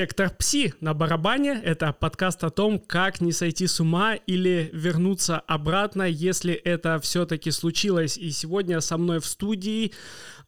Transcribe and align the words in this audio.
Сектор 0.00 0.30
Пси 0.30 0.72
на 0.80 0.94
барабане— 0.94 1.60
это 1.62 1.92
подкаст 1.92 2.42
о 2.42 2.48
том, 2.48 2.78
как 2.78 3.20
не 3.20 3.32
сойти 3.32 3.66
с 3.66 3.80
ума 3.80 4.14
или 4.14 4.70
вернуться 4.72 5.40
обратно, 5.40 6.04
если 6.04 6.54
это 6.54 6.98
все-таки 7.00 7.50
случилось. 7.50 8.16
И 8.16 8.30
сегодня 8.30 8.80
со 8.80 8.96
мной 8.96 9.20
в 9.20 9.26
студии 9.26 9.92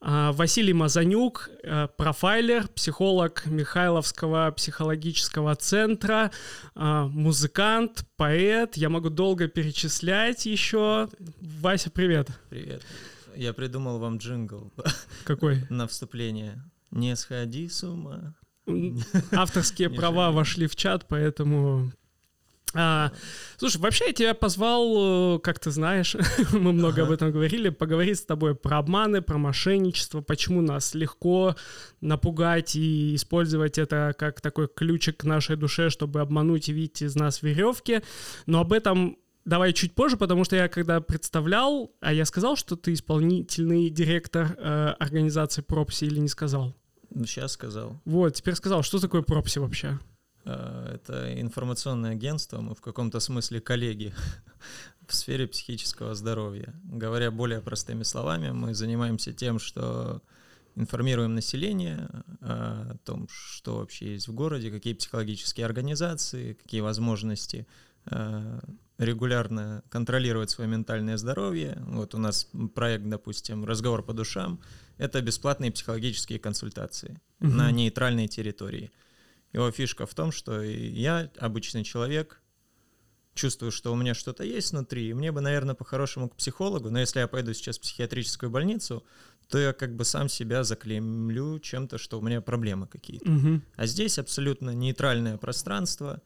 а, 0.01 0.33
Василий 0.33 0.73
Мазанюк, 0.73 1.51
а, 1.65 1.89
профайлер, 1.89 2.67
психолог 2.69 3.45
Михайловского 3.45 4.53
психологического 4.53 5.55
центра, 5.55 6.31
а, 6.75 7.09
музыкант, 7.09 8.07
поэт. 8.17 8.79
Я 8.79 8.89
могу 8.89 9.11
долго 9.11 9.49
перечислять 9.49 10.47
еще. 10.47 11.11
Вася, 11.43 11.91
привет. 11.91 12.29
Привет. 12.49 12.81
Я 13.37 13.53
придумал 13.53 13.99
вам 13.99 14.17
джингл. 14.17 14.73
Какой? 15.25 15.67
На 15.69 15.87
вступление. 15.87 16.65
Не 16.91 17.17
сходи 17.17 17.69
с 17.69 17.85
ума. 17.85 18.35
Авторские 19.33 19.91
права 19.91 20.31
вошли 20.31 20.67
в 20.67 20.77
чат, 20.77 21.07
поэтому 21.09 21.93
а, 22.75 23.13
слушай, 23.59 23.79
вообще 23.79 24.07
я 24.07 24.13
тебя 24.13 24.35
позвал, 24.35 25.37
э, 25.37 25.39
как 25.41 25.59
ты 25.59 25.71
знаешь, 25.71 26.17
мы 26.53 26.73
много 26.73 27.03
ага. 27.03 27.05
об 27.05 27.11
этом 27.11 27.33
говорили, 27.33 27.69
поговорить 27.69 28.19
с 28.19 28.25
тобой 28.25 28.55
про 28.55 28.79
обманы, 28.79 29.21
про 29.21 29.37
мошенничество, 29.37 30.23
почему 30.23 30.63
нас 30.63 30.95
легко 30.95 31.55
напугать 32.01 32.75
и 32.75 33.15
использовать 33.15 33.79
это 33.79 34.15
как 34.19 34.41
такой 34.41 34.69
ключик 34.69 35.19
к 35.19 35.25
нашей 35.25 35.57
душе, 35.57 35.91
чтобы 35.91 36.21
обмануть 36.21 36.69
и 36.69 36.73
видеть 36.73 37.03
из 37.03 37.15
нас 37.15 37.43
веревки. 37.43 38.01
Но 38.47 38.61
об 38.61 38.73
этом 38.73 39.19
давай 39.45 39.75
чуть 39.75 39.95
позже, 39.95 40.17
потому 40.17 40.45
что 40.45 40.57
я 40.57 40.69
когда 40.69 41.01
представлял, 41.03 41.93
а 42.01 42.13
я 42.13 42.25
сказал, 42.25 42.57
что 42.57 42.77
ты 42.77 42.95
исполнительный 42.95 43.91
директор 43.91 44.57
э, 44.57 44.95
организации 44.99 45.61
Пропси 45.61 46.07
или 46.07 46.21
не 46.21 46.29
сказал? 46.29 46.75
Ну, 47.15 47.27
сейчас 47.27 47.53
сказал. 47.53 48.01
Вот, 48.05 48.35
теперь 48.35 48.55
сказал, 48.55 48.83
что 48.83 49.01
такое 49.01 49.23
пропси 49.23 49.59
вообще? 49.59 49.99
А, 50.45 50.95
это 50.95 51.41
информационное 51.41 52.13
агентство, 52.13 52.61
мы 52.61 52.75
в 52.75 52.81
каком-то 52.81 53.21
смысле 53.21 53.61
коллеги 53.61 54.15
в 55.07 55.15
сфере 55.15 55.47
психического 55.47 56.15
здоровья. 56.15 56.75
Говоря 56.85 57.31
более 57.31 57.61
простыми 57.61 58.03
словами, 58.03 58.51
мы 58.51 58.75
занимаемся 58.75 59.33
тем, 59.33 59.59
что 59.59 60.23
информируем 60.75 61.35
население 61.35 62.09
о 62.41 62.97
том, 63.05 63.29
что 63.31 63.79
вообще 63.79 64.15
есть 64.15 64.29
в 64.29 64.35
городе, 64.35 64.71
какие 64.71 64.95
психологические 64.95 65.67
организации, 65.67 66.55
какие 66.55 66.81
возможности 66.81 67.67
а, 68.07 68.61
регулярно 68.99 69.83
контролировать 69.89 70.51
свое 70.51 70.69
ментальное 70.71 71.17
здоровье. 71.17 71.79
Вот 71.87 72.15
у 72.15 72.19
нас 72.19 72.49
проект, 72.75 73.09
допустим, 73.09 73.65
«Разговор 73.65 74.03
по 74.03 74.13
душам». 74.13 74.61
Это 75.03 75.21
бесплатные 75.21 75.73
психологические 75.73 76.39
консультации 76.39 77.21
угу. 77.41 77.51
на 77.51 77.71
нейтральной 77.71 78.29
территории. 78.29 78.91
Его 79.53 79.71
фишка 79.71 80.07
в 80.07 80.15
том, 80.15 80.33
что 80.33 80.63
я, 80.63 81.31
обычный 81.39 81.85
человек, 81.85 82.41
чувствую, 83.35 83.73
что 83.73 83.93
у 83.93 83.97
меня 83.97 84.15
что-то 84.15 84.45
есть 84.45 84.73
внутри, 84.73 85.09
и 85.09 85.15
мне 85.15 85.33
бы, 85.33 85.41
наверное, 85.41 85.75
по-хорошему 85.75 86.29
к 86.29 86.37
психологу, 86.37 86.91
но 86.91 87.01
если 87.01 87.21
я 87.21 87.29
пойду 87.29 87.53
сейчас 87.55 87.79
в 87.79 87.83
психиатрическую 87.83 88.51
больницу, 88.51 89.05
то 89.49 89.59
я 89.59 89.73
как 89.73 89.97
бы 89.97 90.05
сам 90.05 90.29
себя 90.29 90.65
заклемлю 90.65 91.59
чем-то, 91.59 91.99
что 91.99 92.19
у 92.19 92.23
меня 92.23 92.41
проблемы 92.41 92.87
какие-то. 92.87 93.31
Угу. 93.31 93.61
А 93.77 93.87
здесь 93.87 94.19
абсолютно 94.19 94.71
нейтральное 94.71 95.37
пространство, 95.37 96.23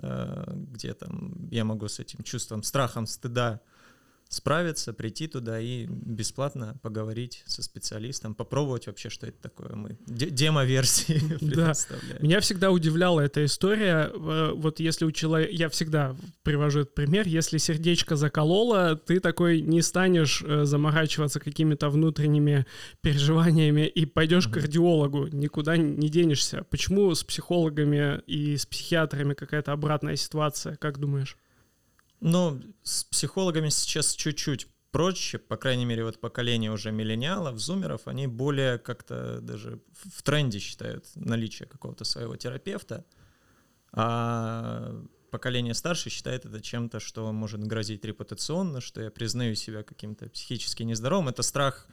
Э, 0.00 0.44
где 0.54 0.94
там 0.94 1.48
я 1.50 1.64
могу 1.64 1.88
с 1.88 1.98
этим 1.98 2.22
чувством, 2.22 2.62
страхом, 2.62 3.06
стыда 3.06 3.60
справиться, 4.28 4.92
прийти 4.92 5.26
туда 5.26 5.58
и 5.58 5.86
бесплатно 5.86 6.78
поговорить 6.82 7.42
со 7.46 7.62
специалистом, 7.62 8.34
попробовать 8.34 8.86
вообще, 8.86 9.08
что 9.08 9.26
это 9.26 9.40
такое. 9.40 9.74
Мы 9.74 9.96
демо-версии 10.06 11.22
да. 11.40 11.72
Меня 12.20 12.40
всегда 12.40 12.70
удивляла 12.70 13.22
эта 13.22 13.44
история. 13.44 14.10
Э, 14.14 14.52
вот 14.54 14.80
если 14.80 15.06
у 15.06 15.12
человека... 15.12 15.52
Я 15.52 15.68
всегда 15.70 16.14
привожу 16.42 16.80
этот 16.80 16.94
пример. 16.94 17.26
Если 17.26 17.56
сердечко 17.56 18.16
закололо, 18.16 18.96
ты 18.96 19.18
такой 19.20 19.62
не 19.62 19.80
станешь 19.80 20.42
э, 20.46 20.64
заморачиваться 20.64 21.40
какими-то 21.40 21.88
внутренними 21.88 22.66
переживаниями 23.00 23.86
и 23.86 24.04
пойдешь 24.04 24.46
mm-hmm. 24.46 24.50
к 24.50 24.54
кардиологу. 24.54 25.26
Никуда 25.28 25.78
не 25.78 26.08
денешься. 26.10 26.64
Почему 26.68 27.14
с 27.14 27.24
психологами 27.24 28.20
и 28.26 28.56
с 28.58 28.66
психиатрами 28.66 29.32
какая-то 29.32 29.72
обратная 29.72 30.16
ситуация? 30.16 30.76
Как 30.76 30.98
думаешь? 30.98 31.36
Ну, 32.20 32.60
с 32.82 33.04
психологами 33.04 33.68
сейчас 33.68 34.14
чуть-чуть 34.14 34.66
проще, 34.90 35.38
по 35.38 35.56
крайней 35.56 35.84
мере, 35.84 36.04
вот 36.04 36.20
поколение 36.20 36.72
уже 36.72 36.90
миллениалов, 36.90 37.58
зумеров, 37.58 38.08
они 38.08 38.26
более 38.26 38.78
как-то 38.78 39.40
даже 39.40 39.80
в 39.92 40.22
тренде 40.22 40.58
считают 40.58 41.06
наличие 41.14 41.68
какого-то 41.68 42.04
своего 42.04 42.36
терапевта, 42.36 43.04
а 43.92 44.94
поколение 45.30 45.74
старше 45.74 46.10
считает 46.10 46.46
это 46.46 46.60
чем-то, 46.60 47.00
что 47.00 47.32
может 47.32 47.62
грозить 47.62 48.04
репутационно, 48.04 48.80
что 48.80 49.00
я 49.02 49.10
признаю 49.10 49.54
себя 49.54 49.82
каким-то 49.82 50.28
психически 50.30 50.82
нездоровым. 50.82 51.28
Это 51.28 51.42
страх, 51.42 51.86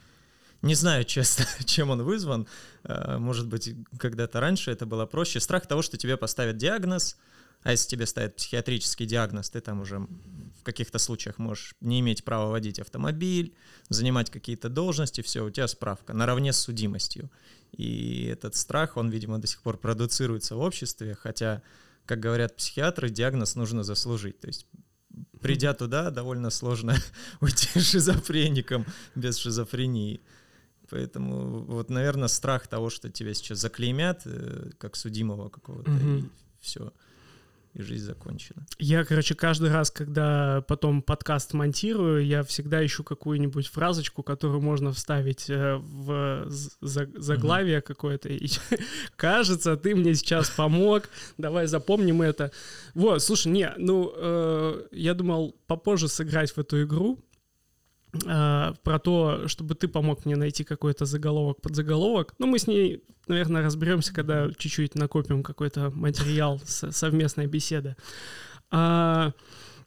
не 0.62 0.74
знаю, 0.74 1.04
честно, 1.04 1.44
чем 1.64 1.90
он 1.90 2.02
вызван. 2.02 2.48
А, 2.82 3.18
может 3.18 3.46
быть, 3.46 3.74
когда-то 3.98 4.40
раньше 4.40 4.70
это 4.70 4.86
было 4.86 5.04
проще. 5.06 5.38
Страх 5.38 5.66
того, 5.66 5.82
что 5.82 5.98
тебе 5.98 6.16
поставят 6.16 6.56
диагноз— 6.56 7.16
а 7.66 7.72
если 7.72 7.88
тебе 7.88 8.06
ставят 8.06 8.36
психиатрический 8.36 9.06
диагноз, 9.06 9.50
ты 9.50 9.60
там 9.60 9.80
уже 9.80 9.98
в 9.98 10.62
каких-то 10.62 11.00
случаях 11.00 11.38
можешь 11.38 11.74
не 11.80 11.98
иметь 11.98 12.22
права 12.22 12.48
водить 12.48 12.78
автомобиль, 12.78 13.56
занимать 13.88 14.30
какие-то 14.30 14.68
должности, 14.68 15.20
все, 15.20 15.44
у 15.44 15.50
тебя 15.50 15.66
справка 15.66 16.12
наравне 16.12 16.52
с 16.52 16.58
судимостью. 16.58 17.28
И 17.72 18.26
этот 18.32 18.54
страх, 18.54 18.96
он, 18.96 19.10
видимо, 19.10 19.40
до 19.40 19.48
сих 19.48 19.62
пор 19.62 19.78
продуцируется 19.78 20.54
в 20.54 20.60
обществе, 20.60 21.16
хотя, 21.16 21.60
как 22.04 22.20
говорят 22.20 22.54
психиатры, 22.54 23.10
диагноз 23.10 23.56
нужно 23.56 23.82
заслужить. 23.82 24.38
То 24.38 24.46
есть 24.46 24.68
придя 25.40 25.74
туда, 25.74 26.12
довольно 26.12 26.50
сложно 26.50 26.94
уйти 27.40 27.80
шизофреником 27.80 28.86
без 29.16 29.38
шизофрении. 29.38 30.20
Поэтому 30.88 31.64
вот, 31.64 31.90
наверное, 31.90 32.28
страх 32.28 32.68
того, 32.68 32.90
что 32.90 33.10
тебя 33.10 33.34
сейчас 33.34 33.58
заклеймят, 33.58 34.22
э, 34.24 34.70
как 34.78 34.94
судимого 34.94 35.48
какого-то, 35.48 35.90
и 35.90 36.22
все 36.60 36.92
и 37.76 37.82
жизнь 37.82 38.06
закончена. 38.06 38.64
Я, 38.78 39.04
короче, 39.04 39.34
каждый 39.34 39.70
раз, 39.70 39.90
когда 39.90 40.62
потом 40.66 41.02
подкаст 41.02 41.52
монтирую, 41.52 42.24
я 42.24 42.42
всегда 42.42 42.84
ищу 42.84 43.04
какую-нибудь 43.04 43.66
фразочку, 43.68 44.22
которую 44.22 44.62
можно 44.62 44.92
вставить 44.92 45.50
э, 45.50 45.76
в 45.76 46.46
заглавие 46.48 47.78
mm-hmm. 47.78 47.82
какое-то. 47.82 48.28
И 48.30 48.48
кажется, 49.16 49.76
ты 49.76 49.94
мне 49.94 50.14
сейчас 50.14 50.48
помог. 50.48 51.10
Давай 51.36 51.66
запомним 51.66 52.22
это. 52.22 52.50
Вот, 52.94 53.22
слушай, 53.22 53.52
не, 53.52 53.70
ну, 53.76 54.10
э, 54.16 54.86
я 54.92 55.12
думал 55.12 55.54
попозже 55.66 56.08
сыграть 56.08 56.52
в 56.52 56.58
эту 56.58 56.82
игру. 56.82 57.18
Э, 58.24 58.74
про 58.82 58.98
то, 58.98 59.48
чтобы 59.48 59.74
ты 59.74 59.88
помог 59.88 60.24
мне 60.24 60.36
найти 60.36 60.64
какой-то 60.64 61.04
заголовок 61.04 61.60
под 61.60 61.74
заголовок. 61.74 62.34
Ну, 62.38 62.46
мы 62.46 62.58
с 62.58 62.66
ней, 62.66 63.02
наверное, 63.26 63.62
разберемся, 63.62 64.14
когда 64.14 64.50
чуть-чуть 64.56 64.94
накопим 64.94 65.42
какой-то 65.42 65.90
материал 65.90 66.60
совместной 66.64 67.46
беседы. 67.46 67.96
А, 68.70 69.32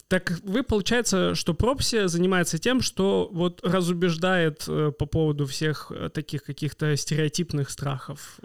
так 0.08 0.40
вы, 0.44 0.64
получается, 0.64 1.36
что 1.36 1.54
Пропси 1.54 2.08
занимается 2.08 2.58
тем, 2.58 2.82
что 2.82 3.30
вот 3.32 3.62
разубеждает 3.64 4.66
э, 4.68 4.92
по 4.98 5.06
поводу 5.06 5.46
всех 5.46 5.92
э, 5.92 6.10
таких 6.10 6.44
каких-то 6.44 6.96
стереотипных 6.96 7.70
страхов 7.70 8.40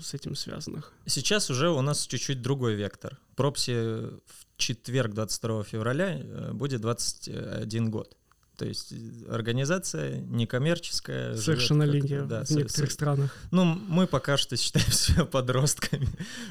с 0.00 0.14
этим 0.14 0.34
связанных. 0.34 0.92
Сейчас 1.06 1.50
уже 1.50 1.70
у 1.70 1.82
нас 1.82 2.06
чуть-чуть 2.06 2.40
другой 2.40 2.74
вектор. 2.74 3.18
Пропси 3.36 3.72
в 3.72 4.46
четверг, 4.56 5.12
22 5.14 5.64
февраля, 5.64 6.20
будет 6.52 6.80
21 6.80 7.90
год. 7.90 8.16
То 8.60 8.66
есть 8.66 8.92
э, 8.92 9.32
организация 9.32 10.20
некоммерческая. 10.20 11.34
Совершеннолетие 11.34 12.24
да, 12.24 12.44
в 12.44 12.50
некоторых 12.50 12.92
странах. 12.92 13.34
Ну, 13.50 13.64
мы 13.64 14.06
пока 14.06 14.36
что 14.36 14.54
считаем 14.58 14.86
себя 14.92 15.24
подростками, 15.24 16.06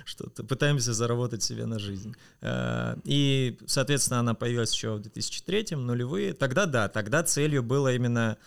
что-то 0.06 0.44
пытаемся 0.44 0.92
заработать 0.94 1.44
себе 1.44 1.68
на 1.68 1.78
жизнь. 1.78 2.16
Э, 2.42 2.96
и, 3.04 3.60
соответственно, 3.68 4.22
она 4.22 4.34
появилась 4.34 4.74
еще 4.74 4.96
в 4.96 5.02
2003 5.02 5.76
нулевые. 5.76 6.34
Тогда 6.34 6.66
да, 6.66 6.90
тогда 6.90 7.22
целью 7.22 7.62
было 7.62 7.94
именно 7.94 8.38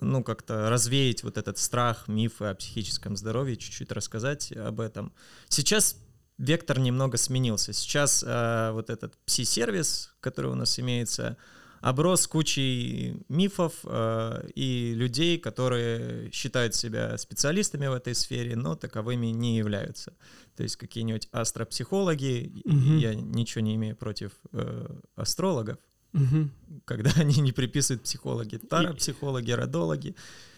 ну, 0.00 0.24
как-то 0.24 0.68
развеять 0.68 1.22
вот 1.22 1.38
этот 1.38 1.58
страх, 1.58 2.08
мифы 2.08 2.46
о 2.46 2.56
психическом 2.56 3.16
здоровье, 3.16 3.56
чуть-чуть 3.56 3.92
рассказать 3.92 4.50
об 4.50 4.80
этом. 4.80 5.12
Сейчас 5.48 5.96
вектор 6.38 6.80
немного 6.80 7.18
сменился. 7.18 7.72
Сейчас 7.72 8.24
э, 8.26 8.70
вот 8.72 8.90
этот 8.90 9.14
пси-сервис, 9.26 10.10
который 10.18 10.50
у 10.50 10.56
нас 10.56 10.80
имеется, 10.80 11.36
оброс 11.80 12.26
кучей 12.26 13.24
мифов 13.28 13.74
э, 13.84 14.48
и 14.54 14.92
людей, 14.94 15.38
которые 15.38 16.30
считают 16.32 16.74
себя 16.74 17.16
специалистами 17.18 17.86
в 17.86 17.92
этой 17.92 18.14
сфере, 18.14 18.56
но 18.56 18.74
таковыми 18.74 19.26
не 19.26 19.56
являются. 19.56 20.14
То 20.56 20.62
есть 20.62 20.76
какие-нибудь 20.76 21.28
астропсихологи, 21.32 22.62
угу. 22.64 22.96
я 22.98 23.14
ничего 23.14 23.62
не 23.62 23.74
имею 23.76 23.96
против 23.96 24.32
э, 24.52 24.86
астрологов, 25.16 25.78
угу. 26.12 26.50
когда 26.84 27.10
они 27.16 27.40
не 27.40 27.52
приписывают 27.52 28.02
психологи, 28.02 28.56
тарапсихологи, 28.56 29.50
родологи, 29.52 30.16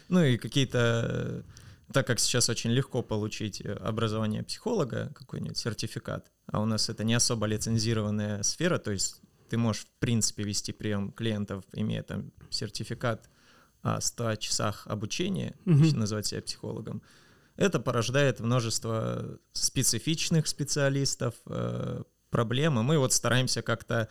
ну 0.09 0.23
и 0.23 0.37
какие-то 0.37 1.45
так 1.93 2.07
как 2.07 2.21
сейчас 2.21 2.49
очень 2.51 2.71
легко 2.71 3.03
получить 3.03 3.61
э, 3.63 3.73
образование 3.73 4.43
психолога, 4.43 5.11
какой-нибудь 5.15 5.57
сертификат, 5.57 6.31
а 6.47 6.61
у 6.61 6.67
нас 6.67 6.89
это 6.89 7.05
не 7.05 7.15
особо 7.15 7.47
лицензированная 7.47 8.43
сфера, 8.43 8.79
то 8.79 8.91
есть 8.91 9.21
ты 9.49 9.57
можешь 9.57 9.85
в 9.85 9.91
принципе 9.99 10.43
вести 10.43 10.73
прием 10.73 11.13
клиентов, 11.13 11.65
имея 11.73 12.03
там 12.03 12.33
сертификат 12.51 13.29
о 13.83 14.01
100 14.01 14.37
часах 14.37 14.87
обучения, 14.87 15.57
mm-hmm. 15.65 15.97
называть 15.97 16.27
себя 16.27 16.43
психологом, 16.43 17.03
это 17.57 17.81
порождает 17.81 18.41
множество 18.41 19.39
специфичных 19.53 20.47
специалистов, 20.47 21.35
э, 21.47 22.03
проблем, 22.31 22.79
и 22.79 22.83
мы 22.83 22.99
вот 22.99 23.13
стараемся 23.13 23.63
как-то 23.63 24.09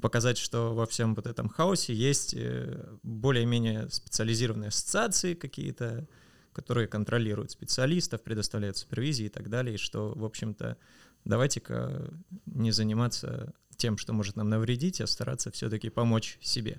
показать, 0.00 0.38
что 0.38 0.74
во 0.74 0.86
всем 0.86 1.14
вот 1.14 1.26
этом 1.26 1.48
хаосе 1.48 1.94
есть 1.94 2.34
э, 2.34 2.96
более-менее 3.02 3.88
специализированные 3.90 4.68
ассоциации 4.68 5.34
какие-то, 5.34 6.06
которые 6.52 6.86
контролируют 6.86 7.50
специалистов, 7.50 8.22
предоставляют 8.22 8.76
супервизии 8.76 9.26
и 9.26 9.30
так 9.30 9.48
далее, 9.48 9.74
и 9.74 9.78
что, 9.78 10.12
в 10.14 10.24
общем-то, 10.24 10.76
давайте-ка 11.24 12.10
не 12.46 12.70
заниматься 12.70 13.52
тем, 13.76 13.98
что 13.98 14.12
может 14.12 14.36
нам 14.36 14.48
навредить, 14.48 15.00
а 15.00 15.06
стараться 15.06 15.50
все-таки 15.50 15.88
помочь 15.88 16.38
себе. 16.40 16.78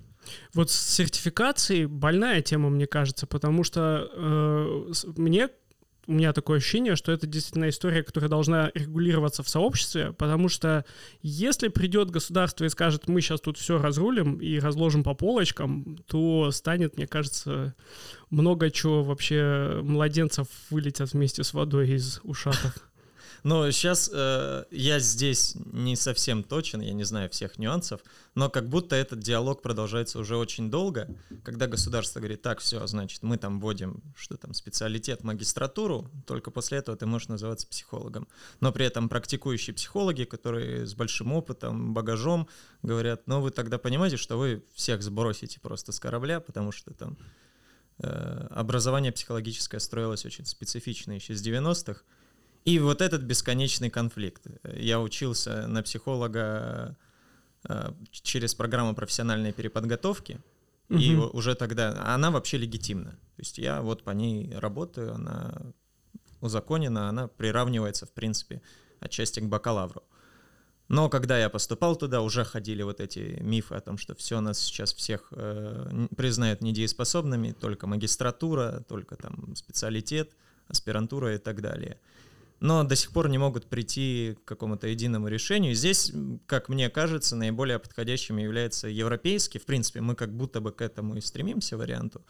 Вот 0.54 0.72
с 0.72 0.76
сертификацией 0.76 1.86
больная 1.86 2.42
тема, 2.42 2.70
мне 2.70 2.88
кажется, 2.88 3.28
потому 3.28 3.64
что 3.64 4.10
э, 4.12 4.94
мне 5.18 5.50
у 6.08 6.14
меня 6.14 6.32
такое 6.32 6.58
ощущение, 6.58 6.96
что 6.96 7.12
это 7.12 7.28
действительно 7.28 7.68
история, 7.68 8.02
которая 8.02 8.30
должна 8.30 8.72
регулироваться 8.74 9.44
в 9.44 9.50
сообществе, 9.50 10.14
потому 10.14 10.48
что 10.48 10.86
если 11.22 11.68
придет 11.68 12.10
государство 12.10 12.64
и 12.64 12.70
скажет, 12.70 13.10
мы 13.10 13.20
сейчас 13.20 13.42
тут 13.42 13.58
все 13.58 13.78
разрулим 13.78 14.38
и 14.38 14.58
разложим 14.58 15.04
по 15.04 15.14
полочкам, 15.14 15.98
то 16.08 16.50
станет, 16.52 16.96
мне 16.96 17.08
кажется, 17.08 17.76
много 18.30 18.72
чего 18.72 19.04
вообще 19.04 19.82
младенцев 19.84 20.48
вылетят 20.70 21.12
вместе 21.12 21.44
с 21.44 21.54
водой 21.54 21.90
из 21.90 22.22
ушатов. 22.24 22.87
Но 23.48 23.72
сейчас 23.72 24.12
э, 24.14 24.66
я 24.72 25.00
здесь 25.00 25.56
не 25.56 25.96
совсем 25.96 26.44
точен, 26.44 26.82
я 26.82 26.92
не 26.92 27.06
знаю 27.06 27.30
всех 27.30 27.58
нюансов, 27.58 28.02
но 28.36 28.50
как 28.50 28.68
будто 28.68 28.94
этот 28.94 29.20
диалог 29.20 29.62
продолжается 29.62 30.20
уже 30.20 30.36
очень 30.36 30.70
долго, 30.70 31.08
когда 31.46 31.68
государство 31.68 32.20
говорит, 32.20 32.42
так, 32.42 32.60
все, 32.60 32.86
значит, 32.88 33.24
мы 33.24 33.38
там 33.38 33.62
вводим, 33.62 34.04
что 34.18 34.36
там, 34.36 34.54
специалитет, 34.54 35.24
магистратуру, 35.24 36.12
только 36.26 36.52
после 36.52 36.80
этого 36.80 36.98
ты 36.98 37.06
можешь 37.06 37.30
называться 37.30 37.68
психологом. 37.68 38.28
Но 38.60 38.74
при 38.74 38.86
этом 38.86 39.08
практикующие 39.08 39.74
психологи, 39.74 40.26
которые 40.26 40.86
с 40.86 40.94
большим 40.94 41.32
опытом, 41.32 41.94
багажом, 41.94 42.50
говорят, 42.84 43.28
ну 43.28 43.40
вы 43.40 43.52
тогда 43.52 43.78
понимаете, 43.78 44.18
что 44.18 44.38
вы 44.38 44.66
всех 44.74 45.02
сбросите 45.02 45.62
просто 45.62 45.94
с 45.94 46.02
корабля, 46.02 46.42
потому 46.42 46.74
что 46.74 46.94
там 46.94 47.18
э, 48.00 48.48
образование 48.52 49.14
психологическое 49.14 49.80
строилось 49.80 50.26
очень 50.26 50.46
специфично 50.46 51.14
еще 51.14 51.34
с 51.34 51.42
90-х, 51.42 52.02
и 52.68 52.80
вот 52.80 53.02
этот 53.02 53.22
бесконечный 53.22 53.90
конфликт. 53.90 54.46
Я 54.76 55.00
учился 55.00 55.68
на 55.68 55.82
психолога 55.84 56.98
э, 57.64 57.94
через 58.12 58.56
программу 58.56 58.94
профессиональной 58.94 59.54
переподготовки, 59.54 60.42
угу. 60.90 61.00
и 61.00 61.16
уже 61.16 61.56
тогда 61.56 62.14
она 62.14 62.30
вообще 62.30 62.58
легитимна. 62.58 63.12
То 63.12 63.42
есть 63.42 63.58
я 63.58 63.82
вот 63.82 64.04
по 64.04 64.12
ней 64.12 64.54
работаю, 64.54 65.16
она 65.16 65.54
узаконена, 66.42 67.08
она 67.08 67.30
приравнивается, 67.30 68.06
в 68.06 68.12
принципе, 68.12 68.62
отчасти 69.00 69.40
к 69.40 69.46
бакалавру. 69.46 70.04
Но 70.90 71.08
когда 71.08 71.40
я 71.40 71.50
поступал 71.50 71.96
туда, 71.96 72.22
уже 72.22 72.44
ходили 72.44 72.84
вот 72.84 73.00
эти 73.00 73.40
мифы 73.40 73.76
о 73.76 73.80
том, 73.80 73.98
что 73.98 74.14
все 74.14 74.42
нас 74.42 74.60
сейчас 74.60 74.94
всех 74.94 75.30
э, 75.32 76.08
признают 76.18 76.62
недееспособными, 76.62 77.54
только 77.54 77.88
магистратура, 77.88 78.84
только 78.90 79.16
там 79.16 79.56
специалитет, 79.56 80.36
аспирантура 80.68 81.34
и 81.34 81.38
так 81.38 81.62
далее 81.62 81.98
но 82.60 82.84
до 82.84 82.96
сих 82.96 83.12
пор 83.12 83.30
не 83.30 83.38
могут 83.38 83.68
прийти 83.68 84.38
к 84.44 84.48
какому-то 84.48 84.88
единому 84.88 85.28
решению. 85.28 85.76
Здесь, 85.76 86.12
как 86.46 86.70
мне 86.70 86.90
кажется, 86.90 87.36
наиболее 87.36 87.80
подходящим 87.80 88.38
является 88.38 88.88
европейский. 88.88 89.60
В 89.60 89.66
принципе, 89.66 90.02
мы 90.02 90.16
как 90.16 90.34
будто 90.36 90.60
бы 90.60 90.72
к 90.72 90.82
этому 90.82 91.16
и 91.16 91.22
стремимся 91.22 91.78
варианту. 91.78 92.26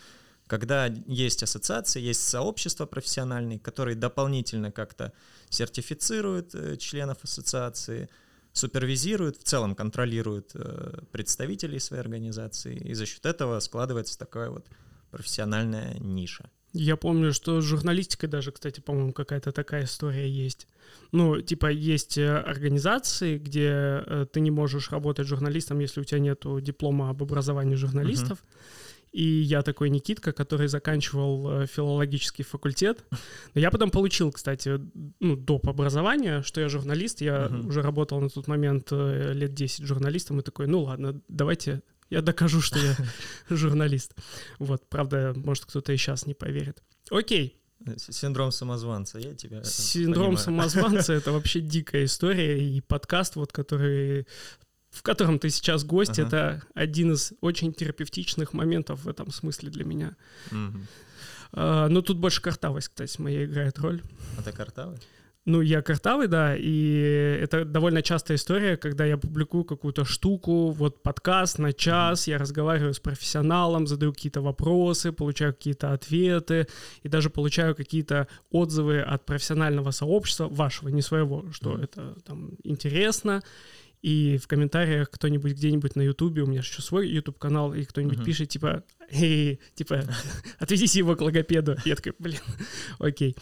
Когда 0.48 0.86
есть 0.86 1.44
ассоциация, 1.44 2.02
есть 2.02 2.28
сообщество 2.28 2.86
профессиональное, 2.86 3.60
которые 3.60 3.96
дополнительно 3.96 4.72
как-то 4.72 5.12
сертифицируют 5.50 6.56
э, 6.56 6.78
членов 6.78 7.18
ассоциации, 7.24 8.10
супервизируют, 8.54 9.38
в 9.38 9.44
целом 9.44 9.76
контролируют 9.76 10.52
э, 10.56 11.02
представителей 11.12 11.80
своей 11.80 12.02
организации, 12.02 12.78
и 12.78 12.94
за 12.94 13.06
счет 13.06 13.26
этого 13.26 13.60
складывается 13.60 14.18
такая 14.18 14.50
вот 14.50 14.68
профессиональная 15.12 15.98
ниша. 16.00 16.50
Я 16.80 16.96
помню, 16.96 17.34
что 17.34 17.60
с 17.60 17.66
журналистикой 17.66 18.30
даже, 18.30 18.52
кстати, 18.52 18.82
по-моему, 18.82 19.12
какая-то 19.12 19.52
такая 19.52 19.86
история 19.86 20.30
есть. 20.30 20.68
Ну, 21.12 21.42
типа, 21.42 21.72
есть 21.72 22.20
э, 22.20 22.38
организации, 22.38 23.40
где 23.40 23.70
э, 24.06 24.28
ты 24.32 24.42
не 24.42 24.52
можешь 24.52 24.92
работать 24.92 25.28
журналистом, 25.28 25.80
если 25.80 26.02
у 26.02 26.04
тебя 26.04 26.20
нет 26.20 26.46
диплома 26.62 27.10
об 27.10 27.24
образовании 27.24 27.76
журналистов. 27.76 28.38
Uh-huh. 28.38 29.10
И 29.12 29.24
я 29.24 29.64
такой 29.64 29.90
Никитка, 29.90 30.34
который 30.34 30.68
заканчивал 30.68 31.64
э, 31.64 31.66
филологический 31.66 32.46
факультет. 32.46 33.04
Но 33.56 33.62
я 33.62 33.72
потом 33.72 33.90
получил, 33.90 34.32
кстати, 34.32 34.80
ну, 35.20 35.36
доп. 35.36 35.68
образование, 35.68 36.44
что 36.44 36.62
я 36.62 36.70
журналист. 36.70 37.22
Я 37.22 37.48
uh-huh. 37.48 37.70
уже 37.70 37.82
работал 37.82 38.22
на 38.22 38.30
тот 38.30 38.48
момент 38.48 38.92
лет 38.92 39.56
10 39.56 39.84
журналистом 39.84 40.42
и 40.42 40.44
такой, 40.44 40.68
ну 40.68 40.84
ладно, 40.84 41.20
давайте 41.28 41.82
я 42.10 42.22
докажу, 42.22 42.62
что 42.62 42.80
я 42.80 42.96
журналист. 43.50 44.14
Вот, 44.60 44.88
правда, 44.90 45.34
может, 45.36 45.66
кто-то 45.66 45.94
и 45.94 45.98
сейчас 45.98 46.26
не 46.26 46.34
поверит. 46.34 46.84
Окей. 47.10 47.58
Синдром 47.98 48.52
самозванца, 48.52 49.20
я 49.20 49.36
тебя 49.36 49.64
Синдром 49.64 50.36
понимаю. 50.36 50.70
самозванца— 50.70 51.14
это 51.14 51.32
вообще 51.32 51.62
дикая 51.62 52.06
история, 52.06 52.60
и 52.60 52.82
подкаст, 52.82 53.36
вот, 53.36 53.52
который 53.52 54.26
в 54.90 55.04
котором 55.04 55.38
ты 55.38 55.50
сейчас 55.50 55.84
гость, 55.84 56.18
ага. 56.18 56.28
это 56.28 56.64
один 56.74 57.14
из 57.14 57.34
очень 57.42 57.72
терапевтичных 57.74 58.54
моментов 58.54 59.04
в 59.04 59.10
этом 59.10 59.32
смысле 59.32 59.70
для 59.70 59.86
меня. 59.86 60.16
Угу. 60.52 60.80
А, 61.54 61.88
но 61.88 62.02
тут 62.02 62.18
больше 62.18 62.42
картавость, 62.42 62.90
кстати, 62.90 63.22
моя 63.22 63.46
играет 63.46 63.78
роль. 63.80 64.02
А 64.38 64.42
ты 64.42 64.52
картавый? 64.52 64.98
Ну, 65.48 65.62
я 65.62 65.82
картавый, 65.82 66.28
да, 66.28 66.58
и 66.58 67.40
это 67.42 67.64
довольно 67.64 68.02
частая 68.02 68.36
история, 68.36 68.76
когда 68.76 69.06
я 69.06 69.18
публикую 69.18 69.64
какую-то 69.64 70.04
штуку, 70.04 70.72
вот 70.72 71.02
подкаст 71.02 71.58
на 71.58 71.72
час, 71.72 72.28
я 72.28 72.38
разговариваю 72.38 72.94
с 72.94 73.00
профессионалом, 73.00 73.88
задаю 73.88 74.12
какие-то 74.12 74.42
вопросы, 74.42 75.14
получаю 75.14 75.54
какие-то 75.54 75.94
ответы, 75.94 76.68
и 77.04 77.08
даже 77.08 77.30
получаю 77.30 77.76
какие-то 77.76 78.28
отзывы 78.52 79.00
от 79.00 79.26
профессионального 79.26 79.92
сообщества, 79.92 80.50
вашего, 80.50 80.90
не 80.90 81.02
своего, 81.02 81.46
что 81.54 81.76
mm-hmm. 81.76 81.84
это 81.84 82.16
там 82.26 82.50
интересно, 82.66 83.42
и 84.08 84.38
в 84.38 84.48
комментариях 84.48 85.10
кто-нибудь 85.10 85.52
где-нибудь 85.52 85.98
на 85.98 86.02
Ютубе, 86.02 86.42
у 86.44 86.46
меня 86.46 86.60
еще 86.60 86.82
свой 86.82 87.10
Ютуб 87.10 87.38
канал, 87.38 87.74
и 87.74 87.84
кто-нибудь 87.84 88.20
uh-huh. 88.20 88.24
пишет, 88.24 88.48
типа, 88.48 88.86
эй, 89.10 89.60
типа, 89.76 90.02
отведите 90.60 91.00
его 91.00 91.18
к 91.18 91.22
логопеду. 91.22 91.76
Я 91.84 91.98
такой, 91.98 92.14
блин, 92.18 92.40
окей. 93.00 93.36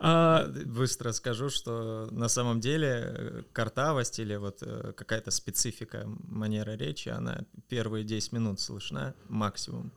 А... 0.00 0.52
Быстро 0.66 1.12
скажу, 1.12 1.50
что 1.50 2.08
на 2.10 2.26
самом 2.26 2.58
деле 2.58 2.88
э, 2.88 3.42
картавость 3.52 4.18
или 4.18 4.34
вот 4.34 4.58
э, 4.62 4.92
какая-то 4.96 5.30
специфика 5.30 6.02
манера 6.24 6.72
речи, 6.72 7.10
она 7.10 7.44
первые 7.68 8.02
10 8.02 8.32
минут 8.32 8.58
слышна 8.58 9.14
максимум, 9.28 9.92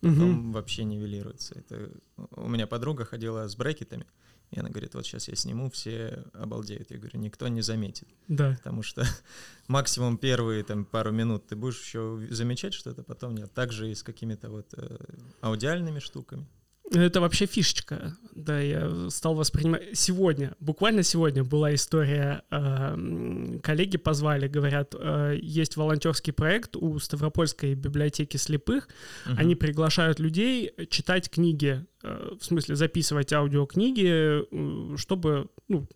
потом 0.00 0.50
uh-huh. 0.50 0.52
вообще 0.52 0.84
нивелируется. 0.84 1.58
Это... 1.58 1.90
У 2.30 2.48
меня 2.48 2.68
подруга 2.68 3.04
ходила 3.04 3.48
с 3.48 3.56
брекетами, 3.56 4.06
и 4.54 4.60
она 4.60 4.68
говорит, 4.68 4.94
вот 4.94 5.04
сейчас 5.04 5.26
я 5.26 5.34
сниму, 5.34 5.68
все 5.68 6.22
обалдеют. 6.32 6.92
Я 6.92 6.98
говорю, 6.98 7.18
никто 7.18 7.48
не 7.48 7.60
заметит. 7.60 8.06
Да. 8.28 8.54
Потому 8.62 8.82
что 8.82 9.04
максимум 9.66 10.16
первые 10.16 10.62
там 10.62 10.84
пару 10.84 11.10
минут 11.10 11.48
ты 11.48 11.56
будешь 11.56 11.82
еще 11.82 12.24
замечать 12.30 12.72
что-то, 12.72 13.02
потом 13.02 13.34
нет. 13.34 13.52
Также 13.52 13.90
и 13.90 13.94
с 13.96 14.04
какими-то 14.04 14.50
вот 14.50 14.72
э, 14.76 14.96
аудиальными 15.40 15.98
штуками. 15.98 16.46
Это 16.90 17.20
вообще 17.20 17.46
фишечка. 17.46 18.16
Да, 18.34 18.60
я 18.60 19.08
стал 19.10 19.34
воспринимать... 19.34 19.82
Сегодня, 19.94 20.54
буквально 20.60 21.02
сегодня 21.02 21.44
была 21.44 21.74
история, 21.74 22.42
э, 22.50 23.58
коллеги 23.62 23.96
позвали, 23.96 24.48
говорят, 24.48 24.94
э, 24.98 25.38
есть 25.40 25.76
волонтерский 25.76 26.32
проект 26.32 26.76
у 26.76 26.98
Ставропольской 26.98 27.74
библиотеки 27.74 28.36
слепых, 28.36 28.88
угу. 29.24 29.36
они 29.38 29.54
приглашают 29.54 30.18
людей 30.18 30.72
читать 30.90 31.30
книги, 31.30 31.84
э, 32.02 32.34
в 32.38 32.44
смысле 32.44 32.76
записывать 32.76 33.32
аудиокниги, 33.32 34.44
э, 34.50 34.96
чтобы, 34.96 35.48
ну, 35.68 35.86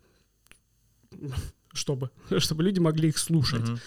чтобы, 1.73 2.09
чтобы 2.37 2.63
люди 2.63 2.79
могли 2.79 3.09
их 3.09 3.17
слушать. 3.17 3.69
Угу. 3.69 3.79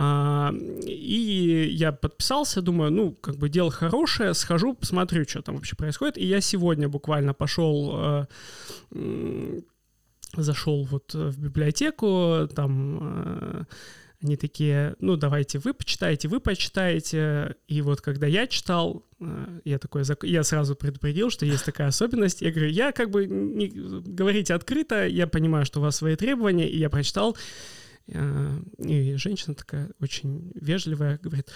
А, 0.00 0.54
и 0.86 1.68
я 1.72 1.90
подписался, 1.90 2.62
думаю, 2.62 2.92
ну, 2.92 3.12
как 3.12 3.36
бы 3.36 3.48
дело 3.48 3.72
хорошее, 3.72 4.32
схожу, 4.32 4.74
посмотрю, 4.74 5.24
что 5.28 5.42
там 5.42 5.56
вообще 5.56 5.74
происходит. 5.74 6.16
И 6.18 6.24
я 6.24 6.40
сегодня 6.40 6.88
буквально 6.88 7.34
пошел 7.34 8.26
э, 8.92 9.60
зашел 10.36 10.84
вот 10.84 11.14
в 11.14 11.40
библиотеку, 11.40 12.48
там 12.54 13.66
Они 14.22 14.36
такие, 14.36 14.94
ну, 15.00 15.16
давайте 15.16 15.58
вы 15.58 15.74
почитаете, 15.74 16.28
вы 16.28 16.38
почитаете. 16.38 17.56
И 17.66 17.82
вот 17.82 18.00
когда 18.00 18.28
я 18.28 18.46
читал, 18.46 19.04
э, 19.20 19.60
я 19.64 19.78
такой, 19.78 20.04
я 20.22 20.44
сразу 20.44 20.76
предупредил, 20.76 21.30
что 21.30 21.44
есть 21.44 21.64
такая 21.64 21.88
особенность. 21.88 22.40
Я 22.40 22.52
говорю, 22.52 22.70
я 22.70 22.92
как 22.92 23.10
бы 23.10 23.26
не 23.26 23.68
говорите 23.68 24.54
открыто, 24.54 25.06
я 25.06 25.26
понимаю, 25.26 25.64
что 25.66 25.80
у 25.80 25.82
вас 25.82 25.96
свои 25.96 26.14
требования, 26.14 26.68
и 26.68 26.78
я 26.78 26.88
прочитал. 26.88 27.36
Э, 28.08 28.60
и 28.78 29.16
женщина 29.16 29.54
такая 29.54 29.90
очень 30.00 30.50
вежливая 30.54 31.18
говорит, 31.22 31.50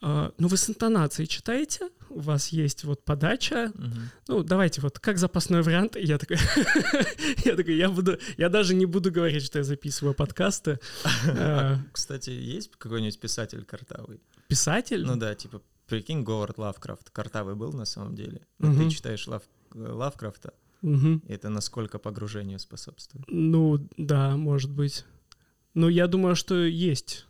«А, 0.00 0.32
ну 0.38 0.48
вы 0.48 0.56
с 0.56 0.68
интонацией 0.68 1.26
читаете, 1.26 1.88
у 2.10 2.20
вас 2.20 2.48
есть 2.48 2.84
вот 2.84 3.04
подача, 3.04 3.72
угу. 3.74 3.96
ну 4.28 4.42
давайте 4.42 4.80
вот 4.80 4.98
как 4.98 5.18
запасной 5.18 5.62
вариант. 5.62 5.96
И 5.96 6.02
я 6.02 6.18
такой, 6.18 6.36
я 7.44 7.56
такой, 7.56 7.76
я 7.76 7.88
буду, 7.88 8.18
я 8.36 8.48
даже 8.48 8.74
не 8.74 8.86
буду 8.86 9.10
говорить, 9.10 9.44
что 9.44 9.58
я 9.58 9.64
записываю 9.64 10.14
подкасты. 10.14 10.78
А, 11.26 11.78
кстати, 11.92 12.30
есть 12.30 12.70
какой-нибудь 12.76 13.18
писатель 13.18 13.64
картавый? 13.64 14.20
Писатель? 14.46 15.04
Ну 15.04 15.16
да, 15.16 15.34
типа, 15.34 15.62
прикинь, 15.86 16.22
Говард 16.22 16.58
Лавкрафт, 16.58 17.10
картавый 17.10 17.54
был 17.54 17.72
на 17.72 17.84
самом 17.84 18.14
деле. 18.14 18.46
Ты 18.58 18.90
читаешь 18.90 19.26
Лав, 19.26 19.42
Лавкрафта, 19.74 20.52
это 21.26 21.48
насколько 21.48 21.98
погружению 21.98 22.58
споспособствует? 22.58 23.24
Ну 23.28 23.88
да, 23.96 24.36
может 24.36 24.70
быть. 24.70 25.04
Ну 25.74 25.88
я 25.88 26.06
думаю, 26.06 26.34
что 26.36 26.64
есть 26.64 27.26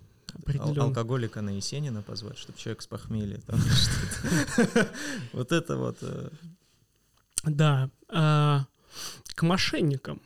Ал- 0.59 0.81
алкоголика 0.81 1.41
на 1.41 1.51
Есенина 1.51 2.03
позвать, 2.03 2.39
чтобы 2.39 2.59
человек 2.59 2.83
с 2.83 2.87
похмелья. 2.87 3.41
Вот 5.33 5.53
это 5.53 5.77
вот. 5.77 5.99
Э, 6.03 6.29
да. 7.45 7.91
А, 8.09 8.67
к 9.35 9.43
мошенникам. 9.43 10.21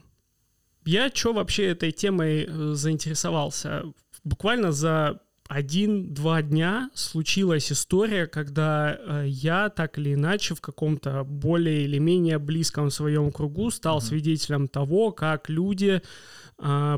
Я 0.84 1.10
что 1.10 1.32
вообще 1.32 1.68
этой 1.68 1.92
темой 1.92 2.46
э, 2.48 2.74
заинтересовался? 2.74 3.84
Буквально 4.24 4.72
за 4.72 5.20
один-два 5.48 6.42
дня 6.42 6.90
случилась 6.94 7.70
история, 7.70 8.26
когда 8.26 8.96
э, 8.98 9.24
я 9.28 9.68
так 9.68 9.98
или 9.98 10.14
иначе 10.14 10.54
в 10.54 10.60
каком-то 10.60 11.24
более 11.24 11.84
или 11.84 11.98
менее 11.98 12.38
близком 12.38 12.90
своем 12.90 13.30
кругу 13.30 13.70
стал 13.70 13.98
mm-hmm. 13.98 14.00
свидетелем 14.00 14.68
того, 14.68 15.12
как 15.12 15.48
люди 15.48 16.02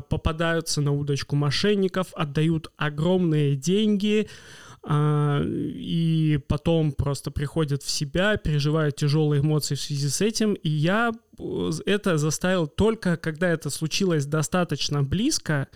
попадаются 0.09 0.81
на 0.81 0.91
удочку 0.91 1.35
мошенников, 1.35 2.07
отдают 2.13 2.71
огромные 2.77 3.55
деньги, 3.55 4.27
э, 4.87 5.43
и 5.45 6.39
потом 6.47 6.91
просто 6.91 7.31
приходят 7.31 7.81
в 7.81 7.89
себя, 7.89 8.37
переживают 8.37 8.95
тяжелые 8.95 9.41
эмоции 9.41 9.75
в 9.75 9.81
связи 9.81 10.07
с 10.07 10.21
этим. 10.21 10.53
И 10.53 10.69
я 10.69 11.11
э, 11.39 11.71
это 11.85 12.17
заставил 12.17 12.67
только, 12.67 13.17
когда 13.17 13.49
это 13.49 13.69
случилось 13.69 14.25
достаточно 14.25 15.01
близко, 15.03 15.53
а, 15.61 15.67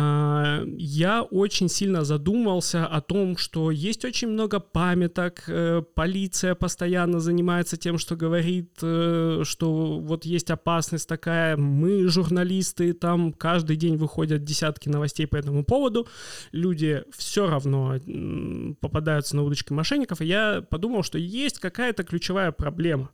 я 0.00 1.22
очень 1.22 1.68
сильно 1.68 2.04
задумался 2.04 2.86
о 2.86 3.00
том, 3.00 3.36
что 3.36 3.72
есть 3.72 4.04
очень 4.04 4.28
много 4.28 4.60
памяток, 4.60 5.42
э, 5.48 5.82
полиция 5.94 6.54
постоянно 6.54 7.18
занимается 7.18 7.76
тем, 7.76 7.98
что 7.98 8.14
говорит, 8.14 8.78
э, 8.80 9.42
что 9.42 9.98
вот 9.98 10.24
есть 10.24 10.50
опасность 10.50 11.08
такая, 11.08 11.56
мы, 11.56 12.06
журналисты, 12.06 12.92
там 12.92 13.32
каждый 13.32 13.74
день 13.74 13.96
выходят 13.96 14.44
десятки 14.44 14.88
новостей 14.88 15.26
по 15.26 15.34
этому 15.34 15.64
поводу, 15.64 16.06
люди 16.52 17.02
все 17.16 17.48
равно 17.48 17.96
попадаются 18.80 19.34
на 19.34 19.42
удочки 19.42 19.72
мошенников, 19.72 20.20
и 20.20 20.26
я 20.26 20.62
подумал, 20.62 21.02
что 21.02 21.18
есть 21.18 21.58
какая-то 21.58 22.04
ключевая 22.04 22.52
проблема. 22.52 23.10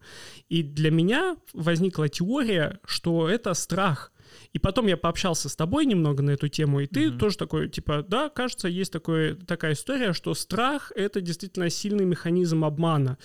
И 0.50 0.62
для 0.62 0.90
меня 0.90 1.36
возникла 1.54 2.10
теория, 2.10 2.78
что 2.84 3.26
это 3.26 3.54
страх 3.54 4.12
и 4.54 4.60
потом 4.60 4.86
я 4.86 4.96
пообщался 4.96 5.48
с 5.48 5.56
тобой 5.56 5.84
немного 5.84 6.22
на 6.22 6.30
эту 6.30 6.48
тему, 6.48 6.78
и 6.80 6.86
ты 6.86 7.06
mm-hmm. 7.06 7.18
тоже 7.18 7.36
такой, 7.36 7.68
типа, 7.68 8.04
да, 8.08 8.28
кажется, 8.28 8.68
есть 8.68 8.92
такой, 8.92 9.34
такая 9.34 9.72
история, 9.72 10.12
что 10.12 10.32
страх— 10.34 10.92
это 10.94 11.20
действительно 11.20 11.68
сильный 11.68 12.04
механизм 12.04 12.64
обмана. 12.64 13.18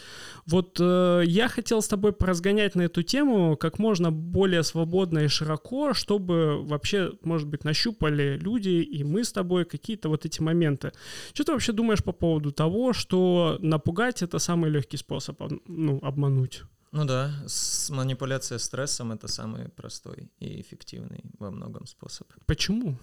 Вот 0.48 0.78
э, 0.80 1.22
я 1.26 1.48
хотел 1.48 1.84
с 1.84 1.88
тобой 1.88 2.14
поразгонять 2.14 2.74
на 2.74 2.82
эту 2.82 3.04
тему 3.04 3.56
как 3.58 3.78
можно 3.78 4.12
более 4.12 4.64
свободно 4.64 5.20
и 5.20 5.28
широко, 5.28 5.94
чтобы 5.94 6.66
вообще, 6.66 7.12
может 7.22 7.48
быть, 7.48 7.64
нащупали 7.64 8.40
люди 8.42 8.70
и 8.70 9.04
мы 9.04 9.24
с 9.24 9.32
тобой 9.32 9.66
какие-то 9.66 10.10
вот 10.10 10.26
эти 10.26 10.42
моменты. 10.42 10.94
Что 11.34 11.44
ты 11.44 11.52
вообще 11.52 11.74
думаешь 11.74 12.04
по 12.04 12.12
поводу 12.12 12.52
того, 12.52 12.92
что 12.94 13.60
напугать— 13.62 14.22
это 14.24 14.40
самый 14.40 14.72
легкий 14.72 14.98
способ 14.98 15.40
ну, 15.68 16.00
обмануть? 16.02 16.64
Ну 16.92 17.06
да, 17.06 17.32
с 17.48 17.90
манипуляция 17.90 18.58
стрессом 18.58 19.12
это 19.12 19.28
самый 19.28 19.70
простой 19.70 20.32
и 20.40 20.60
эффективный 20.62 21.24
во 21.38 21.52
многом 21.52 21.86
способ. 21.86 22.28
Почему? 22.46 22.98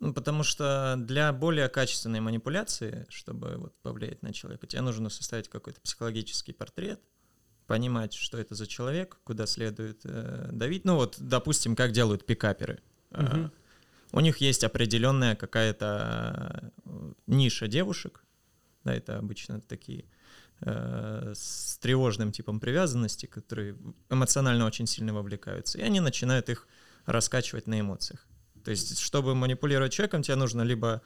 Ну, 0.00 0.12
потому 0.12 0.42
что 0.42 0.96
для 0.98 1.32
более 1.32 1.68
качественной 1.68 2.20
манипуляции, 2.20 3.06
чтобы 3.08 3.56
вот 3.56 3.74
повлиять 3.82 4.22
на 4.22 4.32
человека, 4.32 4.66
тебе 4.66 4.82
нужно 4.82 5.08
составить 5.08 5.48
какой-то 5.48 5.80
психологический 5.80 6.52
портрет, 6.52 7.00
понимать, 7.66 8.12
что 8.12 8.38
это 8.38 8.54
за 8.54 8.66
человек, 8.66 9.18
куда 9.24 9.46
следует 9.46 10.00
э, 10.04 10.50
давить. 10.52 10.84
Ну 10.84 10.96
вот, 10.96 11.16
допустим, 11.18 11.74
как 11.74 11.92
делают 11.92 12.24
пикаперы. 12.24 12.80
Угу. 13.10 13.20
Uh, 13.20 13.50
у 14.12 14.20
них 14.20 14.38
есть 14.38 14.64
определенная 14.64 15.34
какая-то 15.34 16.72
э, 16.84 17.12
ниша 17.26 17.66
девушек, 17.66 18.24
да, 18.84 18.94
это 18.94 19.18
обычно 19.18 19.60
такие 19.60 20.04
с 20.60 21.78
тревожным 21.80 22.32
типом 22.32 22.60
привязанности, 22.60 23.26
которые 23.26 23.76
эмоционально 24.10 24.66
очень 24.66 24.86
сильно 24.86 25.12
вовлекаются, 25.12 25.78
и 25.78 25.82
они 25.82 26.00
начинают 26.00 26.48
их 26.48 26.66
раскачивать 27.04 27.66
на 27.66 27.80
эмоциях. 27.80 28.26
То 28.64 28.70
есть, 28.70 28.98
чтобы 28.98 29.34
манипулировать 29.34 29.92
человеком, 29.92 30.22
тебе 30.22 30.36
нужно 30.36 30.62
либо 30.62 31.02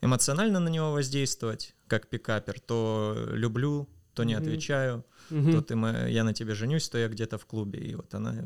эмоционально 0.00 0.60
на 0.60 0.68
него 0.68 0.92
воздействовать, 0.92 1.74
как 1.86 2.08
пикапер, 2.08 2.60
то 2.60 3.28
люблю, 3.32 3.88
то 4.14 4.24
не 4.24 4.34
отвечаю, 4.34 5.04
mm-hmm. 5.30 5.52
то 5.52 5.60
ты, 5.62 6.10
я 6.10 6.24
на 6.24 6.34
тебе 6.34 6.54
женюсь, 6.54 6.88
то 6.88 6.98
я 6.98 7.08
где-то 7.08 7.38
в 7.38 7.46
клубе. 7.46 7.80
И 7.80 7.94
вот 7.94 8.14
она, 8.14 8.44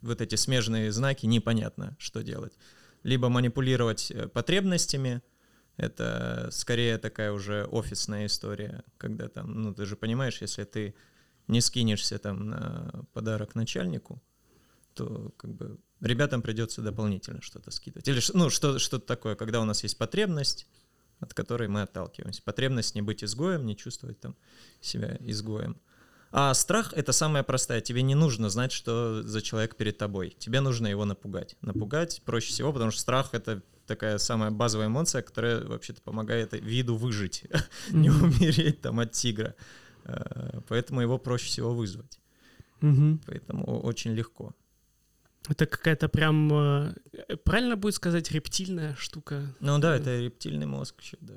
вот 0.00 0.20
эти 0.20 0.36
смежные 0.36 0.92
знаки, 0.92 1.26
непонятно, 1.26 1.96
что 1.98 2.22
делать. 2.22 2.52
Либо 3.02 3.28
манипулировать 3.28 4.10
э, 4.12 4.28
потребностями, 4.28 5.22
это 5.82 6.48
скорее 6.52 6.96
такая 6.98 7.32
уже 7.32 7.64
офисная 7.64 8.26
история, 8.26 8.84
когда 8.98 9.28
там, 9.28 9.62
ну 9.62 9.74
ты 9.74 9.84
же 9.84 9.96
понимаешь, 9.96 10.40
если 10.40 10.64
ты 10.64 10.94
не 11.48 11.60
скинешься 11.60 12.18
там 12.18 12.48
на 12.48 13.04
подарок 13.12 13.54
начальнику, 13.54 14.22
то 14.94 15.32
как 15.36 15.52
бы 15.52 15.78
ребятам 16.00 16.42
придется 16.42 16.82
дополнительно 16.82 17.42
что-то 17.42 17.70
скидывать. 17.70 18.06
Или 18.08 18.20
ну, 18.34 18.48
что, 18.48 18.78
что-то 18.78 19.06
такое, 19.06 19.34
когда 19.34 19.60
у 19.60 19.64
нас 19.64 19.82
есть 19.82 19.98
потребность, 19.98 20.66
от 21.18 21.34
которой 21.34 21.68
мы 21.68 21.82
отталкиваемся. 21.82 22.42
Потребность 22.42 22.94
не 22.94 23.02
быть 23.02 23.24
изгоем, 23.24 23.66
не 23.66 23.76
чувствовать 23.76 24.20
там 24.20 24.36
себя 24.80 25.16
изгоем. 25.20 25.80
А 26.32 26.54
страх— 26.54 26.92
это 26.96 27.12
самое 27.12 27.44
простое. 27.44 27.82
Тебе 27.82 28.02
не 28.02 28.14
нужно 28.14 28.48
знать, 28.48 28.72
что 28.72 29.22
за 29.22 29.42
человек 29.42 29.76
перед 29.76 29.98
тобой. 29.98 30.34
Тебе 30.38 30.60
нужно 30.60 30.86
его 30.86 31.04
напугать. 31.04 31.56
Напугать 31.60 32.22
проще 32.24 32.48
всего, 32.48 32.72
потому 32.72 32.90
что 32.90 33.00
страх— 33.00 33.30
это 33.32 33.62
такая 33.86 34.16
самая 34.16 34.50
базовая 34.50 34.86
эмоция, 34.86 35.20
которая 35.20 35.62
вообще-то 35.62 36.00
помогает 36.00 36.54
виду 36.54 36.96
выжить, 36.96 37.44
не 37.90 38.08
умереть 38.08 38.80
там 38.80 39.00
от 39.00 39.12
тигра. 39.12 39.54
Э, 40.04 40.60
поэтому 40.68 41.02
его 41.02 41.18
проще 41.18 41.46
всего 41.46 41.74
вызвать. 41.74 42.18
Поэтому 43.26 43.80
очень 43.82 44.12
легко. 44.12 44.54
Это 45.48 45.66
какая-то 45.66 46.08
прям, 46.08 46.52
э, 46.52 46.94
правильно 47.44 47.76
будет 47.76 47.94
сказать, 47.94 48.30
рептильная 48.30 48.94
штука? 48.96 49.54
Ну 49.60 49.78
да, 49.78 49.96
это 49.96 50.18
рептильный 50.18 50.66
мозг 50.66 51.00
еще, 51.00 51.16
да. 51.20 51.34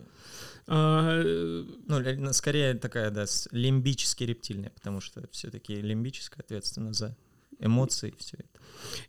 Э, 0.67 1.63
ну, 1.88 2.34
скорее 2.34 2.74
такая, 2.75 3.12
да, 3.12 3.25
лимбически 3.51 4.24
рептильная, 4.24 4.72
потому 4.72 5.01
что 5.01 5.27
все-таки 5.31 5.75
лимбическая 5.75 6.43
ответственна 6.43 6.93
за 6.93 7.15
эмоции, 7.60 8.13
все 8.17 8.38
это. 8.38 8.60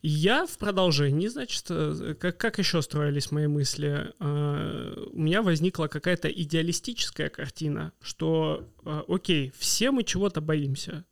Я 0.03 0.47
в 0.47 0.59
продолжении, 0.59 1.29
значит, 1.29 1.65
э, 1.71 2.15
как, 2.19 2.37
как 2.37 2.59
еще 2.59 2.83
строились 2.83 3.31
мои 3.31 3.47
мысли? 3.47 4.13
А, 4.19 5.09
у 5.13 5.19
меня 5.19 5.43
возникла 5.43 5.87
какая-то 5.89 6.29
идеалистическая 6.29 7.29
картина, 7.29 7.93
что, 8.01 8.69
а, 8.85 9.05
окей, 9.09 9.53
все 9.59 9.91
мы 9.91 10.05
чего-то 10.05 10.41
боимся 10.41 11.05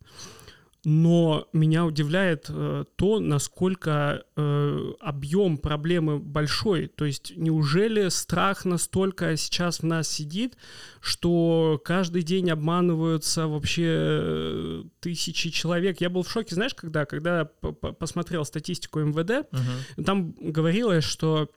но 0.85 1.47
меня 1.51 1.83
удивляет 1.85 2.45
э, 2.49 2.85
то, 2.95 3.19
насколько 3.19 4.23
э, 4.35 4.91
объем 4.99 5.57
проблемы 5.57 6.19
большой. 6.19 6.87
То 6.87 7.05
есть 7.05 7.33
неужели 7.35 8.09
страх 8.09 8.65
настолько 8.65 9.35
сейчас 9.35 9.79
в 9.79 9.83
нас 9.83 10.07
сидит, 10.07 10.57
что 11.01 11.81
каждый 11.83 12.21
день 12.21 12.51
обманываются 12.51 13.47
вообще 13.47 13.87
э, 13.87 14.83
тысячи 14.99 15.49
человек? 15.49 16.01
Я 16.01 16.11
был 16.11 16.21
в 16.21 16.31
шоке, 16.31 16.53
знаешь, 16.53 16.75
когда, 16.75 17.05
когда 17.05 17.45
посмотрел 17.45 18.45
статистику 18.45 18.99
МВД, 18.99 19.47
угу. 19.51 20.03
там 20.03 20.33
говорилось, 20.39 21.03
что 21.03 21.49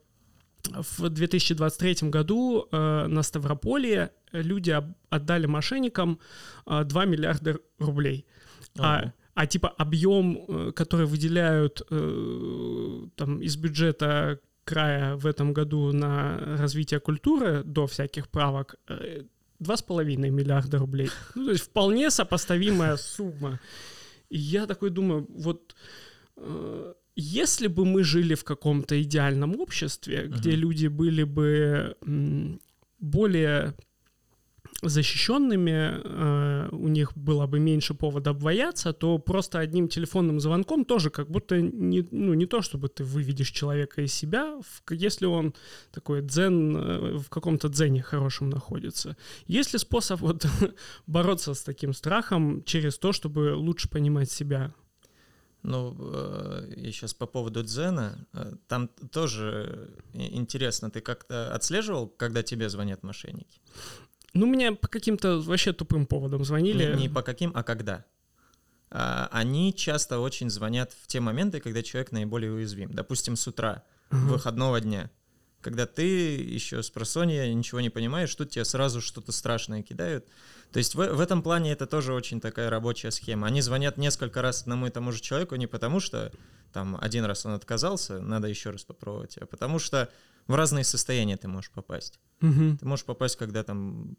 в 0.65 1.09
2023 1.09 2.09
году 2.09 2.67
э, 2.71 3.07
на 3.07 3.23
Ставрополье 3.23 4.11
люди 4.33 4.77
отдали 5.11 5.47
мошенникам 5.47 6.19
э, 6.67 6.85
2 6.85 7.05
миллиарда 7.05 7.59
рублей. 7.79 8.27
А, 8.79 9.13
а 9.35 9.47
типа 9.47 9.69
объем, 9.69 10.45
э, 10.49 10.73
который 10.73 11.07
выделяют 11.07 11.83
э, 11.91 13.07
там 13.17 13.41
из 13.41 13.57
бюджета 13.57 14.41
края 14.65 15.17
в 15.17 15.27
этом 15.27 15.53
году 15.53 15.93
на 15.93 16.57
развитие 16.59 17.01
культуры 17.01 17.63
до 17.65 17.87
всяких 17.87 18.29
правок 18.29 18.77
э, 18.89 19.23
два 19.59 19.77
с 19.77 19.83
половиной 19.83 20.31
миллиарда 20.31 20.79
рублей. 20.79 21.11
Ну, 21.35 21.47
то 21.47 21.53
есть 21.53 21.65
вполне 21.65 22.11
сопоставимая 22.11 22.97
сумма. 22.97 23.61
И 24.29 24.39
я 24.39 24.67
такой 24.67 24.91
думаю, 24.91 25.27
вот 25.29 25.75
э, 26.37 26.95
если 27.17 27.69
бы 27.69 27.85
мы 27.85 28.05
жили 28.05 28.35
в 28.35 28.45
каком-то 28.45 29.01
идеальном 29.03 29.61
обществе, 29.61 30.17
uh-huh. 30.17 30.39
где 30.39 30.51
люди 30.51 30.89
были 30.89 31.25
бы 31.25 31.97
более 33.01 33.75
защищенными, 34.83 36.01
э, 36.05 36.69
у 36.71 36.89
них 36.89 37.17
было 37.17 37.47
бы 37.47 37.59
меньше 37.59 37.95
повода 37.95 38.33
бояться, 38.33 38.93
то 38.93 39.19
просто 39.19 39.59
одним 39.59 39.89
телефонным 39.89 40.41
звонком 40.41 40.85
тоже 40.85 41.11
как 41.11 41.31
будто 41.31 41.61
не, 41.61 42.07
ну, 42.13 42.35
не 42.35 42.47
то, 42.47 42.63
чтобы 42.63 42.89
ты 42.89 43.03
выведешь 43.03 43.51
человека 43.51 44.03
из 44.03 44.15
себя, 44.15 44.61
если 44.91 45.27
он 45.27 45.55
такой 45.91 46.23
дзен, 46.23 46.77
э, 46.77 47.19
в 47.19 47.29
каком-то 47.29 47.69
дзене 47.69 48.03
хорошем 48.03 48.51
находится. 48.51 49.17
Есть 49.47 49.73
ли 49.73 49.81
способ 49.81 50.21
вот 50.21 50.47
бороться 51.07 51.55
с 51.55 51.63
таким 51.63 51.93
страхом 51.93 52.63
через 52.63 52.99
то, 52.99 53.13
чтобы 53.13 53.55
лучше 53.57 53.89
понимать 53.89 54.31
себя? 54.31 54.73
Ну, 55.65 55.97
э, 55.99 56.73
и 56.77 56.93
сейчас 56.93 57.15
по 57.15 57.27
поводу 57.27 57.65
дзена, 57.65 58.27
э, 58.33 58.53
там 58.69 58.89
тоже 59.11 59.91
интересно, 60.15 60.89
ты 60.89 61.01
как-то 61.01 61.53
отслеживал, 61.53 62.07
когда 62.07 62.45
тебе 62.45 62.69
звонят 62.69 63.03
мошенники? 63.03 63.61
Ну, 64.35 64.47
мне 64.47 64.73
по 64.73 64.89
каким-то 64.89 65.41
вообще 65.41 65.73
тупым 65.73 66.07
поводам 66.07 66.45
звонили. 66.45 66.95
Не, 66.95 67.03
не 67.03 67.09
по 67.09 67.23
каким, 67.23 67.53
а 67.55 67.63
когда. 67.63 68.05
А, 68.91 69.29
они 69.33 69.75
часто 69.75 70.19
очень 70.19 70.51
звонят 70.51 70.93
в 71.03 71.07
те 71.07 71.21
моменты, 71.21 71.61
когда 71.61 71.83
человек 71.83 72.13
наиболее 72.13 72.53
уязвим. 72.53 72.93
Допустим, 72.93 73.37
с 73.37 73.47
утра, 73.47 73.85
uh-huh. 74.11 74.17
выходного 74.27 74.81
дня. 74.81 75.11
Когда 75.61 75.87
ты 75.87 76.37
еще 76.37 76.83
с 76.83 76.91
просонья 76.91 77.53
ничего 77.53 77.81
не 77.81 77.91
понимаешь, 77.91 78.35
тут 78.35 78.51
тебе 78.51 78.65
сразу 78.65 79.01
что-то 79.01 79.33
страшное 79.33 79.83
кидают. 79.83 80.25
То 80.73 80.79
есть 80.79 80.95
в, 80.95 80.99
в 80.99 81.21
этом 81.21 81.43
плане 81.43 81.73
это 81.73 81.87
тоже 81.87 82.13
очень 82.13 82.41
такая 82.41 82.71
рабочая 82.71 83.11
схема. 83.11 83.49
Они 83.49 83.61
звонят 83.61 83.97
несколько 83.97 84.41
раз 84.41 84.63
одному 84.63 84.87
и 84.87 84.91
тому 84.91 85.11
же 85.11 85.21
человеку 85.21 85.57
не 85.57 85.67
потому, 85.67 85.99
что 85.99 86.31
там 86.73 86.97
один 87.01 87.25
раз 87.25 87.45
он 87.45 87.53
отказался, 87.53 88.21
надо 88.21 88.47
еще 88.47 88.71
раз 88.71 88.85
попробовать, 88.85 89.37
а 89.39 89.47
потому 89.47 89.79
что 89.79 90.09
в 90.49 90.55
разные 90.55 90.85
состояния 90.85 91.37
ты 91.37 91.47
можешь 91.47 91.71
попасть. 91.71 92.19
Угу. 92.41 92.79
Ты 92.81 92.87
можешь 92.87 93.05
попасть, 93.05 93.37
когда 93.37 93.63
там 93.63 94.17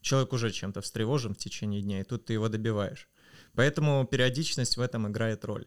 человек 0.00 0.32
уже 0.32 0.50
чем-то 0.50 0.80
встревожен 0.80 1.34
в 1.34 1.38
течение 1.38 1.82
дня, 1.82 2.00
и 2.00 2.04
тут 2.04 2.24
ты 2.24 2.32
его 2.32 2.48
добиваешь. 2.48 3.08
Поэтому 3.54 4.06
периодичность 4.06 4.76
в 4.76 4.80
этом 4.80 5.08
играет 5.08 5.44
роль. 5.44 5.66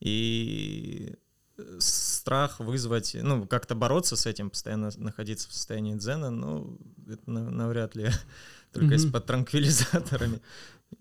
И 0.00 1.14
э, 1.56 1.76
страх 1.78 2.58
вызвать, 2.58 3.16
ну, 3.20 3.46
как-то 3.46 3.74
бороться 3.74 4.16
с 4.16 4.26
этим, 4.26 4.50
постоянно 4.50 4.90
находиться 4.96 5.48
в 5.48 5.52
состоянии 5.52 5.94
дзена, 5.94 6.30
ну, 6.30 6.78
это 7.08 7.30
навряд 7.30 7.94
ли 7.94 8.10
только 8.72 8.94
mm-hmm. 8.94 9.12
под 9.12 9.26
транквилизаторами. 9.26 10.40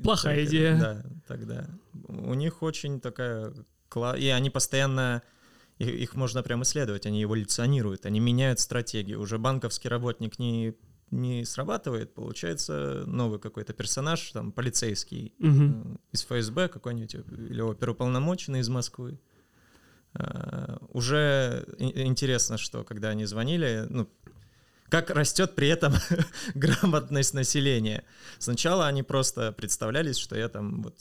Плохая 0.03 0.41
так, 0.41 0.47
идея. 0.47 0.79
Да, 0.79 1.05
тогда. 1.27 1.67
У 2.07 2.33
них 2.35 2.61
очень 2.61 2.99
такая... 2.99 3.53
И 4.17 4.27
они 4.27 4.49
постоянно 4.49 5.23
их 5.79 6.15
можно 6.15 6.43
прям 6.43 6.63
исследовать, 6.63 7.05
они 7.05 7.23
эволюционируют, 7.23 8.05
они 8.05 8.19
меняют 8.19 8.59
стратегию. 8.59 9.19
Уже 9.19 9.37
банковский 9.37 9.89
работник 9.89 10.39
не 10.39 10.75
не 11.11 11.45
срабатывает, 11.45 12.13
получается 12.13 13.03
новый 13.05 13.39
какой-то 13.39 13.73
персонаж, 13.73 14.31
там 14.31 14.51
полицейский 14.51 15.33
угу. 15.39 15.99
из 16.11 16.23
ФСБ 16.25 16.67
какой-нибудь 16.67 17.15
или 17.15 17.61
оперуполномоченный 17.61 18.59
из 18.61 18.69
Москвы. 18.69 19.19
Uh, 20.13 20.81
уже 20.93 21.65
интересно, 21.77 22.57
что 22.57 22.83
когда 22.85 23.09
они 23.09 23.25
звонили, 23.25 23.85
ну, 23.89 24.09
как 24.89 25.09
растет 25.09 25.55
при 25.55 25.67
этом 25.67 25.93
грамотность 26.55 27.33
населения. 27.33 28.03
Сначала 28.39 28.87
они 28.87 29.03
просто 29.03 29.51
представлялись, 29.51 30.17
что 30.17 30.37
я 30.37 30.47
там 30.47 30.83
вот 30.83 30.95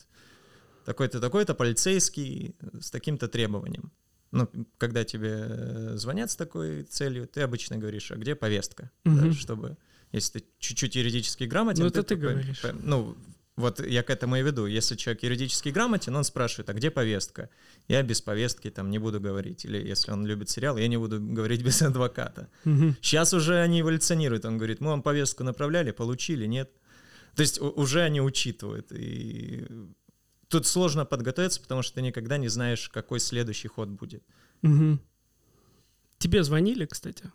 такой-то, 0.84 1.20
такой-то 1.20 1.54
полицейский 1.54 2.56
с 2.80 2.90
таким-то 2.90 3.28
требованием. 3.28 3.92
Ну, 4.34 4.66
когда 4.78 5.04
тебе 5.04 5.46
э, 5.48 5.92
звонят 5.96 6.30
с 6.30 6.36
такой 6.36 6.82
целью, 6.82 7.26
ты 7.26 7.42
обычно 7.42 7.76
говоришь, 7.76 8.10
а 8.10 8.16
где 8.16 8.34
повестка, 8.34 8.90
угу. 9.04 9.16
да, 9.16 9.32
чтобы, 9.32 9.76
если 10.12 10.40
ты 10.40 10.44
чуть-чуть 10.58 10.96
юридически 10.96 11.44
грамотен, 11.44 11.82
ну, 11.82 11.88
это 11.88 12.02
ты, 12.02 12.14
ты 12.14 12.20
говоришь. 12.20 12.60
По, 12.60 12.72
ну, 12.72 13.16
вот 13.56 13.86
я 13.86 14.02
к 14.02 14.10
этому 14.10 14.36
и 14.36 14.42
веду. 14.42 14.66
Если 14.66 14.96
человек 14.96 15.22
юридически 15.22 15.68
грамотен, 15.68 16.16
он 16.16 16.24
спрашивает, 16.24 16.68
а 16.70 16.72
где 16.72 16.90
повестка? 16.90 17.48
Я 17.86 18.02
без 18.02 18.20
повестки 18.20 18.68
там 18.70 18.90
не 18.90 18.98
буду 18.98 19.20
говорить. 19.20 19.64
Или 19.64 19.78
если 19.78 20.10
он 20.10 20.26
любит 20.26 20.50
сериал, 20.50 20.76
я 20.76 20.88
не 20.88 20.96
буду 20.96 21.20
говорить 21.20 21.62
без 21.64 21.80
адвоката. 21.82 22.48
Угу. 22.64 22.96
Сейчас 23.00 23.32
уже 23.32 23.60
они 23.60 23.82
эволюционируют. 23.82 24.44
Он 24.44 24.58
говорит, 24.58 24.80
мы 24.80 24.88
вам 24.88 25.02
повестку 25.02 25.44
направляли, 25.44 25.92
получили, 25.92 26.46
нет? 26.46 26.70
То 27.36 27.42
есть 27.42 27.60
уже 27.60 28.02
они 28.02 28.20
учитывают. 28.20 28.90
И 28.90 29.66
тут 30.54 30.66
сложно 30.68 31.04
подготовиться, 31.04 31.60
потому 31.60 31.82
что 31.82 31.94
ты 31.96 32.02
никогда 32.02 32.38
не 32.38 32.48
знаешь, 32.48 32.88
какой 32.88 33.18
следующий 33.18 33.68
ход 33.68 33.88
будет. 33.88 34.22
Угу. 34.62 34.98
Тебе 36.18 36.44
звонили, 36.44 36.86
кстати? 36.86 37.32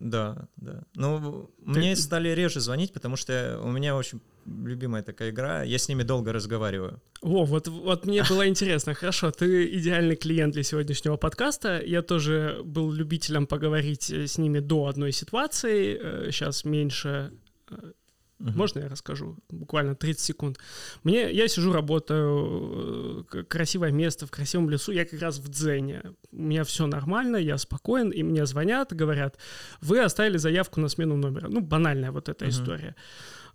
Да, 0.00 0.48
да. 0.56 0.82
Ну, 0.96 1.48
ты... 1.64 1.78
мне 1.78 1.96
стали 1.96 2.30
реже 2.30 2.60
звонить, 2.60 2.92
потому 2.92 3.16
что 3.16 3.60
у 3.62 3.70
меня 3.70 3.96
очень 3.96 4.20
любимая 4.44 5.02
такая 5.02 5.30
игра, 5.30 5.62
я 5.62 5.78
с 5.78 5.88
ними 5.88 6.02
долго 6.02 6.32
разговариваю. 6.32 7.00
О, 7.22 7.44
вот, 7.44 7.68
вот 7.68 8.04
мне 8.04 8.24
было 8.28 8.48
интересно, 8.48 8.94
хорошо, 8.94 9.30
ты 9.30 9.66
идеальный 9.78 10.16
клиент 10.16 10.54
для 10.54 10.64
сегодняшнего 10.64 11.16
подкаста, 11.16 11.80
я 11.86 12.02
тоже 12.02 12.60
был 12.64 12.90
любителем 12.92 13.46
поговорить 13.46 14.10
с 14.10 14.38
ними 14.38 14.58
до 14.58 14.86
одной 14.86 15.12
ситуации, 15.12 16.30
сейчас 16.30 16.64
э, 16.64 16.68
меньше 16.68 17.32
э, 17.70 17.92
Угу. 18.38 18.50
Можно 18.50 18.80
я 18.80 18.88
расскажу? 18.88 19.36
Буквально 19.48 19.94
30 19.94 20.20
секунд. 20.20 20.58
Мне, 21.04 21.32
я 21.32 21.48
сижу, 21.48 21.72
работаю, 21.72 23.26
э, 23.32 23.42
красивое 23.44 23.92
место 23.92 24.26
в 24.26 24.30
красивом 24.30 24.68
лесу, 24.68 24.92
я 24.92 25.04
как 25.04 25.20
раз 25.20 25.38
в 25.38 25.48
дзене. 25.48 26.02
У 26.32 26.42
меня 26.42 26.64
все 26.64 26.86
нормально, 26.86 27.36
я 27.36 27.56
спокоен, 27.56 28.10
и 28.10 28.22
мне 28.22 28.44
звонят, 28.46 28.92
говорят, 28.92 29.38
вы 29.80 30.00
оставили 30.00 30.36
заявку 30.36 30.80
на 30.80 30.88
смену 30.88 31.16
номера. 31.16 31.48
Ну, 31.48 31.60
банальная 31.60 32.12
вот 32.12 32.28
эта 32.28 32.44
угу. 32.44 32.50
история. 32.50 32.94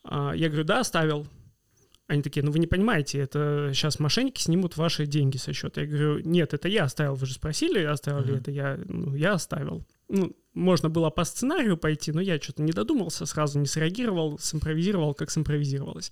А, 0.03 0.33
я 0.33 0.47
говорю, 0.47 0.63
да, 0.63 0.79
оставил. 0.79 1.27
Они 2.11 2.21
такие, 2.21 2.43
ну 2.43 2.51
вы 2.51 2.59
не 2.59 2.67
понимаете, 2.67 3.19
это 3.19 3.71
сейчас 3.73 3.97
мошенники 3.97 4.41
снимут 4.41 4.75
ваши 4.75 5.05
деньги 5.05 5.37
со 5.37 5.53
счета. 5.53 5.79
Я 5.79 5.87
говорю, 5.87 6.19
нет, 6.19 6.53
это 6.53 6.67
я 6.67 6.83
оставил, 6.83 7.15
вы 7.15 7.25
же 7.25 7.33
спросили, 7.33 7.81
оставил 7.85 8.21
ли 8.25 8.35
это 8.35 8.51
я, 8.51 8.77
ну, 8.85 9.15
я 9.15 9.31
оставил. 9.31 9.85
Ну, 10.09 10.35
можно 10.53 10.89
было 10.89 11.09
по 11.09 11.23
сценарию 11.23 11.77
пойти, 11.77 12.11
но 12.11 12.19
я 12.19 12.37
что-то 12.37 12.63
не 12.63 12.73
додумался, 12.73 13.25
сразу 13.25 13.59
не 13.59 13.65
среагировал, 13.65 14.37
симпровизировал, 14.39 15.13
как 15.13 15.31
симпровизировалось. 15.31 16.11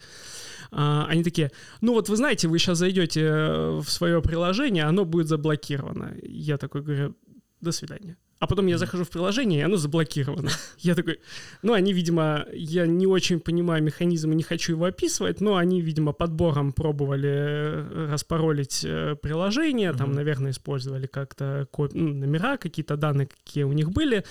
А, 0.71 1.05
они 1.09 1.21
такие, 1.21 1.51
ну 1.81 1.91
вот 1.91 2.07
вы 2.07 2.15
знаете, 2.15 2.47
вы 2.47 2.59
сейчас 2.59 2.77
зайдете 2.77 3.29
в 3.31 3.89
свое 3.89 4.21
приложение, 4.21 4.85
оно 4.85 5.03
будет 5.03 5.27
заблокировано. 5.27 6.15
Я 6.23 6.57
такой 6.57 6.81
говорю, 6.81 7.17
до 7.59 7.73
свидания. 7.73 8.15
А 8.39 8.47
потом 8.47 8.67
я 8.67 8.77
захожу 8.77 9.03
в 9.03 9.09
приложение, 9.09 9.59
и 9.59 9.63
оно 9.63 9.75
заблокировано. 9.75 10.49
Я 10.77 10.95
такой, 10.95 11.19
ну, 11.61 11.73
они, 11.73 11.91
видимо, 11.93 12.45
я 12.53 12.87
не 12.87 13.05
очень 13.05 13.39
понимаю 13.41 13.83
механизм 13.83 14.31
и 14.31 14.35
не 14.35 14.43
хочу 14.43 14.73
его 14.73 14.85
описывать, 14.85 15.41
но 15.41 15.57
они, 15.57 15.81
видимо, 15.81 16.13
подбором 16.13 16.71
пробовали 16.71 17.29
э, 17.29 18.11
распоролить 18.11 18.85
э, 18.85 19.15
приложение, 19.21 19.91
там, 19.91 20.13
наверное, 20.13 20.51
использовали 20.51 21.07
как-то 21.07 21.67
ну, 21.93 22.13
номера, 22.13 22.55
какие-то 22.57 22.95
данные, 22.95 23.27
какие 23.27 23.65
у 23.65 23.73
них 23.73 23.91
были, 23.91 24.23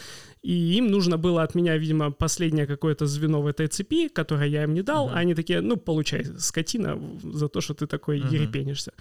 и 0.49 0.79
им 0.79 0.87
нужно 0.87 1.19
было 1.19 1.43
от 1.43 1.55
меня, 1.55 1.77
видимо, 1.77 2.11
последнее 2.11 2.67
какое-то 2.67 3.07
звено 3.07 3.43
в 3.43 3.47
этой 3.47 3.67
цепи, 3.67 4.09
которое 4.09 4.49
я 4.49 4.63
им 4.63 4.73
не 4.73 4.81
дал, 4.81 5.09
uh-huh. 5.09 5.13
а 5.13 5.19
они 5.19 5.35
такие, 5.35 5.61
ну, 5.61 5.77
получай, 5.77 6.25
скотина, 6.25 6.99
за 7.23 7.49
то, 7.49 7.61
что 7.61 7.75
ты 7.75 7.87
такой 7.87 8.19
uh-huh. 8.19 8.33
ерепенишься. 8.33 8.93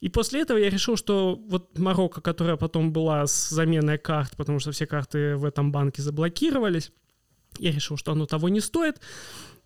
И 0.00 0.08
после 0.08 0.40
этого 0.40 0.58
я 0.58 0.68
решил, 0.70 0.96
что 0.96 1.40
вот 1.48 1.78
Марокко, 1.78 2.20
которая 2.20 2.56
потом 2.56 2.92
была 2.92 3.28
с 3.28 3.48
заменой 3.48 3.98
карт, 3.98 4.32
потому 4.36 4.58
что 4.58 4.72
все 4.72 4.86
карты 4.86 5.36
в 5.36 5.44
этом 5.44 5.70
банке 5.70 6.02
заблокировались, 6.02 6.90
я 7.60 7.70
решил, 7.70 7.96
что 7.96 8.10
оно 8.10 8.26
того 8.26 8.48
не 8.48 8.60
стоит. 8.60 9.00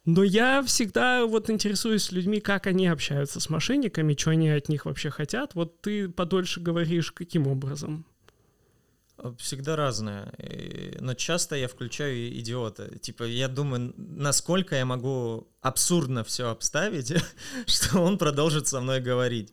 Но 0.04 0.24
я 0.24 0.62
всегда 0.62 1.24
вот 1.24 1.48
интересуюсь 1.48 2.12
людьми, 2.12 2.40
как 2.40 2.66
они 2.66 2.88
общаются 2.88 3.40
с 3.40 3.48
мошенниками, 3.48 4.14
что 4.18 4.32
они 4.32 4.50
от 4.50 4.68
них 4.68 4.84
вообще 4.84 5.08
хотят. 5.08 5.54
Вот 5.54 5.80
ты 5.80 6.10
подольше 6.10 6.60
говоришь, 6.60 7.10
каким 7.10 7.46
образом? 7.46 8.04
Всегда 9.38 9.76
разное. 9.76 10.32
Но 11.00 11.14
часто 11.14 11.56
я 11.56 11.68
включаю 11.68 12.38
идиота. 12.38 12.98
Типа, 12.98 13.24
я 13.24 13.48
думаю, 13.48 13.94
насколько 13.96 14.74
я 14.74 14.84
могу 14.84 15.48
абсурдно 15.60 16.24
все 16.24 16.50
обставить, 16.50 17.14
что 17.66 18.00
он 18.00 18.18
продолжит 18.18 18.66
со 18.66 18.80
мной 18.80 19.00
говорить. 19.00 19.52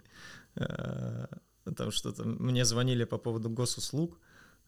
Э, 0.56 1.28
потому 1.64 1.92
что 1.92 2.14
мне 2.24 2.66
звонили 2.66 3.04
по 3.04 3.18
поводу 3.18 3.50
госуслуг. 3.50 4.20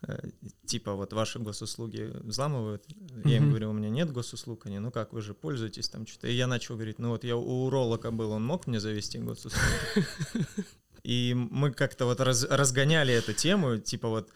Э, 0.03 0.29
типа, 0.65 0.93
вот 0.93 1.13
ваши 1.13 1.39
госуслуги 1.39 2.11
взламывают. 2.21 2.85
Я 3.25 3.37
им 3.37 3.49
говорю, 3.49 3.71
у 3.71 3.73
меня 3.73 3.89
нет 3.89 4.11
госуслуг. 4.11 4.65
Они, 4.65 4.79
ну 4.79 4.91
как, 4.91 5.13
вы 5.13 5.21
же 5.21 5.33
пользуетесь 5.33 5.89
там 5.89 6.05
что-то. 6.05 6.27
И 6.27 6.33
я 6.33 6.47
начал 6.47 6.75
говорить, 6.75 6.99
ну 6.99 7.09
вот 7.09 7.23
я 7.23 7.35
у 7.35 7.65
уролога 7.65 8.11
был, 8.11 8.31
он 8.31 8.45
мог 8.45 8.67
мне 8.67 8.79
завести 8.79 9.17
госуслуги? 9.17 9.65
И 11.03 11.33
мы 11.35 11.71
как-то 11.71 12.05
вот 12.05 12.21
раз, 12.21 12.43
разгоняли 12.43 13.13
эту 13.13 13.33
тему, 13.33 13.77
типа 13.77 14.07
вот 14.07 14.29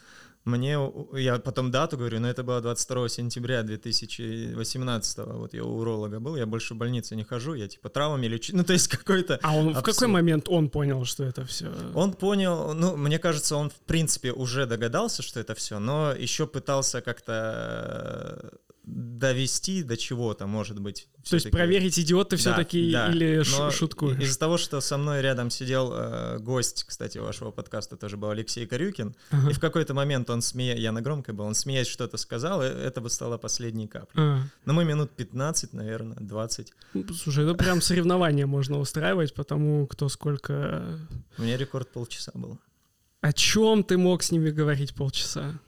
Мне, 0.45 0.77
я 1.13 1.39
потом 1.39 1.71
дату 1.71 1.97
говорю, 1.97 2.19
но 2.19 2.29
это 2.29 2.43
было 2.43 2.61
22 2.61 3.09
сентября 3.09 3.63
2018 3.63 5.17
вот 5.17 5.53
я 5.55 5.63
у 5.63 5.79
уролога 5.79 6.19
был, 6.19 6.35
я 6.35 6.45
больше 6.45 6.75
в 6.75 6.77
больнице 6.77 7.15
не 7.15 7.23
хожу, 7.23 7.55
я 7.55 7.67
типа 7.67 7.89
травмами 7.89 8.27
лечу, 8.27 8.55
ну 8.55 8.63
то 8.63 8.73
есть 8.73 8.87
какой-то... 8.87 9.39
А 9.41 9.55
он 9.55 9.69
абсурд. 9.69 9.87
в 9.87 9.91
какой 9.91 10.07
момент 10.07 10.47
он 10.47 10.69
понял, 10.69 11.03
что 11.05 11.23
это 11.23 11.45
все? 11.45 11.71
Он 11.95 12.13
понял, 12.13 12.75
ну 12.75 12.95
мне 12.95 13.17
кажется, 13.17 13.55
он 13.55 13.71
в 13.71 13.79
принципе 13.87 14.31
уже 14.31 14.67
догадался, 14.67 15.23
что 15.23 15.39
это 15.39 15.55
все, 15.55 15.79
но 15.79 16.11
еще 16.11 16.45
пытался 16.45 17.01
как-то 17.01 18.51
довести 18.85 19.83
до 19.83 19.97
чего-то, 19.97 20.45
может 20.47 20.79
быть. 20.79 21.07
То 21.27 21.35
есть 21.35 21.49
проверить, 21.49 21.97
идиот 21.97 22.29
ты 22.29 22.37
все-таки 22.37 22.91
да, 22.91 23.09
или 23.09 23.41
Но 23.57 23.71
шуткуешь? 23.71 24.19
Из-за 24.19 24.37
того, 24.37 24.57
что 24.57 24.79
со 24.79 24.97
мной 24.97 25.21
рядом 25.21 25.49
сидел 25.49 25.91
э, 25.91 26.37
гость, 26.39 26.83
кстати, 26.83 27.17
вашего 27.17 27.49
подкаста 27.51 27.97
тоже 27.97 28.15
был 28.15 28.29
Алексей 28.29 28.67
Корюкин, 28.67 29.15
ага. 29.31 29.49
и 29.49 29.53
в 29.53 29.59
какой-то 29.59 29.95
момент 29.95 30.29
он 30.29 30.41
смея, 30.41 30.75
я 30.75 30.91
на 30.91 31.01
громкой 31.01 31.33
был, 31.33 31.45
он 31.45 31.55
смеясь 31.55 31.87
что-то 31.87 32.17
сказал, 32.17 32.61
и 32.61 32.67
это 32.67 33.01
бы 33.01 33.09
стало 33.09 33.37
последней 33.37 33.87
каплей. 33.87 34.23
Ага. 34.23 34.49
Но 34.65 34.73
мы 34.73 34.85
минут 34.85 35.11
15, 35.15 35.73
наверное, 35.73 36.17
20. 36.19 36.73
Слушай, 37.15 37.45
это 37.45 37.55
прям 37.55 37.81
соревнования 37.81 38.45
можно 38.45 38.79
устраивать, 38.79 39.33
потому 39.33 39.87
кто 39.87 40.09
сколько... 40.09 40.99
У 41.37 41.41
меня 41.41 41.57
рекорд 41.57 41.91
полчаса 41.91 42.31
был. 42.35 42.59
О 43.21 43.33
чем 43.33 43.83
ты 43.83 43.97
мог 43.97 44.21
с 44.21 44.31
ними 44.31 44.51
говорить 44.51 44.93
полчаса? 44.93 45.59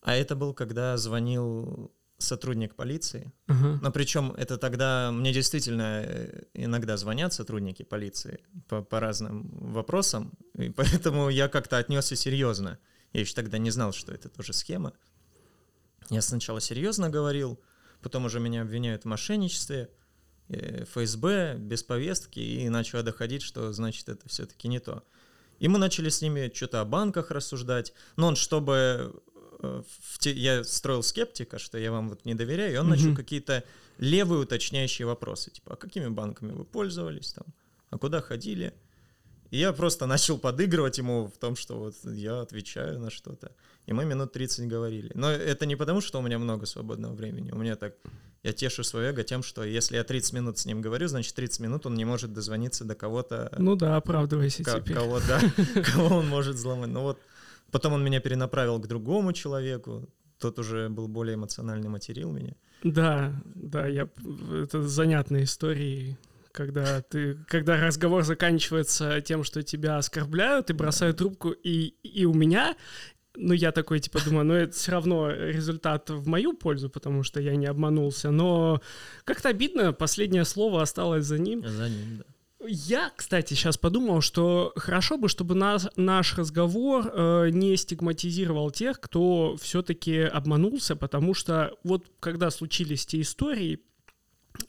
А 0.00 0.14
это 0.14 0.36
был, 0.36 0.54
когда 0.54 0.96
звонил 0.96 1.90
сотрудник 2.18 2.74
полиции. 2.74 3.32
Uh-huh. 3.48 3.78
Но 3.82 3.90
причем 3.90 4.32
это 4.32 4.56
тогда 4.56 5.10
мне 5.12 5.32
действительно 5.32 6.02
э, 6.04 6.44
иногда 6.54 6.96
звонят 6.96 7.32
сотрудники 7.32 7.82
полиции 7.82 8.40
по, 8.68 8.82
по 8.82 9.00
разным 9.00 9.48
вопросам, 9.72 10.32
и 10.56 10.70
поэтому 10.76 11.28
я 11.28 11.48
как-то 11.48 11.78
отнесся 11.78 12.16
серьезно. 12.16 12.78
Я 13.12 13.20
еще 13.20 13.34
тогда 13.34 13.58
не 13.58 13.70
знал, 13.70 13.92
что 13.92 14.12
это 14.12 14.28
тоже 14.28 14.52
схема. 14.52 14.92
Я 16.10 16.22
сначала 16.22 16.60
серьезно 16.60 17.10
говорил, 17.10 17.60
потом 18.02 18.26
уже 18.26 18.40
меня 18.40 18.62
обвиняют 18.62 19.02
в 19.02 19.06
мошенничестве, 19.06 19.90
э, 20.48 20.84
ФСБ, 20.84 21.56
без 21.58 21.82
повестки, 21.82 22.40
и 22.40 22.68
начало 22.68 23.02
доходить, 23.02 23.42
что 23.42 23.72
значит 23.72 24.08
это 24.08 24.28
все-таки 24.28 24.68
не 24.68 24.80
то. 24.80 25.04
И 25.60 25.68
мы 25.68 25.78
начали 25.78 26.08
с 26.08 26.20
ними 26.20 26.50
что-то 26.52 26.80
о 26.80 26.84
банках 26.84 27.30
рассуждать. 27.30 27.94
Но 28.16 28.26
он, 28.26 28.36
чтобы 28.36 29.22
в 30.00 30.18
те, 30.18 30.32
я 30.32 30.64
строил 30.64 31.02
скептика, 31.02 31.58
что 31.58 31.78
я 31.78 31.90
вам 31.90 32.08
вот 32.08 32.24
не 32.24 32.34
доверяю, 32.34 32.74
и 32.74 32.76
он 32.76 32.88
начал 32.88 33.14
какие-то 33.14 33.62
левые 33.98 34.40
уточняющие 34.40 35.06
вопросы, 35.06 35.50
типа, 35.50 35.74
а 35.74 35.76
какими 35.76 36.08
банками 36.08 36.52
вы 36.52 36.64
пользовались 36.64 37.32
там, 37.32 37.46
а 37.90 37.98
куда 37.98 38.20
ходили? 38.20 38.72
И 39.50 39.58
я 39.58 39.72
просто 39.72 40.06
начал 40.06 40.38
подыгрывать 40.38 40.98
ему 40.98 41.26
в 41.28 41.38
том, 41.38 41.54
что 41.54 41.78
вот 41.78 41.94
я 42.04 42.40
отвечаю 42.40 42.98
на 42.98 43.08
что-то. 43.10 43.52
И 43.86 43.92
мы 43.92 44.04
минут 44.04 44.32
30 44.32 44.66
говорили. 44.66 45.12
Но 45.14 45.30
это 45.30 45.64
не 45.66 45.76
потому, 45.76 46.00
что 46.00 46.18
у 46.18 46.22
меня 46.22 46.38
много 46.38 46.66
свободного 46.66 47.14
времени. 47.14 47.52
У 47.52 47.56
меня 47.56 47.76
так... 47.76 47.94
Я 48.42 48.52
тешу 48.52 48.82
свое 48.82 49.10
эго 49.10 49.22
тем, 49.22 49.42
что 49.44 49.62
если 49.62 49.96
я 49.96 50.02
30 50.02 50.32
минут 50.32 50.58
с 50.58 50.66
ним 50.66 50.82
говорю, 50.82 51.06
значит 51.06 51.34
30 51.34 51.60
минут 51.60 51.86
он 51.86 51.94
не 51.94 52.04
может 52.04 52.32
дозвониться 52.32 52.84
до 52.84 52.94
кого-то... 52.94 53.54
Ну 53.56 53.76
да, 53.76 53.96
оправдывайся 53.96 54.64
к- 54.64 54.80
теперь. 54.80 54.96
Кого, 54.96 55.20
да, 55.20 55.40
кого 55.82 56.16
он 56.16 56.28
может 56.28 56.56
взломать. 56.56 56.90
Ну 56.90 57.02
вот 57.02 57.20
Потом 57.74 57.94
он 57.94 58.04
меня 58.04 58.20
перенаправил 58.20 58.78
к 58.78 58.86
другому 58.86 59.32
человеку, 59.32 60.08
тот 60.38 60.60
уже 60.60 60.88
был 60.88 61.08
более 61.08 61.34
эмоциональный, 61.34 61.88
материл 61.88 62.30
меня. 62.30 62.54
Да, 62.84 63.32
да, 63.56 63.88
я, 63.88 64.08
это 64.62 64.80
занятные 64.82 65.42
истории, 65.42 66.16
когда 66.52 67.02
ты, 67.02 67.34
когда 67.48 67.76
разговор 67.76 68.22
заканчивается 68.22 69.20
тем, 69.22 69.42
что 69.42 69.64
тебя 69.64 69.98
оскорбляют 69.98 70.70
и 70.70 70.72
бросают 70.72 71.16
трубку, 71.16 71.50
и, 71.50 71.94
и 72.04 72.24
у 72.26 72.32
меня, 72.32 72.76
ну, 73.34 73.52
я 73.52 73.72
такой, 73.72 73.98
типа, 73.98 74.20
думаю, 74.24 74.46
ну, 74.46 74.54
это 74.54 74.72
все 74.72 74.92
равно 74.92 75.32
результат 75.32 76.10
в 76.10 76.28
мою 76.28 76.52
пользу, 76.52 76.88
потому 76.88 77.24
что 77.24 77.40
я 77.40 77.56
не 77.56 77.66
обманулся, 77.66 78.30
но 78.30 78.82
как-то 79.24 79.48
обидно, 79.48 79.92
последнее 79.92 80.44
слово 80.44 80.80
осталось 80.80 81.24
за 81.24 81.40
ним. 81.40 81.66
За 81.66 81.88
ним, 81.88 82.18
да. 82.18 82.33
Я, 82.66 83.12
кстати, 83.14 83.54
сейчас 83.54 83.76
подумал, 83.76 84.20
что 84.20 84.72
хорошо 84.76 85.18
бы, 85.18 85.28
чтобы 85.28 85.54
нас, 85.54 85.88
наш 85.96 86.36
разговор 86.38 87.06
э, 87.06 87.50
не 87.50 87.76
стигматизировал 87.76 88.70
тех, 88.70 89.00
кто 89.00 89.56
все-таки 89.60 90.20
обманулся, 90.20 90.96
потому 90.96 91.34
что 91.34 91.76
вот 91.84 92.06
когда 92.20 92.50
случились 92.50 93.06
те 93.06 93.20
истории, 93.20 93.80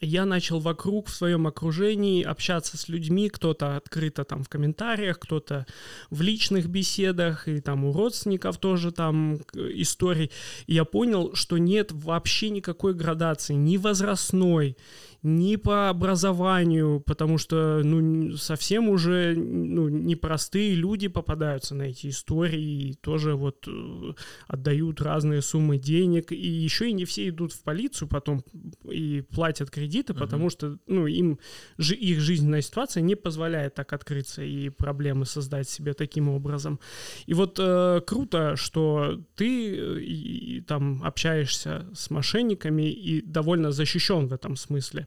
я 0.00 0.24
начал 0.24 0.58
вокруг, 0.58 1.08
в 1.08 1.14
своем 1.14 1.46
окружении 1.46 2.22
общаться 2.22 2.76
с 2.76 2.88
людьми, 2.88 3.30
кто-то 3.30 3.76
открыто 3.76 4.24
там 4.24 4.42
в 4.42 4.48
комментариях, 4.48 5.18
кто-то 5.18 5.64
в 6.10 6.22
личных 6.22 6.66
беседах, 6.66 7.46
и 7.46 7.60
там 7.60 7.84
у 7.84 7.92
родственников 7.92 8.58
тоже 8.58 8.90
там 8.90 9.36
истории. 9.54 10.30
И 10.66 10.74
я 10.74 10.84
понял, 10.84 11.34
что 11.34 11.58
нет 11.58 11.92
вообще 11.92 12.50
никакой 12.50 12.94
градации, 12.94 13.54
ни 13.54 13.76
возрастной, 13.76 14.76
ни 15.22 15.56
по 15.56 15.88
образованию, 15.88 17.00
потому 17.00 17.38
что, 17.38 17.82
ну, 17.82 18.36
совсем 18.36 18.88
уже, 18.88 19.34
ну, 19.36 19.88
непростые 19.88 20.74
люди 20.74 21.08
попадаются 21.08 21.74
на 21.74 21.84
эти 21.84 22.08
истории 22.08 22.90
и 22.90 22.94
тоже 22.94 23.34
вот 23.34 23.66
э, 23.68 24.12
отдают 24.46 25.00
разные 25.00 25.42
суммы 25.42 25.78
денег, 25.78 26.32
и 26.32 26.36
еще 26.36 26.90
и 26.90 26.92
не 26.92 27.04
все 27.04 27.28
идут 27.28 27.52
в 27.52 27.62
полицию 27.62 28.08
потом 28.08 28.44
и 28.84 29.22
платят 29.22 29.70
кредиты, 29.70 30.12
uh-huh. 30.12 30.18
потому 30.18 30.50
что, 30.50 30.78
ну, 30.86 31.06
им 31.06 31.38
их 31.78 32.20
жизненная 32.20 32.62
ситуация 32.62 33.00
не 33.00 33.14
позволяет 33.14 33.74
так 33.74 33.92
открыться 33.92 34.42
и 34.42 34.68
проблемы 34.68 35.26
создать 35.26 35.68
себе 35.68 35.94
таким 35.94 36.28
образом. 36.28 36.78
И 37.26 37.34
вот 37.34 37.58
э, 37.58 38.00
круто, 38.06 38.56
что 38.56 39.20
ты 39.34 39.76
э, 39.76 40.00
и, 40.00 40.56
и, 40.56 40.60
там 40.60 41.02
общаешься 41.02 41.86
с 41.94 42.10
мошенниками 42.10 42.90
и 42.90 43.20
довольно 43.20 43.72
защищен 43.72 44.28
в 44.28 44.32
этом 44.32 44.56
смысле. 44.56 45.05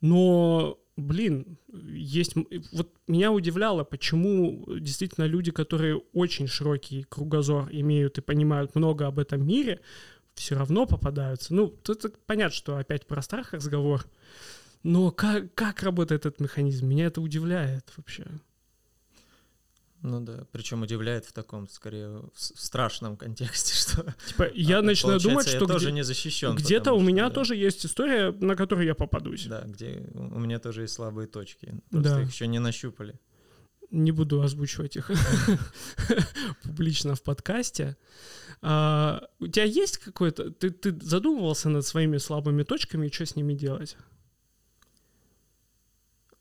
Но 0.00 0.78
блин, 0.98 1.58
есть... 1.72 2.34
Вот 2.72 2.92
меня 3.06 3.32
удивляло, 3.32 3.84
почему 3.84 4.64
действительно 4.78 5.24
люди, 5.24 5.50
которые 5.50 6.02
очень 6.12 6.46
широкий 6.48 7.04
кругозор 7.04 7.68
имеют 7.70 8.18
и 8.18 8.22
понимают 8.22 8.74
много 8.74 9.06
об 9.06 9.18
этом 9.18 9.46
мире, 9.46 9.80
все 10.34 10.56
равно 10.56 10.86
попадаются. 10.86 11.54
Ну, 11.54 11.68
тут 11.68 12.04
понятно, 12.26 12.54
что 12.54 12.76
опять 12.76 13.06
про 13.06 13.22
страх 13.22 13.52
разговор, 13.52 14.04
но 14.82 15.10
как, 15.10 15.54
как 15.54 15.82
работает 15.82 16.26
этот 16.26 16.40
механизм? 16.40 16.86
Меня 16.86 17.06
это 17.06 17.20
удивляет 17.20 17.92
вообще. 17.96 18.24
Ну 20.02 20.20
да, 20.20 20.46
причем 20.52 20.82
удивляет 20.82 21.24
в 21.24 21.32
таком, 21.32 21.68
скорее, 21.68 22.22
в 22.32 22.38
страшном 22.38 23.16
контексте, 23.16 23.74
что... 23.74 24.14
Типа, 24.26 24.48
я 24.54 24.78
а, 24.78 24.82
начинаю 24.82 25.20
думать, 25.20 25.48
что... 25.48 25.58
я 25.58 25.66
тоже 25.66 25.92
не 25.92 26.04
защищен. 26.04 26.54
Где-то 26.54 26.92
у 26.92 27.00
меня 27.00 27.28
да. 27.28 27.34
тоже 27.34 27.56
есть 27.56 27.84
история, 27.84 28.30
на 28.32 28.54
которую 28.54 28.86
я 28.86 28.94
попадусь. 28.94 29.46
Да, 29.46 29.62
где 29.66 30.08
у 30.14 30.38
меня 30.38 30.58
тоже 30.60 30.82
есть 30.82 30.94
слабые 30.94 31.26
точки. 31.26 31.74
Просто 31.90 32.10
да. 32.10 32.22
их 32.22 32.32
еще 32.32 32.46
не 32.46 32.60
нащупали. 32.60 33.18
Не 33.90 34.12
буду 34.12 34.42
озвучивать 34.42 34.96
их 34.96 35.10
публично 36.62 37.14
в 37.14 37.22
подкасте. 37.22 37.96
А, 38.60 39.22
у 39.40 39.46
тебя 39.46 39.64
есть 39.64 39.98
какой-то... 39.98 40.50
Ты, 40.50 40.70
ты 40.70 40.96
задумывался 41.00 41.70
над 41.70 41.86
своими 41.86 42.18
слабыми 42.18 42.62
точками 42.62 43.06
и 43.06 43.12
что 43.12 43.24
с 43.24 43.34
ними 43.34 43.54
делать? 43.54 43.96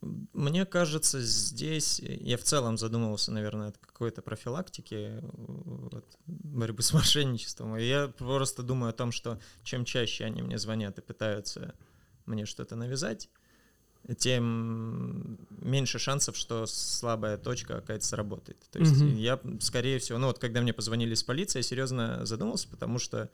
Мне 0.01 0.65
кажется, 0.65 1.19
здесь 1.21 1.99
я 1.99 2.38
в 2.38 2.43
целом 2.43 2.77
задумывался, 2.77 3.31
наверное, 3.31 3.69
от 3.69 3.77
какой-то 3.79 4.21
профилактики 4.21 5.19
вот, 5.21 6.05
борьбы 6.27 6.83
с 6.83 6.93
мошенничеством. 6.93 7.77
И 7.77 7.83
я 7.83 8.07
просто 8.07 8.62
думаю 8.62 8.91
о 8.91 8.93
том, 8.93 9.12
что 9.12 9.39
чем 9.63 9.86
чаще 9.86 10.25
они 10.25 10.41
мне 10.41 10.60
звонят 10.60 10.99
и 10.99 11.01
пытаются 11.01 11.73
мне 12.25 12.45
что-то 12.45 12.75
навязать, 12.75 13.29
тем 14.17 15.38
меньше 15.49 15.99
шансов, 15.99 16.38
что 16.38 16.65
слабая 16.65 17.38
точка 17.38 17.81
какая-то 17.81 18.05
сработает. 18.05 18.57
То 18.71 18.79
есть 18.79 18.93
mm-hmm. 18.93 19.15
я, 19.15 19.39
скорее 19.60 19.99
всего, 19.99 20.17
ну 20.17 20.27
вот 20.27 20.39
когда 20.39 20.62
мне 20.62 20.73
позвонили 20.73 21.13
с 21.13 21.23
полиции, 21.23 21.60
я 21.60 21.63
серьезно 21.63 22.25
задумался, 22.25 22.69
потому 22.69 22.99
что 22.99 23.29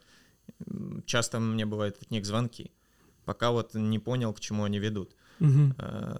часто 1.06 1.38
мне 1.40 1.66
бывают 1.66 1.98
от 2.00 2.10
них 2.10 2.26
звонки, 2.26 2.72
пока 3.24 3.50
вот 3.50 3.74
не 3.74 3.98
понял, 3.98 4.32
к 4.32 4.40
чему 4.40 4.64
они 4.64 4.78
ведут. 4.78 5.14
Угу. 5.40 5.74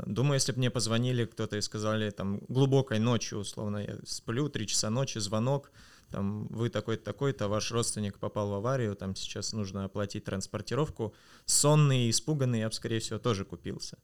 Думаю, 0.06 0.34
если 0.34 0.52
бы 0.52 0.58
мне 0.58 0.70
позвонили 0.70 1.24
кто-то 1.24 1.56
и 1.56 1.60
сказали 1.60 2.10
там 2.10 2.40
глубокой 2.48 2.98
ночью, 2.98 3.38
условно, 3.38 3.78
я 3.78 3.98
сплю, 4.04 4.48
три 4.48 4.66
часа 4.66 4.90
ночи, 4.90 5.18
звонок, 5.18 5.70
там 6.10 6.46
вы 6.48 6.68
такой-то, 6.68 7.04
такой-то, 7.04 7.48
ваш 7.48 7.72
родственник 7.72 8.18
попал 8.18 8.48
в 8.50 8.54
аварию, 8.54 8.94
там 8.94 9.16
сейчас 9.16 9.52
нужно 9.52 9.84
оплатить 9.84 10.24
транспортировку, 10.24 11.14
сонный 11.44 12.06
и 12.06 12.10
испуганный 12.10 12.60
я 12.60 12.68
бы, 12.68 12.74
скорее 12.74 13.00
всего, 13.00 13.18
тоже 13.18 13.44
купился. 13.44 13.98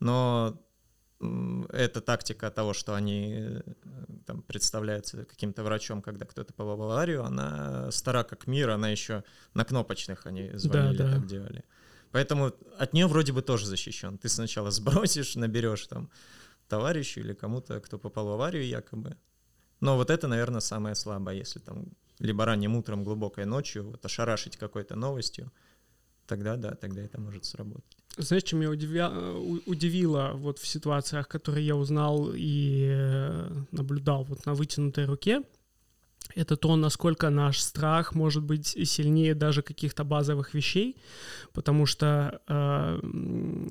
Но 0.00 0.58
эта 1.68 2.00
тактика 2.00 2.50
того, 2.50 2.72
что 2.72 2.94
они 2.94 3.34
э, 3.36 3.62
там, 4.26 4.42
представляются 4.42 5.24
каким-то 5.24 5.62
врачом, 5.62 6.02
когда 6.02 6.26
кто-то 6.26 6.52
попал 6.52 6.76
в 6.76 6.82
аварию, 6.82 7.24
она 7.24 7.90
стара 7.92 8.24
как 8.24 8.46
мир, 8.46 8.70
она 8.70 8.88
еще 8.88 9.22
на 9.54 9.64
кнопочных 9.64 10.26
они 10.26 10.50
звонили, 10.54 10.96
да, 10.96 11.04
да. 11.04 11.12
так 11.12 11.26
делали. 11.26 11.64
Поэтому 12.12 12.52
от 12.78 12.92
нее 12.92 13.06
вроде 13.06 13.32
бы 13.32 13.42
тоже 13.42 13.66
защищен. 13.66 14.18
Ты 14.18 14.28
сначала 14.28 14.70
сбросишь, 14.70 15.36
наберешь 15.36 15.86
там 15.86 16.10
товарищу 16.68 17.20
или 17.20 17.34
кому-то, 17.34 17.80
кто 17.80 17.98
попал 17.98 18.26
в 18.26 18.32
аварию 18.32 18.66
якобы. 18.66 19.16
Но 19.80 19.96
вот 19.96 20.10
это, 20.10 20.28
наверное, 20.28 20.60
самое 20.60 20.94
слабое, 20.94 21.34
если 21.34 21.60
там 21.60 21.86
либо 22.18 22.44
ранним 22.44 22.76
утром, 22.76 23.04
глубокой 23.04 23.46
ночью, 23.46 23.90
вот 23.90 24.04
ошарашить 24.04 24.56
какой-то 24.56 24.94
новостью, 24.94 25.50
тогда 26.26 26.56
да, 26.56 26.74
тогда 26.74 27.02
это 27.02 27.20
может 27.20 27.44
сработать. 27.44 27.96
Знаешь, 28.16 28.44
чем 28.44 28.60
меня 28.60 28.70
удивя... 28.70 29.10
удивило 29.66 30.32
вот 30.34 30.58
в 30.58 30.66
ситуациях, 30.66 31.28
которые 31.28 31.66
я 31.66 31.74
узнал 31.74 32.30
и 32.34 32.88
э, 32.90 33.50
наблюдал 33.72 34.24
вот 34.24 34.46
на 34.46 34.54
вытянутой 34.54 35.06
руке, 35.06 35.42
это 36.34 36.56
то, 36.56 36.76
насколько 36.76 37.30
наш 37.30 37.60
страх 37.60 38.14
может 38.14 38.42
быть 38.42 38.66
сильнее 38.66 39.34
даже 39.34 39.62
каких-то 39.62 40.04
базовых 40.04 40.54
вещей, 40.54 40.96
потому 41.52 41.86
что 41.86 42.40
э, 42.48 43.00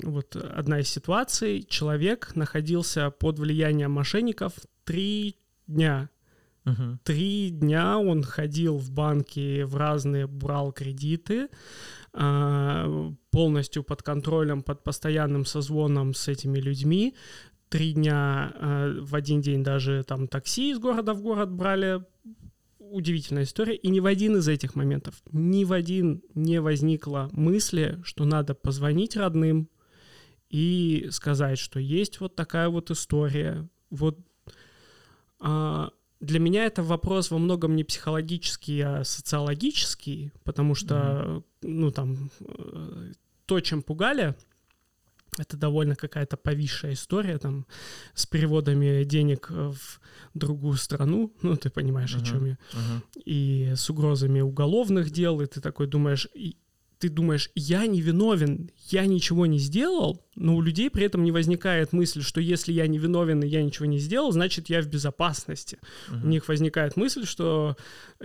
вот 0.03 0.35
одна 0.35 0.79
из 0.79 0.89
ситуаций, 0.89 1.65
человек 1.67 2.35
находился 2.35 3.09
под 3.09 3.39
влиянием 3.39 3.91
мошенников 3.91 4.53
три 4.83 5.35
дня. 5.67 6.09
Угу. 6.65 6.99
Три 7.03 7.49
дня 7.49 7.97
он 7.97 8.23
ходил 8.23 8.77
в 8.77 8.91
банки, 8.91 9.63
в 9.63 9.75
разные, 9.77 10.27
брал 10.27 10.71
кредиты, 10.71 11.49
э, 12.13 13.11
полностью 13.31 13.83
под 13.83 14.03
контролем, 14.03 14.61
под 14.61 14.83
постоянным 14.83 15.45
созвоном 15.45 16.13
с 16.13 16.27
этими 16.27 16.59
людьми, 16.59 17.15
три 17.71 17.93
дня 17.93 18.53
э, 18.53 18.99
в 18.99 19.15
один 19.15 19.39
день 19.39 19.63
даже 19.63 20.03
там 20.03 20.27
такси 20.27 20.71
из 20.71 20.79
города 20.79 21.13
в 21.13 21.21
город 21.21 21.49
брали 21.49 22.03
удивительная 22.77 23.43
история. 23.43 23.75
И 23.75 23.87
ни 23.87 24.01
в 24.01 24.05
один 24.05 24.35
из 24.35 24.49
этих 24.49 24.75
моментов, 24.75 25.23
ни 25.31 25.63
в 25.63 25.71
один 25.71 26.21
не 26.35 26.59
возникло 26.59 27.29
мысли, 27.31 27.97
что 28.03 28.25
надо 28.25 28.55
позвонить 28.55 29.15
родным 29.15 29.69
и 30.49 31.07
сказать, 31.11 31.57
что 31.57 31.79
есть 31.79 32.19
вот 32.19 32.35
такая 32.35 32.67
вот 32.67 32.91
история. 32.91 33.69
Вот 33.89 34.19
а, 35.39 35.91
для 36.19 36.39
меня 36.41 36.65
это 36.65 36.83
вопрос 36.83 37.31
во 37.31 37.37
многом 37.37 37.77
не 37.77 37.85
психологический, 37.85 38.81
а 38.81 39.05
социологический, 39.05 40.33
потому 40.43 40.75
что, 40.75 40.95
mm-hmm. 40.95 41.43
ну 41.61 41.91
там, 41.91 42.31
э, 42.41 43.13
то, 43.45 43.61
чем 43.61 43.81
пугали, 43.81 44.35
это 45.37 45.57
довольно 45.57 45.95
какая-то 45.95 46.37
повисшая 46.37 46.93
история 46.93 47.37
там 47.37 47.65
с 48.13 48.25
переводами 48.25 49.03
денег 49.03 49.49
в 49.49 49.99
другую 50.33 50.77
страну, 50.77 51.33
ну 51.41 51.55
ты 51.55 51.69
понимаешь, 51.69 52.15
uh-huh, 52.15 52.21
о 52.21 52.25
чем 52.25 52.45
я, 52.45 52.57
uh-huh. 52.73 53.21
и 53.25 53.73
с 53.75 53.89
угрозами 53.89 54.41
уголовных 54.41 55.11
дел, 55.11 55.41
и 55.41 55.45
ты 55.45 55.61
такой 55.61 55.87
думаешь, 55.87 56.27
ты 57.01 57.09
думаешь, 57.09 57.49
я 57.55 57.87
не 57.87 57.99
виновен, 57.99 58.69
я 58.89 59.07
ничего 59.07 59.47
не 59.47 59.57
сделал, 59.57 60.23
но 60.35 60.55
у 60.55 60.61
людей 60.61 60.91
при 60.91 61.03
этом 61.03 61.23
не 61.23 61.31
возникает 61.31 61.93
мысль, 61.93 62.21
что 62.21 62.39
если 62.39 62.71
я 62.71 62.85
не 62.85 62.99
виновен 62.99 63.41
и 63.41 63.47
я 63.47 63.63
ничего 63.63 63.87
не 63.87 63.97
сделал, 63.97 64.31
значит 64.31 64.69
я 64.69 64.83
в 64.83 64.87
безопасности. 64.87 65.79
Uh-huh. 66.09 66.23
У 66.23 66.27
них 66.27 66.47
возникает 66.47 66.97
мысль, 66.97 67.25
что 67.25 67.75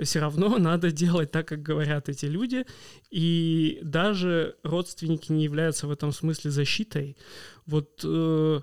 все 0.03 0.21
равно 0.21 0.59
надо 0.59 0.93
делать 0.93 1.31
так, 1.31 1.49
как 1.49 1.63
говорят 1.63 2.11
эти 2.11 2.27
люди, 2.27 2.67
и 3.11 3.79
даже 3.83 4.57
родственники 4.63 5.33
не 5.33 5.45
являются 5.45 5.87
в 5.87 5.91
этом 5.91 6.13
смысле 6.13 6.51
защитой. 6.51 7.17
Вот 7.65 8.03
э, 8.05 8.61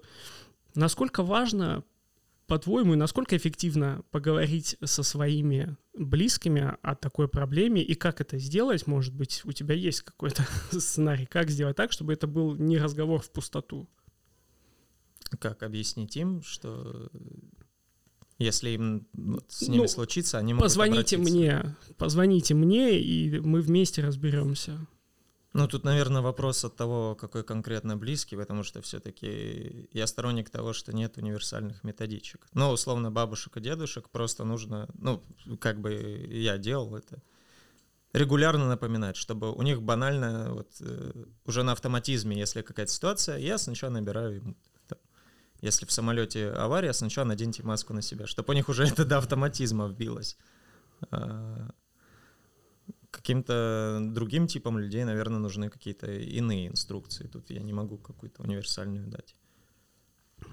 насколько 0.75 1.23
важно 1.23 1.83
по-твоему, 2.47 2.95
насколько 2.95 3.37
эффективно 3.37 4.03
поговорить 4.11 4.77
со 4.83 5.03
своими 5.03 5.77
близкими 5.97 6.75
о 6.81 6.95
такой 6.95 7.27
проблеме 7.27 7.81
и 7.81 7.95
как 7.95 8.21
это 8.21 8.37
сделать? 8.37 8.87
Может 8.87 9.13
быть, 9.13 9.41
у 9.45 9.51
тебя 9.51 9.75
есть 9.75 10.01
какой-то 10.01 10.45
сценарий, 10.71 11.25
как 11.25 11.49
сделать 11.49 11.77
так, 11.77 11.91
чтобы 11.91 12.13
это 12.13 12.27
был 12.27 12.55
не 12.55 12.77
разговор 12.77 13.21
в 13.21 13.31
пустоту? 13.31 13.87
Как 15.39 15.63
объяснить 15.63 16.15
им, 16.17 16.43
что 16.43 17.09
если 18.37 18.71
им 18.71 19.07
вот, 19.13 19.45
с 19.49 19.61
ними 19.67 19.83
ну, 19.83 19.87
случится, 19.87 20.37
они 20.37 20.53
могут 20.53 20.65
Позвоните 20.65 21.17
мне, 21.17 21.75
позвоните 21.97 22.53
мне, 22.53 22.99
и 22.99 23.39
мы 23.39 23.61
вместе 23.61 24.03
разберемся. 24.03 24.85
Ну, 25.53 25.67
тут, 25.67 25.83
наверное, 25.83 26.21
вопрос 26.21 26.65
от 26.65 26.75
того, 26.75 27.15
какой 27.15 27.43
конкретно 27.43 27.95
близкий, 27.95 28.35
потому 28.35 28.63
что 28.63 28.81
все-таки 28.81 29.87
я 29.93 30.07
сторонник 30.07 30.49
того, 30.49 30.73
что 30.73 30.95
нет 30.95 31.17
универсальных 31.17 31.83
методичек. 31.83 32.47
Ну, 32.53 32.69
условно, 32.71 33.11
бабушек 33.11 33.57
и 33.57 33.61
дедушек 33.61 34.09
просто 34.09 34.43
нужно, 34.43 34.89
ну, 34.95 35.23
как 35.59 35.79
бы 35.79 35.93
я 36.31 36.57
делал 36.57 36.95
это, 36.95 37.21
регулярно 38.13 38.67
напоминать, 38.67 39.15
чтобы 39.15 39.51
у 39.51 39.61
них 39.61 39.81
банально, 39.81 40.53
вот, 40.53 40.69
э, 40.81 41.25
уже 41.45 41.63
на 41.63 41.71
автоматизме, 41.73 42.37
если 42.37 42.61
какая-то 42.61 42.91
ситуация, 42.91 43.37
я 43.37 43.57
сначала 43.57 43.91
набираю 43.91 44.35
ему 44.35 44.55
если 45.63 45.85
в 45.85 45.93
самолете 45.93 46.49
авария, 46.49 46.91
сначала 46.91 47.25
наденьте 47.25 47.63
маску 47.63 47.93
на 47.93 48.01
себя, 48.01 48.27
чтобы 48.27 48.51
у 48.51 48.53
них 48.53 48.67
уже 48.67 48.85
это 48.85 49.05
до 49.05 49.19
автоматизма 49.19 49.87
вбилось. 49.87 50.37
Каким-то 53.13 53.99
другим 54.01 54.47
типам 54.47 54.79
людей, 54.79 55.03
наверное, 55.03 55.37
нужны 55.37 55.69
какие-то 55.69 56.11
иные 56.11 56.67
инструкции. 56.67 57.27
Тут 57.27 57.51
я 57.51 57.61
не 57.61 57.71
могу 57.71 57.97
какую-то 57.99 58.41
универсальную 58.41 59.07
дать. 59.07 59.35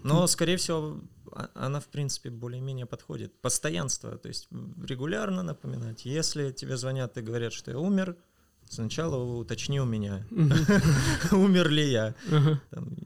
Но, 0.03 0.27
скорее 0.27 0.57
всего, 0.57 1.01
а, 1.33 1.49
она, 1.55 1.81
в 1.81 1.87
принципе, 1.87 2.29
более-менее 2.29 2.85
подходит. 2.85 3.41
Постоянство, 3.41 4.19
то 4.19 4.29
есть 4.29 4.49
регулярно 4.87 5.43
напоминать. 5.43 6.05
Если 6.05 6.53
тебе 6.53 6.77
звонят 6.77 7.17
и 7.17 7.23
говорят, 7.23 7.55
что 7.55 7.71
я 7.71 7.79
умер, 7.79 8.17
Сначала 8.71 9.17
уточни 9.17 9.81
у 9.81 9.85
меня, 9.85 10.25
умер 11.33 11.71
ли 11.71 11.91
я. 11.91 12.15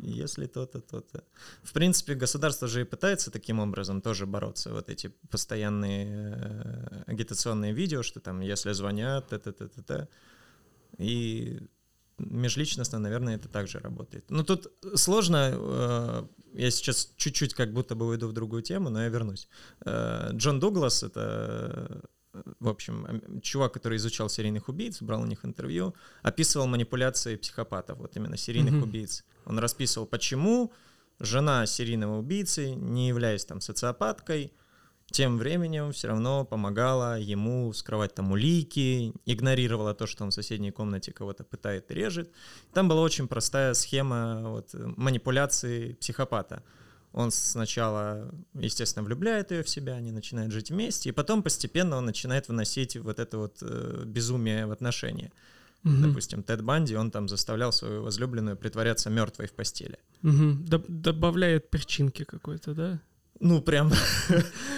Если 0.02 0.46
то-то, 0.46 0.82
то-то. 0.82 1.24
В 1.62 1.72
принципе, 1.72 2.14
государство 2.14 2.68
же 2.68 2.82
и 2.82 2.84
пытается 2.84 3.30
таким 3.30 3.60
образом 3.60 4.02
тоже 4.02 4.26
бороться. 4.26 4.74
Вот 4.74 4.90
эти 4.90 5.10
постоянные 5.30 6.36
э, 6.36 7.02
агитационные 7.06 7.72
видео, 7.72 8.02
что 8.02 8.20
там, 8.20 8.40
если 8.40 8.72
звонят, 8.72 9.28
т-т-т-т-т. 9.28 10.08
И 10.98 11.62
межличностно, 12.18 12.98
наверное, 12.98 13.36
это 13.36 13.48
также 13.48 13.78
работает. 13.78 14.30
Но 14.30 14.44
тут 14.44 14.70
сложно, 14.96 15.54
э, 15.54 16.26
я 16.52 16.70
сейчас 16.70 17.10
чуть-чуть 17.16 17.54
как 17.54 17.72
будто 17.72 17.94
бы 17.94 18.06
уйду 18.06 18.28
в 18.28 18.34
другую 18.34 18.60
тему, 18.62 18.90
но 18.90 19.02
я 19.02 19.08
вернусь. 19.08 19.48
Э, 19.86 20.28
Джон 20.32 20.60
Дуглас— 20.60 21.02
это 21.04 22.02
в 22.60 22.68
общем, 22.68 23.40
чувак, 23.42 23.72
который 23.72 23.96
изучал 23.98 24.28
серийных 24.28 24.68
убийц, 24.68 25.02
брал 25.02 25.22
у 25.22 25.26
них 25.26 25.44
интервью, 25.44 25.94
описывал 26.22 26.66
манипуляции 26.66 27.36
психопатов, 27.36 27.98
вот 27.98 28.16
именно 28.16 28.36
серийных 28.36 28.74
mm-hmm. 28.74 28.82
убийц. 28.82 29.24
Он 29.44 29.58
расписывал, 29.58 30.06
почему 30.06 30.72
жена 31.20 31.66
серийного 31.66 32.18
убийцы, 32.18 32.74
не 32.74 33.08
являясь 33.08 33.44
там 33.44 33.60
социопаткой, 33.60 34.52
тем 35.10 35.38
временем 35.38 35.92
все 35.92 36.08
равно 36.08 36.44
помогала 36.44 37.18
ему 37.18 37.72
скрывать 37.72 38.14
там 38.14 38.32
улики, 38.32 39.12
игнорировала 39.26 39.94
то, 39.94 40.06
что 40.06 40.24
он 40.24 40.30
в 40.30 40.34
соседней 40.34 40.70
комнате 40.70 41.12
кого-то 41.12 41.44
пытает 41.44 41.90
и 41.90 41.94
режет. 41.94 42.32
Там 42.72 42.88
была 42.88 43.02
очень 43.02 43.28
простая 43.28 43.74
схема 43.74 44.40
вот, 44.48 44.70
манипуляции 44.72 45.92
психопата— 45.94 46.62
он 47.14 47.30
сначала, 47.30 48.28
естественно, 48.54 49.04
влюбляет 49.04 49.52
ее 49.52 49.62
в 49.62 49.68
себя, 49.68 49.94
они 49.94 50.10
начинают 50.10 50.52
жить 50.52 50.70
вместе, 50.70 51.08
и 51.08 51.12
потом 51.12 51.42
постепенно 51.42 51.96
он 51.96 52.06
начинает 52.06 52.48
выносить 52.48 52.96
вот 52.96 53.20
это 53.20 53.38
вот 53.38 53.58
э, 53.62 54.02
безумие 54.04 54.66
в 54.66 54.72
отношения. 54.72 55.30
Угу. 55.84 55.94
Допустим, 56.08 56.42
Тед 56.42 56.62
Банди, 56.62 56.96
он 56.96 57.10
там 57.10 57.28
заставлял 57.28 57.72
свою 57.72 58.02
возлюбленную 58.02 58.56
притворяться 58.56 59.10
мертвой 59.10 59.46
в 59.46 59.52
постели. 59.52 59.98
Угу. 60.22 60.80
добавляет 60.88 61.70
перчинки 61.70 62.24
какой-то, 62.24 62.74
да? 62.74 63.00
Ну, 63.40 63.60
прям... 63.60 63.92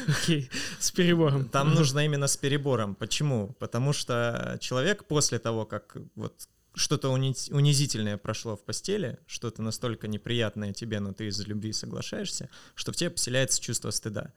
Окей, 0.08 0.50
с 0.78 0.90
перебором. 0.90 1.48
Там 1.48 1.74
нужно 1.74 2.04
именно 2.04 2.26
с 2.26 2.36
перебором. 2.36 2.94
Почему? 2.94 3.54
Потому 3.58 3.92
что 3.92 4.58
человек 4.60 5.04
после 5.04 5.38
того, 5.38 5.64
как 5.64 5.96
вот 6.14 6.48
что-то 6.76 7.10
унизительное 7.10 8.18
прошло 8.18 8.54
в 8.56 8.62
постели, 8.62 9.18
что-то 9.26 9.62
настолько 9.62 10.08
неприятное 10.08 10.72
тебе, 10.72 11.00
но 11.00 11.12
ты 11.12 11.28
из 11.28 11.40
любви 11.46 11.72
соглашаешься, 11.72 12.50
что 12.74 12.92
в 12.92 12.96
тебе 12.96 13.10
поселяется 13.10 13.60
чувство 13.60 13.90
стыда. 13.90 14.32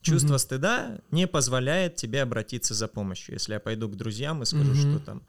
Чувство 0.00 0.34
mm-hmm. 0.34 0.38
стыда 0.38 1.00
не 1.10 1.28
позволяет 1.28 1.96
тебе 1.96 2.22
обратиться 2.22 2.74
за 2.74 2.88
помощью. 2.88 3.34
Если 3.34 3.52
я 3.52 3.60
пойду 3.60 3.88
к 3.88 3.96
друзьям 3.96 4.42
и 4.42 4.46
скажу, 4.46 4.72
mm-hmm. 4.72 4.96
что 4.96 5.04
там 5.04 5.22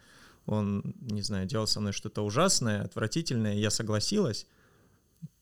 он, 0.46 0.96
не 1.02 1.22
знаю, 1.22 1.46
делал 1.46 1.68
со 1.68 1.80
мной 1.80 1.94
что-то 1.94 2.24
ужасное, 2.24 2.84
отвратительное, 2.84 3.56
я 3.56 3.70
согласилась, 3.70 4.48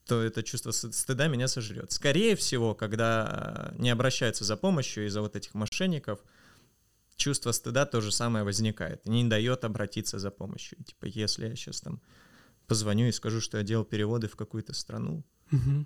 то 0.06 0.22
это 0.22 0.44
чувство 0.44 0.72
стыда 0.72 1.28
меня 1.28 1.48
сожрет. 1.48 1.92
Скорее 1.92 2.36
всего, 2.36 2.74
когда 2.76 3.74
не 3.78 3.90
обращаются 3.90 4.44
за 4.44 4.58
помощью 4.58 5.06
из-за 5.08 5.22
вот 5.22 5.36
этих 5.36 5.54
мошенников, 5.54 6.20
чувство 7.22 7.52
стыда 7.52 7.86
то 7.86 8.02
же 8.02 8.12
самое 8.12 8.44
возникает. 8.44 9.06
Не 9.06 9.24
дает 9.24 9.64
обратиться 9.64 10.20
за 10.20 10.32
помощью. 10.32 10.84
Типа, 10.84 11.06
если 11.06 11.48
я 11.48 11.56
сейчас 11.56 11.82
там 11.82 12.02
позвоню 12.68 13.08
и 13.08 13.12
скажу, 13.12 13.42
что 13.42 13.58
я 13.58 13.64
делал 13.64 13.86
переводы 13.86 14.28
в 14.28 14.36
какую-то 14.36 14.74
страну, 14.74 15.24
угу. 15.52 15.86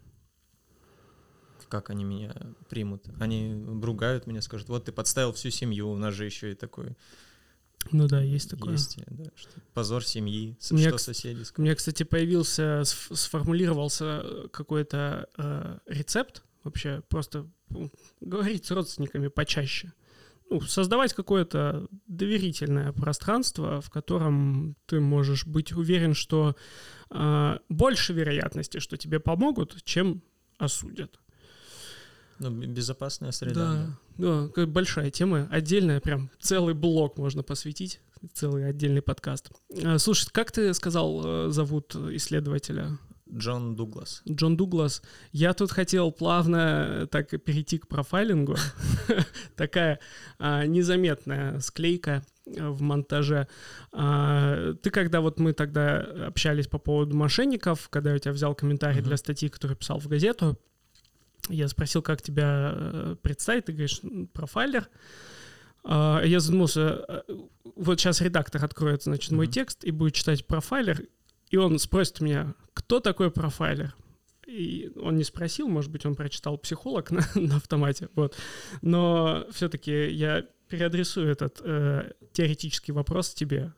как 1.67 1.89
они 1.89 2.05
меня 2.05 2.33
примут? 2.69 3.05
Они 3.19 3.53
ругают 3.81 4.27
меня, 4.27 4.41
скажут, 4.41 4.69
вот 4.69 4.85
ты 4.85 4.91
подставил 4.91 5.33
всю 5.33 5.49
семью, 5.49 5.89
у 5.89 5.97
нас 5.97 6.13
же 6.13 6.25
еще 6.25 6.51
и 6.51 6.55
такой... 6.55 6.95
Ну 7.91 8.07
да, 8.07 8.21
есть 8.21 8.49
такое. 8.49 8.71
Есть, 8.71 8.97
да, 9.05 9.25
что 9.35 9.61
позор 9.73 10.03
семьи, 10.05 10.57
у 10.71 10.75
меня, 10.75 10.89
что 10.89 10.97
соседи 10.97 11.43
скажут. 11.43 11.59
У 11.59 11.61
меня, 11.63 11.75
кстати, 11.75 12.03
появился, 12.03 12.83
сформулировался 12.85 14.47
какой-то 14.51 15.27
э, 15.37 15.79
рецепт 15.85 16.43
вообще, 16.63 17.03
просто 17.09 17.47
говорить 18.21 18.65
с 18.65 18.71
родственниками 18.71 19.27
почаще 19.27 19.93
ну, 20.49 20.61
создавать 20.61 21.13
какое-то 21.13 21.87
доверительное 22.07 22.91
пространство, 22.91 23.81
в 23.81 23.89
котором 23.89 24.75
ты 24.85 24.99
можешь 24.99 25.45
быть 25.45 25.73
уверен, 25.73 26.13
что 26.13 26.55
э, 27.09 27.57
больше 27.69 28.13
вероятности, 28.13 28.79
что 28.79 28.97
тебе 28.97 29.19
помогут, 29.19 29.83
чем 29.83 30.21
осудят. 30.57 31.19
Ну, 32.39 32.51
безопасная 32.51 33.31
среда. 33.31 33.97
Да, 34.17 34.49
да, 34.55 34.65
большая 34.65 35.09
тема, 35.09 35.47
отдельная, 35.51 36.01
прям 36.01 36.29
целый 36.39 36.73
блок 36.73 37.17
можно 37.17 37.43
посвятить, 37.43 38.01
целый 38.33 38.67
отдельный 38.67 39.01
подкаст. 39.01 39.51
А, 39.83 39.97
слушай, 39.97 40.29
как 40.31 40.51
ты 40.51 40.73
сказал, 40.73 41.47
э, 41.47 41.51
зовут 41.51 41.95
исследователя? 41.95 42.99
Джон 43.35 43.75
Дуглас. 43.75 44.21
Джон 44.29 44.57
Дуглас. 44.57 45.01
Я 45.31 45.53
тут 45.53 45.71
хотел 45.71 46.11
плавно 46.11 47.07
так 47.11 47.29
перейти 47.43 47.77
к 47.77 47.87
профайлингу. 47.87 48.55
Такая 49.55 49.99
а, 50.39 50.65
незаметная 50.65 51.59
склейка 51.59 52.23
в 52.45 52.81
монтаже. 52.81 53.47
А, 53.91 54.73
ты 54.75 54.89
когда 54.89 55.21
вот 55.21 55.39
мы 55.39 55.53
тогда 55.53 55.99
общались 56.27 56.67
по 56.67 56.77
поводу 56.77 57.15
мошенников, 57.15 57.89
когда 57.89 58.11
я 58.11 58.15
у 58.15 58.19
тебя 58.19 58.31
взял 58.31 58.55
комментарий 58.55 59.01
для 59.01 59.17
статьи, 59.17 59.49
которую 59.49 59.77
писал 59.77 59.99
в 59.99 60.07
газету, 60.07 60.57
я 61.49 61.67
спросил, 61.67 62.01
как 62.01 62.21
тебя 62.21 62.71
э, 62.73 63.15
представить, 63.21 63.65
ты 63.65 63.73
говоришь, 63.73 64.01
профайлер. 64.33 64.89
А, 65.83 66.21
я 66.23 66.39
задумался, 66.39 67.05
э, 67.07 67.21
вот 67.75 67.99
сейчас 67.99 68.21
редактор 68.21 68.63
откроет, 68.63 69.03
значит, 69.03 69.31
мой 69.31 69.47
текст 69.47 69.83
и 69.83 69.91
будет 69.91 70.13
читать 70.13 70.47
профайлер, 70.47 71.03
и 71.49 71.57
он 71.57 71.79
спросит 71.79 72.21
меня, 72.21 72.55
кто 72.73 72.99
такой 72.99 73.31
профайлер? 73.31 73.95
И 74.45 74.91
он 74.95 75.17
не 75.17 75.23
спросил, 75.23 75.67
может 75.67 75.91
быть, 75.91 76.05
он 76.05 76.15
прочитал 76.15 76.57
психолог 76.57 77.11
на, 77.11 77.25
на 77.35 77.57
автомате, 77.57 78.09
вот. 78.15 78.35
Но 78.81 79.45
все-таки 79.51 80.09
я 80.09 80.45
переадресую 80.67 81.29
этот 81.29 81.61
э, 81.63 82.11
теоретический 82.33 82.93
вопрос 82.93 83.33
тебе. 83.33 83.73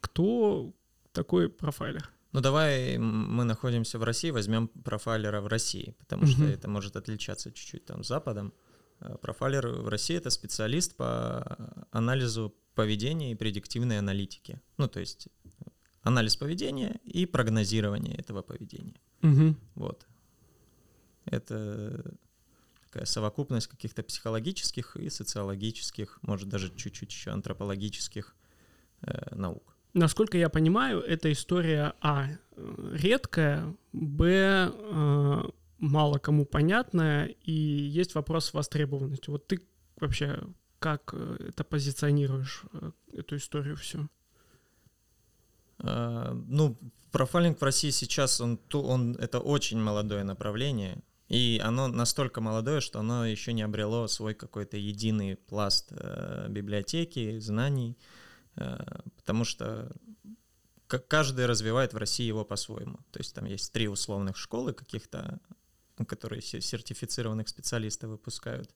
Кто 0.00 0.72
такой 1.12 1.48
профайлер? 1.48 2.10
Ну 2.32 2.40
давай 2.40 2.96
мы 2.98 3.44
находимся 3.44 3.98
в 3.98 4.04
России, 4.04 4.30
возьмем 4.30 4.68
профайлера 4.68 5.40
в 5.40 5.48
России, 5.48 5.96
потому 5.98 6.26
что 6.26 6.44
это 6.44 6.68
может 6.68 6.96
отличаться 6.96 7.50
чуть-чуть 7.52 7.86
там 7.86 8.04
Западом. 8.04 8.52
Э, 9.00 9.16
профайлер 9.20 9.68
в 9.68 9.88
России 9.88 10.16
это 10.16 10.30
специалист 10.30 10.96
по 10.96 11.86
анализу 11.90 12.54
поведения 12.74 13.32
и 13.32 13.34
предиктивной 13.34 13.98
аналитики. 13.98 14.60
Ну 14.76 14.88
то 14.88 15.00
есть 15.00 15.28
анализ 16.02 16.36
поведения 16.36 17.00
и 17.04 17.26
прогнозирование 17.26 18.16
этого 18.16 18.42
поведения. 18.42 19.00
Угу. 19.22 19.56
Вот. 19.74 20.06
Это 21.26 22.16
такая 22.84 23.04
совокупность 23.04 23.68
каких-то 23.68 24.02
психологических 24.02 24.96
и 24.96 25.10
социологических, 25.10 26.18
может 26.22 26.48
даже 26.48 26.74
чуть-чуть 26.74 27.12
еще 27.12 27.30
антропологических 27.30 28.34
э, 29.02 29.34
наук. 29.34 29.76
Насколько 29.92 30.38
я 30.38 30.48
понимаю, 30.48 31.00
эта 31.00 31.30
история 31.32 31.94
а 32.00 32.28
редкая, 32.92 33.76
б 33.92 34.72
э, 34.72 35.42
мало 35.78 36.18
кому 36.18 36.44
понятная, 36.46 37.26
и 37.26 37.52
есть 37.52 38.14
вопрос 38.14 38.52
востребованности. 38.54 39.30
Вот 39.30 39.46
ты 39.46 39.60
вообще 40.00 40.42
как 40.78 41.12
э, 41.12 41.48
это 41.48 41.64
позиционируешь, 41.64 42.64
э, 42.72 42.90
эту 43.12 43.36
историю 43.36 43.76
всю? 43.76 44.08
А, 45.82 46.32
ну, 46.46 46.76
профайлинг 47.12 47.60
в 47.60 47.64
России 47.64 47.90
сейчас, 47.90 48.40
он, 48.40 48.60
он, 48.72 49.16
это 49.16 49.40
очень 49.40 49.78
молодое 49.78 50.24
направление, 50.24 51.02
и 51.28 51.60
оно 51.62 51.88
настолько 51.88 52.40
молодое, 52.40 52.80
что 52.80 53.00
оно 53.00 53.24
еще 53.24 53.52
не 53.52 53.62
обрело 53.62 54.08
свой 54.08 54.34
какой-то 54.34 54.76
единый 54.76 55.36
пласт 55.36 55.88
э, 55.92 56.46
библиотеки, 56.48 57.38
знаний, 57.38 57.96
э, 58.56 58.78
потому 59.16 59.44
что 59.44 59.92
каждый 60.88 61.46
развивает 61.46 61.92
в 61.92 61.96
России 61.98 62.26
его 62.26 62.44
по-своему. 62.44 62.98
То 63.12 63.20
есть 63.20 63.32
там 63.34 63.44
есть 63.44 63.72
три 63.72 63.86
условных 63.86 64.36
школы 64.36 64.72
каких-то, 64.72 65.38
которые 66.08 66.42
сертифицированных 66.42 67.48
специалистов 67.48 68.10
выпускают. 68.10 68.74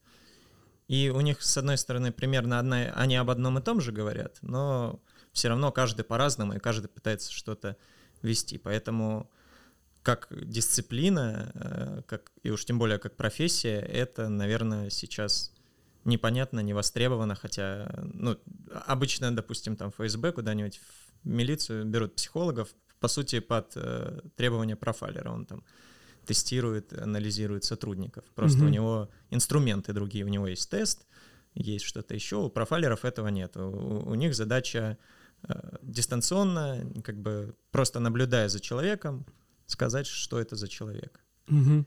И 0.86 1.10
у 1.10 1.20
них, 1.22 1.42
с 1.42 1.56
одной 1.56 1.76
стороны, 1.76 2.12
примерно 2.12 2.60
одна, 2.60 2.92
они 2.94 3.16
об 3.16 3.30
одном 3.30 3.58
и 3.58 3.62
том 3.62 3.80
же 3.80 3.90
говорят, 3.90 4.38
но 4.42 5.00
все 5.34 5.48
равно 5.48 5.70
каждый 5.72 6.04
по-разному, 6.04 6.54
и 6.54 6.58
каждый 6.58 6.88
пытается 6.88 7.30
что-то 7.30 7.76
вести. 8.22 8.56
Поэтому 8.56 9.30
как 10.02 10.28
дисциплина, 10.30 11.50
э, 11.54 12.02
как, 12.06 12.32
и 12.42 12.50
уж 12.50 12.64
тем 12.64 12.78
более 12.78 12.98
как 12.98 13.16
профессия, 13.16 13.80
это, 13.80 14.28
наверное, 14.28 14.90
сейчас 14.90 15.52
непонятно, 16.04 16.60
не 16.60 16.72
востребовано, 16.72 17.34
хотя, 17.34 17.90
ну, 18.12 18.38
обычно, 18.86 19.34
допустим, 19.34 19.76
там 19.76 19.90
ФСБ 19.90 20.32
куда-нибудь 20.32 20.78
в 20.78 21.26
милицию 21.26 21.84
берут 21.84 22.14
психологов, 22.14 22.68
по 23.00 23.08
сути, 23.08 23.40
под 23.40 23.72
э, 23.76 24.20
требования 24.36 24.76
профайлера, 24.76 25.30
он 25.30 25.46
там 25.46 25.64
тестирует, 26.26 26.92
анализирует 26.92 27.64
сотрудников. 27.64 28.24
Просто 28.34 28.60
mm-hmm. 28.60 28.66
у 28.66 28.70
него 28.70 29.10
инструменты 29.30 29.92
другие, 29.92 30.24
у 30.24 30.28
него 30.28 30.46
есть 30.46 30.70
тест, 30.70 31.06
есть 31.54 31.84
что-то 31.84 32.14
еще, 32.14 32.36
у 32.36 32.50
профайлеров 32.50 33.04
этого 33.04 33.28
нет. 33.28 33.56
У, 33.56 34.10
у 34.10 34.14
них 34.14 34.34
задача 34.34 34.98
дистанционно, 35.82 36.90
как 37.02 37.16
бы 37.20 37.54
просто 37.70 38.00
наблюдая 38.00 38.48
за 38.48 38.60
человеком, 38.60 39.26
сказать, 39.66 40.06
что 40.06 40.38
это 40.38 40.56
за 40.56 40.68
человек. 40.68 41.20
Угу. 41.48 41.84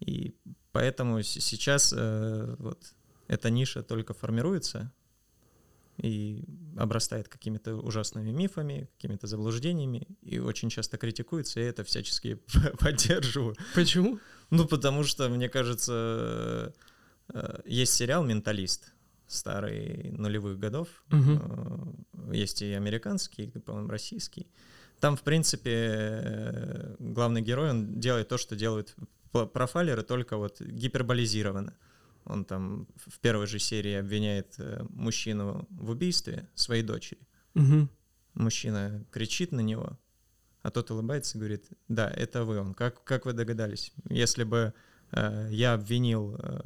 И 0.00 0.34
поэтому 0.72 1.22
сейчас 1.22 1.94
э, 1.96 2.56
вот 2.58 2.94
эта 3.26 3.50
ниша 3.50 3.82
только 3.82 4.14
формируется 4.14 4.92
и 5.96 6.44
обрастает 6.76 7.28
какими-то 7.28 7.74
ужасными 7.76 8.30
мифами, 8.30 8.88
какими-то 8.96 9.26
заблуждениями, 9.26 10.06
и 10.22 10.38
очень 10.38 10.70
часто 10.70 10.96
критикуется, 10.96 11.60
и 11.60 11.64
это 11.64 11.82
всячески 11.82 12.38
поддерживаю. 12.78 13.56
Почему? 13.74 14.20
Ну, 14.50 14.66
потому 14.66 15.02
что, 15.02 15.28
мне 15.28 15.48
кажется, 15.48 16.72
э, 17.28 17.60
есть 17.64 17.94
сериал 17.94 18.24
«Менталист», 18.24 18.92
старый 19.28 20.10
нулевых 20.16 20.58
годов. 20.58 20.88
Угу. 21.12 22.32
Есть 22.32 22.62
и 22.62 22.72
американский, 22.72 23.44
и, 23.44 23.58
по-моему, 23.58 23.88
российский. 23.88 24.48
Там, 25.00 25.16
в 25.16 25.22
принципе, 25.22 25.70
э, 25.70 26.96
главный 26.98 27.42
герой, 27.42 27.70
он 27.70 28.00
делает 28.00 28.28
то, 28.28 28.38
что 28.38 28.56
делают 28.56 28.96
профайлеры, 29.30 30.02
только 30.02 30.36
вот 30.36 30.60
гиперболизированно. 30.60 31.74
Он 32.24 32.44
там 32.44 32.88
в 32.96 33.20
первой 33.20 33.46
же 33.46 33.58
серии 33.58 33.94
обвиняет 33.94 34.54
э, 34.58 34.84
мужчину 34.90 35.66
в 35.70 35.90
убийстве 35.90 36.48
своей 36.54 36.82
дочери. 36.82 37.20
Угу. 37.54 37.88
Мужчина 38.34 39.04
кричит 39.10 39.52
на 39.52 39.60
него, 39.60 39.98
а 40.62 40.70
тот 40.70 40.90
улыбается 40.90 41.38
и 41.38 41.40
говорит, 41.40 41.66
да, 41.88 42.10
это 42.10 42.44
вы 42.44 42.58
он. 42.58 42.74
Как, 42.74 43.02
как 43.04 43.24
вы 43.24 43.32
догадались? 43.32 43.92
Если 44.10 44.44
бы 44.44 44.74
э, 45.12 45.48
я 45.50 45.74
обвинил 45.74 46.36
э, 46.38 46.60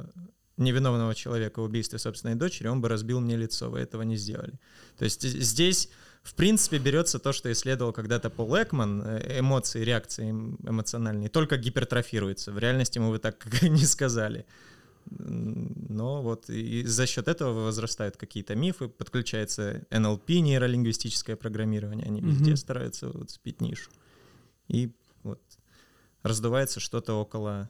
невиновного 0.63 1.15
человека 1.15 1.61
в 1.61 1.65
убийстве 1.65 1.99
собственной 1.99 2.35
дочери, 2.35 2.67
он 2.67 2.81
бы 2.81 2.89
разбил 2.89 3.19
мне 3.19 3.35
лицо, 3.35 3.69
вы 3.69 3.79
этого 3.79 4.01
не 4.03 4.17
сделали. 4.17 4.53
То 4.97 5.05
есть 5.05 5.21
здесь, 5.21 5.89
в 6.23 6.33
принципе, 6.35 6.77
берется 6.77 7.19
то, 7.19 7.33
что 7.33 7.51
исследовал 7.51 7.93
когда-то 7.93 8.29
Пол 8.29 8.55
Экман, 8.55 9.01
э, 9.05 9.39
эмоции, 9.39 9.83
реакции 9.83 10.29
эмоциональные, 10.31 11.29
только 11.29 11.57
гипертрофируется. 11.57 12.51
В 12.51 12.59
реальности 12.59 12.97
ему 12.97 13.11
вы 13.11 13.19
так 13.19 13.61
не 13.61 13.85
сказали. 13.85 14.45
Но 15.05 16.21
вот 16.21 16.49
и 16.49 16.85
за 16.85 17.05
счет 17.05 17.27
этого 17.27 17.65
возрастают 17.65 18.15
какие-то 18.15 18.55
мифы, 18.55 18.87
подключается 18.87 19.85
НЛП, 19.89 20.29
нейролингвистическое 20.29 21.35
программирование, 21.35 22.07
они 22.07 22.21
везде 22.21 22.51
mm-hmm. 22.51 22.55
стараются 22.55 23.09
вот 23.09 23.29
спить 23.29 23.59
нишу. 23.59 23.91
И 24.69 24.93
вот 25.23 25.41
раздувается 26.23 26.79
что-то 26.79 27.13
около 27.19 27.69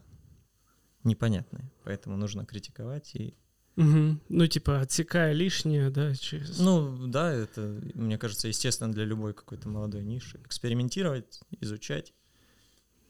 непонятное. 1.04 1.72
Поэтому 1.84 2.18
нужно 2.18 2.46
критиковать 2.46 3.16
и 3.16 3.36
Угу. 3.76 4.20
Ну, 4.30 4.48
типа, 4.48 4.82
отсекая 4.82 5.34
лишнее, 5.34 5.90
да, 5.90 6.14
через... 6.14 6.60
Ну, 6.60 7.08
да, 7.08 7.34
это, 7.34 7.82
мне 7.96 8.18
кажется, 8.18 8.48
естественно 8.48 8.92
для 8.92 9.04
любой 9.04 9.34
какой-то 9.34 9.68
молодой 9.68 10.04
ниши. 10.04 10.40
Экспериментировать, 10.46 11.42
изучать. 11.60 12.14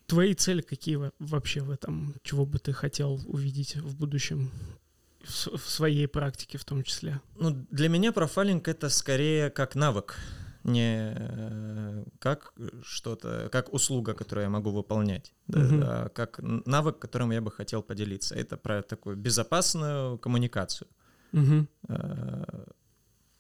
Твои 0.08 0.34
цели 0.34 0.62
какие 0.62 1.00
вообще 1.20 1.62
в 1.62 1.70
этом? 1.70 2.16
Чего 2.24 2.46
бы 2.46 2.60
ты 2.60 2.72
хотел 2.72 3.20
увидеть 3.26 3.76
в 3.76 3.98
будущем? 3.98 4.52
В, 5.24 5.58
в 5.58 5.70
своей 5.70 6.08
практике 6.08 6.58
в 6.58 6.66
том 6.66 6.84
числе? 6.84 7.20
Ну, 7.36 7.66
для 7.72 7.90
меня 7.90 8.12
профайлинг— 8.12 8.68
это 8.70 8.90
скорее 8.90 9.50
как 9.50 9.76
навык 9.76 10.18
не 10.64 11.14
э, 11.16 12.06
как 12.20 12.54
что-то, 12.84 13.50
как 13.52 13.74
услуга, 13.74 14.14
которую 14.14 14.44
я 14.44 14.50
могу 14.50 14.72
выполнять, 14.72 15.34
да, 15.48 15.60
а 15.62 16.10
как 16.10 16.40
навык, 16.42 17.00
которым 17.00 17.32
я 17.32 17.42
бы 17.42 17.52
хотел 17.52 17.84
поделиться. 17.84 18.36
Это 18.36 18.58
про 18.58 18.82
такую 18.82 19.16
безопасную 19.18 20.18
коммуникацию. 20.18 20.88
Uh-huh. 21.34 21.68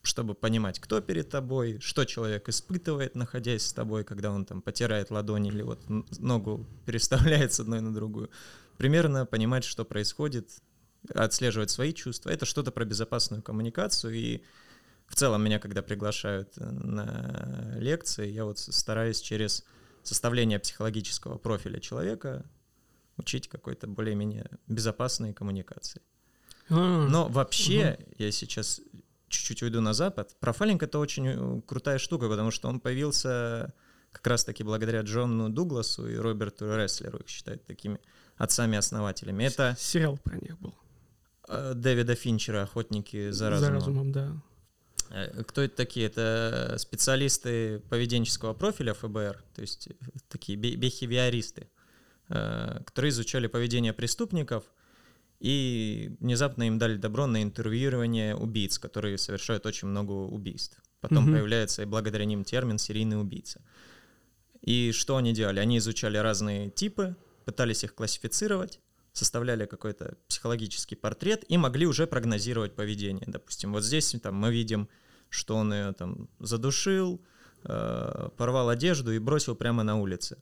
Чтобы 0.01 0.33
понимать, 0.33 0.79
кто 0.79 0.99
перед 0.99 1.29
тобой, 1.29 1.79
что 1.79 2.03
человек 2.03 2.49
испытывает, 2.49 3.15
находясь 3.15 3.65
с 3.65 3.73
тобой, 3.73 4.03
когда 4.03 4.31
он 4.31 4.45
там 4.45 4.61
потирает 4.61 5.11
ладони 5.11 5.49
или 5.49 5.61
вот 5.61 5.81
ногу 6.19 6.67
переставляет 6.85 7.53
с 7.53 7.59
одной 7.61 7.79
на 7.79 7.93
другую. 7.93 8.29
Примерно 8.77 9.25
понимать, 9.25 9.63
что 9.63 9.85
происходит 9.85 10.49
отслеживать 11.13 11.69
свои 11.69 11.93
чувства. 11.93 12.29
Это 12.29 12.45
что-то 12.45 12.71
про 12.71 12.85
безопасную 12.85 13.41
коммуникацию. 13.41 14.13
И 14.13 14.43
в 15.07 15.15
целом 15.15 15.43
меня, 15.43 15.59
когда 15.59 15.81
приглашают 15.81 16.55
на 16.57 17.75
лекции, 17.77 18.27
я 18.29 18.45
вот 18.45 18.59
стараюсь 18.59 19.21
через 19.21 19.65
составление 20.03 20.59
психологического 20.59 21.37
профиля 21.37 21.79
человека 21.79 22.45
учить 23.17 23.47
какой-то 23.47 23.87
более-менее 23.87 24.49
безопасной 24.67 25.33
коммуникации. 25.33 26.01
А, 26.69 27.07
Но 27.07 27.27
вообще, 27.27 27.97
угу. 27.99 28.13
я 28.17 28.31
сейчас 28.31 28.81
чуть-чуть 29.27 29.63
уйду 29.63 29.81
на 29.81 29.93
запад, 29.93 30.35
профайлинг— 30.39 30.83
это 30.83 30.99
очень 30.99 31.27
э, 31.27 31.61
крутая 31.65 31.97
штука, 31.97 32.29
потому 32.29 32.51
что 32.51 32.69
он 32.69 32.79
появился 32.79 33.73
как 34.11 34.27
раз-таки 34.27 34.63
благодаря 34.63 35.01
Джону 35.01 35.49
Дугласу 35.49 36.07
и 36.07 36.15
Роберту 36.15 36.75
Рестлеру, 36.75 37.19
их 37.19 37.27
считают 37.27 37.65
такими 37.65 37.99
отцами-основателями. 38.37 39.43
Это... 39.43 39.75
Сериал 39.79 40.17
про 40.17 40.37
них 40.37 40.59
был. 40.59 40.75
Э, 41.47 41.73
Дэвида 41.75 42.15
Финчера 42.15 42.63
«Охотники 42.63 43.31
за 43.31 43.49
разумом». 43.49 43.69
За 43.69 43.73
разумом, 43.73 44.11
да. 44.11 44.41
Э, 45.13 45.43
кто 45.43 45.61
это 45.61 45.75
такие? 45.75 46.07
Это 46.07 46.75
специалисты 46.77 47.79
поведенческого 47.89 48.53
профиля 48.53 48.93
ФБР, 48.93 49.43
то 49.55 49.61
есть 49.61 49.87
такие 50.27 50.57
бихевиористы, 50.57 51.69
которые 52.27 53.09
изучали 53.09 53.47
поведение 53.47 53.93
преступников— 53.93 54.63
и 55.43 56.15
внезапно 56.21 56.63
им 56.63 56.77
дали 56.77 56.95
добро 56.95 57.27
на 57.27 57.43
интервьюирование 57.43 58.33
убийц, 58.33 58.79
которые 58.79 59.17
совершают 59.17 59.65
очень 59.65 59.89
много 59.89 60.11
убийств. 60.11 60.81
Потом 61.01 61.27
mm 61.27 61.33
появляется 61.33 61.81
и 61.81 61.85
благодаря 61.85 62.23
ним 62.23 62.45
термин 62.45 62.77
«серийный 62.77 63.19
убийца». 63.19 63.61
И 64.61 64.93
что 64.93 65.17
они 65.17 65.33
делали? 65.33 65.59
Они 65.59 65.79
изучали 65.79 66.17
разные 66.17 66.69
типы, 66.69 67.17
пытались 67.43 67.83
их 67.83 67.93
классифицировать, 67.93 68.79
составляли 69.11 69.65
какой-то 69.65 70.15
психологический 70.29 70.95
портрет 70.95 71.43
и 71.49 71.57
могли 71.57 71.87
уже 71.87 72.07
прогнозировать 72.07 72.73
поведение. 72.73 73.25
Допустим, 73.27 73.73
вот 73.73 73.83
здесь 73.83 74.15
там, 74.23 74.35
мы 74.35 74.49
видим, 74.49 74.87
что 75.33 75.55
он 75.55 75.73
ее 75.73 75.93
там 75.93 76.29
задушил, 76.39 77.19
э, 77.63 78.29
порвал 78.37 78.69
одежду 78.69 79.11
и 79.11 79.19
бросил 79.19 79.55
прямо 79.55 79.83
на 79.83 79.99
улице. 79.99 80.37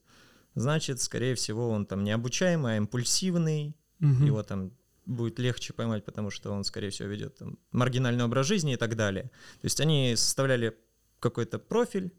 Значит, 0.55 1.01
скорее 1.01 1.35
всего, 1.35 1.69
он 1.69 1.85
там 1.85 2.03
необучаемый, 2.03 2.73
а 2.73 2.77
импульсивный, 2.77 3.73
угу. 4.01 4.25
его 4.25 4.43
там 4.43 4.71
будет 5.05 5.39
легче 5.39 5.71
поймать, 5.73 6.03
потому 6.03 6.29
что 6.29 6.51
он, 6.51 6.65
скорее 6.65 6.89
всего, 6.89 7.07
ведет 7.07 7.37
там, 7.37 7.57
маргинальный 7.71 8.25
образ 8.25 8.47
жизни 8.47 8.73
и 8.73 8.77
так 8.77 8.95
далее. 8.95 9.31
То 9.61 9.65
есть 9.65 9.79
они 9.79 10.15
составляли 10.17 10.77
какой-то 11.19 11.57
профиль, 11.57 12.11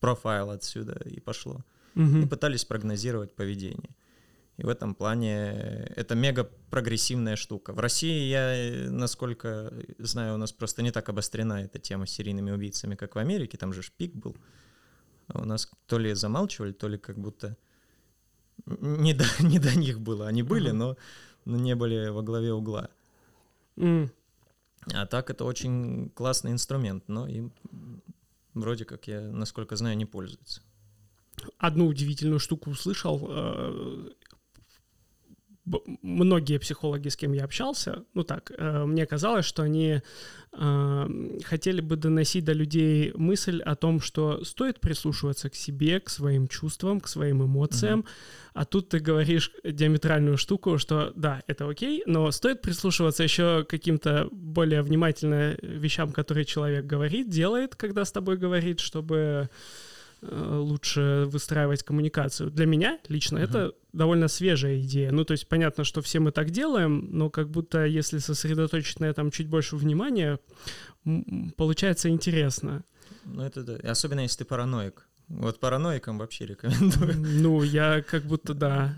профайл 0.00 0.50
отсюда 0.50 1.00
и 1.04 1.20
пошло, 1.20 1.64
угу. 1.94 2.18
и 2.18 2.26
пытались 2.26 2.64
прогнозировать 2.64 3.36
поведение. 3.36 3.94
И 4.56 4.64
в 4.64 4.68
этом 4.68 4.94
плане 4.94 5.86
это 5.96 6.14
мега 6.14 6.50
прогрессивная 6.70 7.36
штука. 7.36 7.72
В 7.72 7.78
России, 7.78 8.28
я, 8.28 8.90
насколько 8.90 9.72
знаю, 9.98 10.34
у 10.34 10.38
нас 10.38 10.52
просто 10.52 10.82
не 10.82 10.90
так 10.90 11.08
обострена 11.08 11.64
эта 11.64 11.78
тема 11.78 12.06
с 12.06 12.10
серийными 12.10 12.50
убийцами, 12.50 12.94
как 12.94 13.16
в 13.16 13.18
Америке, 13.18 13.58
там 13.58 13.72
же 13.72 13.82
шпик 13.82 14.14
был. 14.14 14.36
А 15.28 15.42
у 15.42 15.44
нас 15.44 15.70
то 15.86 15.98
ли 15.98 16.14
замалчивали, 16.14 16.72
то 16.72 16.88
ли 16.88 16.96
как 16.96 17.18
будто 17.18 17.56
не 18.64 19.12
до, 19.12 19.24
не 19.40 19.58
до 19.58 19.76
них 19.76 20.00
было. 20.00 20.26
Они 20.26 20.42
были, 20.42 20.70
но 20.70 20.96
но 21.46 21.56
не 21.56 21.74
были 21.74 22.08
во 22.08 22.22
главе 22.22 22.52
угла. 22.52 22.90
Mm. 23.76 24.10
А 24.92 25.06
так 25.06 25.30
это 25.30 25.44
очень 25.44 26.10
классный 26.10 26.52
инструмент, 26.52 27.04
но 27.08 27.26
им 27.26 27.52
вроде 28.52 28.84
как 28.84 29.06
я, 29.08 29.20
насколько 29.20 29.76
знаю, 29.76 29.96
не 29.96 30.04
пользуется. 30.04 30.60
Одну 31.58 31.86
удивительную 31.86 32.40
штуку 32.40 32.70
услышал. 32.70 33.18
Многие 36.02 36.58
психологи, 36.58 37.08
с 37.08 37.16
кем 37.16 37.32
я 37.32 37.44
общался, 37.44 38.04
ну 38.14 38.22
так, 38.22 38.52
э, 38.56 38.84
мне 38.84 39.04
казалось, 39.04 39.44
что 39.44 39.62
они 39.62 40.00
э, 40.52 41.38
хотели 41.44 41.80
бы 41.80 41.96
доносить 41.96 42.44
до 42.44 42.52
людей 42.52 43.12
мысль 43.16 43.60
о 43.62 43.74
том, 43.74 44.00
что 44.00 44.44
стоит 44.44 44.78
прислушиваться 44.78 45.50
к 45.50 45.56
себе, 45.56 45.98
к 45.98 46.08
своим 46.08 46.46
чувствам, 46.46 47.00
к 47.00 47.08
своим 47.08 47.42
эмоциям, 47.42 48.00
mm-hmm. 48.00 48.50
а 48.54 48.64
тут 48.64 48.90
ты 48.90 49.00
говоришь 49.00 49.50
диаметральную 49.64 50.36
штуку, 50.36 50.78
что 50.78 51.12
да, 51.16 51.42
это 51.48 51.68
окей, 51.68 52.04
но 52.06 52.30
стоит 52.30 52.62
прислушиваться 52.62 53.24
еще 53.24 53.64
к 53.64 53.70
каким-то 53.70 54.28
более 54.30 54.82
внимательно 54.82 55.56
вещам, 55.62 56.12
которые 56.12 56.44
человек 56.44 56.86
говорит, 56.86 57.28
делает, 57.28 57.74
когда 57.74 58.04
с 58.04 58.12
тобой 58.12 58.36
говорит, 58.36 58.78
чтобы 58.78 59.50
лучше 60.22 61.24
выстраивать 61.26 61.82
коммуникацию. 61.82 62.50
Для 62.50 62.66
меня 62.66 62.98
лично 63.08 63.38
uh-huh. 63.38 63.44
это 63.44 63.72
довольно 63.92 64.28
свежая 64.28 64.80
идея. 64.80 65.12
Ну, 65.12 65.24
то 65.24 65.32
есть 65.32 65.48
понятно, 65.48 65.84
что 65.84 66.02
все 66.02 66.20
мы 66.20 66.32
так 66.32 66.50
делаем, 66.50 67.08
но 67.12 67.30
как 67.30 67.50
будто 67.50 67.84
если 67.84 68.18
сосредоточить 68.18 69.00
на 69.00 69.06
этом 69.06 69.30
чуть 69.30 69.48
больше 69.48 69.76
внимания, 69.76 70.38
получается 71.56 72.08
интересно. 72.08 72.84
Ну, 73.24 73.42
это 73.42 73.62
да. 73.62 73.90
Особенно 73.90 74.20
если 74.20 74.38
ты 74.38 74.44
параноик. 74.44 75.06
Вот 75.28 75.58
параноикам 75.58 76.18
вообще 76.18 76.46
рекомендую. 76.46 77.14
Ну, 77.18 77.62
я 77.62 78.00
как 78.02 78.22
будто 78.22 78.54
да. 78.54 78.94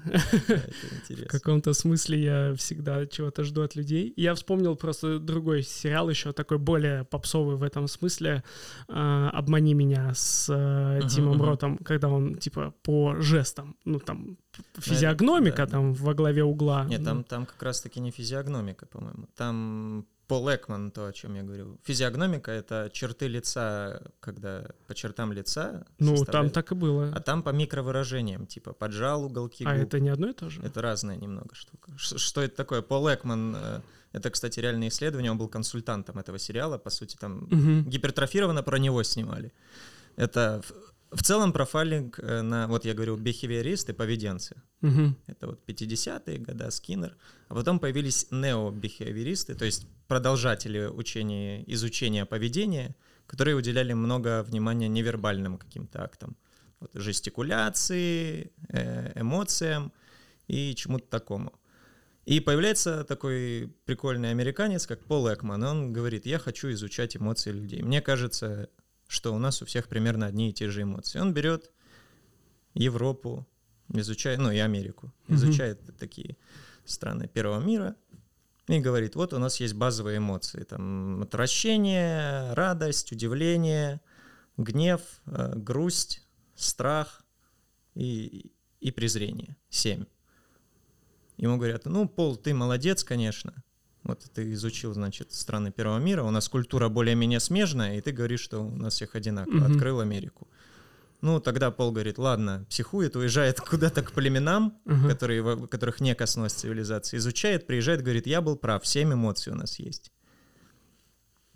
В 1.08 1.26
каком-то 1.26 1.72
смысле 1.72 2.22
я 2.22 2.54
всегда 2.54 3.06
чего-то 3.06 3.44
жду 3.44 3.62
от 3.62 3.76
людей. 3.76 4.12
Я 4.16 4.34
вспомнил 4.34 4.76
просто 4.76 5.18
другой 5.18 5.62
сериал 5.62 6.10
еще, 6.10 6.32
такой 6.32 6.58
более 6.58 7.04
попсовый 7.04 7.56
в 7.56 7.62
этом 7.62 7.88
смысле. 7.88 8.42
А, 8.88 9.30
«Обмани 9.30 9.72
меня» 9.72 10.12
с 10.14 10.48
э, 10.50 11.00
Тимом 11.08 11.40
Ротом, 11.40 11.78
когда 11.78 12.08
он 12.08 12.36
типа 12.36 12.74
по 12.82 13.16
жестам, 13.20 13.76
ну 13.84 13.98
там 13.98 14.36
физиогномика 14.78 15.66
там 15.66 15.94
во 15.94 16.12
главе 16.12 16.44
угла. 16.44 16.84
Нет, 16.84 17.04
там, 17.04 17.24
там 17.24 17.46
как 17.46 17.62
раз-таки 17.62 18.00
не 18.00 18.10
физиогномика, 18.10 18.86
по-моему. 18.86 19.28
Там 19.34 20.06
Пол 20.28 20.54
Экман, 20.54 20.90
то, 20.90 21.06
о 21.06 21.12
чем 21.12 21.34
я 21.34 21.42
говорил. 21.42 21.80
Физиогномика— 21.84 22.50
это 22.52 22.90
черты 22.92 23.28
лица, 23.28 24.02
когда 24.20 24.66
по 24.86 24.94
чертам 24.94 25.32
лица 25.32 25.86
Ну, 25.98 26.22
там 26.26 26.50
так 26.50 26.70
и 26.70 26.74
было. 26.74 27.10
А 27.14 27.20
там 27.20 27.42
по 27.42 27.48
микровыражениям, 27.48 28.46
типа 28.46 28.74
поджал 28.74 29.24
уголки 29.24 29.64
А 29.64 29.74
это 29.74 29.98
не 30.00 30.10
одно 30.10 30.28
и 30.28 30.34
то 30.34 30.50
же? 30.50 30.60
Это 30.62 30.82
разная 30.82 31.16
немного 31.16 31.54
штука. 31.54 31.92
Ш- 31.96 32.18
что 32.18 32.42
это 32.42 32.54
такое? 32.54 32.82
Пол 32.82 33.08
Экман 33.08 33.56
э,— 33.56 33.80
это, 34.12 34.30
кстати, 34.30 34.60
реальное 34.60 34.88
исследование, 34.88 35.32
он 35.32 35.38
был 35.38 35.48
консультантом 35.48 36.18
этого 36.18 36.38
сериала, 36.38 36.76
по 36.76 36.90
сути, 36.90 37.16
там 37.16 37.44
угу. 37.44 37.88
гипертрофированно 37.88 38.62
про 38.62 38.76
него 38.76 39.02
снимали. 39.02 39.52
Это 40.16 40.62
в 41.10 41.22
целом 41.22 41.52
профайлинг 41.52 42.18
э, 42.18 42.42
на, 42.42 42.66
вот 42.66 42.84
я 42.84 42.94
говорю, 42.94 43.16
бихевиористы, 43.16 43.94
поведенцы. 43.94 44.62
Угу. 44.82 45.14
Это 45.26 45.46
вот 45.46 45.60
50-е 45.66 46.38
годы, 46.38 46.70
Скиннер. 46.70 47.16
А 47.48 47.54
потом 47.54 47.78
появились 47.78 48.26
необихевиористы, 48.30 49.54
то 49.54 49.64
есть 49.64 49.86
продолжатели 50.06 50.86
учения, 50.86 51.64
изучения 51.72 52.26
поведения, 52.26 52.94
которые 53.26 53.56
уделяли 53.56 53.94
много 53.94 54.42
внимания 54.42 54.88
невербальным 54.88 55.58
каким-то 55.58 56.02
актам. 56.04 56.36
Вот, 56.80 56.90
жестикуляции, 56.94 58.52
э, 58.68 59.20
эмоциям 59.20 59.92
и 60.46 60.74
чему-то 60.74 61.06
такому. 61.08 61.52
И 62.26 62.40
появляется 62.40 63.04
такой 63.04 63.74
прикольный 63.86 64.30
американец, 64.30 64.86
как 64.86 65.02
Пол 65.04 65.32
Экман, 65.32 65.62
он 65.62 65.92
говорит, 65.94 66.26
я 66.26 66.38
хочу 66.38 66.70
изучать 66.72 67.16
эмоции 67.16 67.50
людей. 67.50 67.82
Мне 67.82 68.02
кажется, 68.02 68.68
что 69.08 69.34
у 69.34 69.38
нас 69.38 69.60
у 69.62 69.66
всех 69.66 69.88
примерно 69.88 70.26
одни 70.26 70.50
и 70.50 70.52
те 70.52 70.70
же 70.70 70.82
эмоции. 70.82 71.18
Он 71.18 71.34
берет 71.34 71.72
Европу, 72.74 73.48
изучает, 73.92 74.38
ну 74.38 74.52
и 74.52 74.58
Америку, 74.58 75.12
изучает 75.26 75.80
mm-hmm. 75.80 75.98
такие 75.98 76.36
страны 76.84 77.26
первого 77.26 77.60
мира 77.60 77.96
и 78.68 78.78
говорит, 78.78 79.16
вот 79.16 79.32
у 79.32 79.38
нас 79.38 79.60
есть 79.60 79.74
базовые 79.74 80.18
эмоции, 80.18 80.62
там 80.62 81.22
отвращение, 81.22 82.52
радость, 82.52 83.10
удивление, 83.12 84.00
гнев, 84.58 85.00
э, 85.26 85.54
грусть, 85.56 86.26
страх 86.54 87.22
и, 87.94 88.52
и 88.80 88.90
презрение. 88.90 89.56
Семь. 89.70 90.04
Ему 91.38 91.56
говорят, 91.56 91.86
ну, 91.86 92.06
Пол, 92.06 92.36
ты 92.36 92.52
молодец, 92.52 93.04
конечно, 93.04 93.54
вот 94.08 94.24
ты 94.34 94.52
изучил, 94.54 94.94
значит, 94.94 95.32
страны 95.32 95.70
Первого 95.70 95.98
мира, 95.98 96.22
у 96.22 96.30
нас 96.30 96.48
культура 96.48 96.88
более-менее 96.88 97.40
смежная, 97.40 97.98
и 97.98 98.00
ты 98.00 98.10
говоришь, 98.10 98.40
что 98.40 98.60
у 98.60 98.74
нас 98.74 98.94
всех 98.94 99.14
одинаково. 99.14 99.66
Угу. 99.66 99.72
Открыл 99.74 100.00
Америку. 100.00 100.48
Ну, 101.20 101.40
тогда 101.40 101.70
Пол 101.70 101.92
говорит, 101.92 102.16
ладно, 102.16 102.64
психует, 102.70 103.16
уезжает 103.16 103.60
куда-то 103.70 104.02
к 104.02 104.12
племенам, 104.12 104.78
uh 104.86 105.08
которые, 105.08 105.68
которых 105.68 106.00
не 106.00 106.14
коснулась 106.14 106.54
цивилизации, 106.54 107.18
изучает, 107.18 107.66
приезжает, 107.66 108.02
говорит, 108.02 108.26
я 108.26 108.40
был 108.40 108.56
прав, 108.56 108.86
семь 108.86 109.12
эмоций 109.12 109.52
у 109.52 109.56
нас 109.56 109.78
есть. 109.78 110.10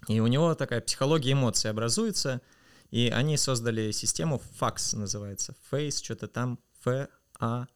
И 0.09 0.20
у 0.20 0.26
него 0.26 0.55
такая 0.55 0.80
психология 0.80 1.32
эмоций 1.32 1.70
образуется, 1.70 2.42
и 2.90 3.09
они 3.09 3.38
создали 3.38 3.92
систему 3.92 4.42
FACS, 4.61 4.96
называется, 4.98 5.55
Face, 5.70 6.03
что-то 6.03 6.28
там, 6.28 6.59
F-A-C-S. 6.84 7.66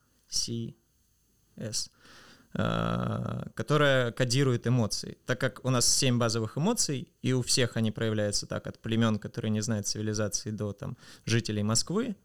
Э, 2.59 3.43
которая 3.55 4.13
кодирует 4.13 4.67
эмоции. 4.67 5.19
Так 5.27 5.39
как 5.39 5.63
у 5.63 5.69
нас 5.69 5.87
семь 5.87 6.17
базовых 6.17 6.57
эмоций, 6.57 7.13
и 7.21 7.35
у 7.35 7.43
всех 7.43 7.77
они 7.77 7.91
проявляются 7.91 8.47
так, 8.47 8.67
от 8.67 8.79
племен, 8.79 9.19
которые 9.19 9.51
не 9.51 9.61
знают 9.61 9.87
цивилизации, 9.87 10.53
до 10.53 10.73
там, 10.73 10.97
жителей 11.27 11.63
Москвы, 11.63 12.17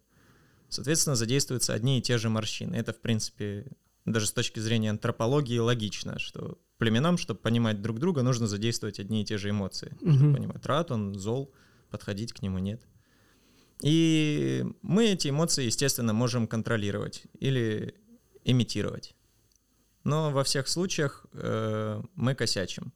соответственно, 0.70 1.18
задействуются 1.18 1.74
одни 1.74 2.00
и 2.00 2.02
те 2.02 2.18
же 2.18 2.30
морщины. 2.30 2.76
Это, 2.76 2.94
в 2.94 3.02
принципе, 3.02 3.66
даже 4.06 4.28
с 4.28 4.32
точки 4.32 4.62
зрения 4.62 4.92
антропологии 4.92 5.58
логично, 5.58 6.18
что 6.18 6.58
племенам, 6.78 7.18
чтобы 7.18 7.42
понимать 7.42 7.82
друг 7.82 8.00
друга, 8.00 8.22
нужно 8.22 8.48
задействовать 8.48 9.02
одни 9.02 9.24
и 9.24 9.26
те 9.26 9.38
же 9.38 9.50
эмоции. 9.50 9.98
Мгм. 10.00 10.16
Чтобы 10.16 10.36
понимать, 10.36 10.66
рад 10.66 10.92
он, 10.92 11.16
зол, 11.16 11.52
подходить 11.90 12.32
к 12.32 12.42
нему 12.42 12.60
нет. 12.60 12.82
И 13.82 14.66
мы 14.82 15.08
эти 15.08 15.28
эмоции, 15.28 15.66
естественно, 15.66 16.14
можем 16.14 16.48
контролировать 16.48 17.24
или 17.38 17.96
имитировать. 18.46 19.14
Но 20.04 20.32
во 20.32 20.44
всех 20.44 20.68
случаях 20.68 21.26
э, 21.34 22.02
мы 22.16 22.36
косячим. 22.36 22.92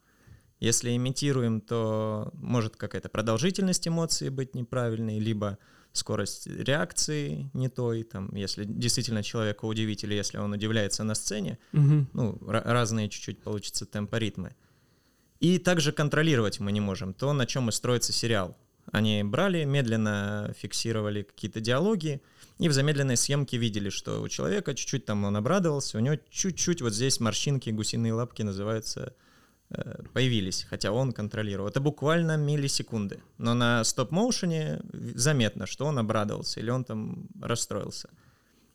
Если 0.59 0.95
имитируем, 0.95 1.61
то 1.61 2.31
может 2.33 2.75
какая-то 2.77 3.09
продолжительность 3.09 3.87
эмоций 3.87 4.29
быть 4.29 4.55
неправильной, 4.55 5.19
либо 5.19 5.57
скорость 5.91 6.47
реакции 6.47 7.49
не 7.53 7.69
той, 7.69 8.03
там, 8.03 8.33
если 8.35 8.63
действительно 8.65 9.21
человека 9.23 9.65
удивить, 9.65 10.03
или 10.03 10.13
если 10.15 10.37
он 10.39 10.51
удивляется 10.53 11.03
на 11.03 11.13
сцене, 11.15 11.57
Мгм. 11.73 12.09
ну, 12.13 12.33
ра- 12.41 12.63
разные 12.63 13.09
чуть-чуть 13.09 13.43
получится 13.43 13.85
темпоритмы. 13.85 14.55
И 15.39 15.59
также 15.59 15.91
контролировать 15.91 16.59
мы 16.59 16.71
не 16.71 16.81
можем 16.81 17.13
то, 17.13 17.33
на 17.33 17.45
чем 17.45 17.69
и 17.69 17.71
строится 17.71 18.13
сериал. 18.13 18.57
Они 18.91 19.23
брали, 19.23 19.63
медленно 19.63 20.53
фиксировали 20.57 21.23
какие-то 21.23 21.59
диалоги, 21.59 22.21
и 22.59 22.69
в 22.69 22.73
замедленной 22.73 23.17
съемке 23.17 23.57
видели, 23.57 23.89
что 23.89 24.21
у 24.21 24.29
человека 24.29 24.73
чуть-чуть 24.75 25.05
там 25.05 25.25
он 25.25 25.35
обрадовался, 25.35 25.97
у 25.97 26.01
него 26.01 26.17
чуть-чуть 26.29 26.81
вот 26.81 26.93
здесь 26.93 27.19
морщинки, 27.19 27.69
гусиные 27.71 28.13
лапки 28.13 28.43
называются, 28.43 29.13
э, 29.71 30.03
появились, 30.13 30.65
хотя 30.69 30.91
он 30.91 31.11
контролировал. 31.11 31.67
Это 31.67 31.81
буквально 31.81 32.37
миллисекунды. 32.37 33.21
Но 33.37 33.53
на 33.55 33.83
стоп-моушене 33.83 34.81
заметно, 34.93 35.65
что 35.65 35.85
он 35.85 35.97
обрадовался 35.97 36.59
или 36.59 36.69
он 36.69 36.83
там 36.83 37.27
расстроился. 37.41 38.09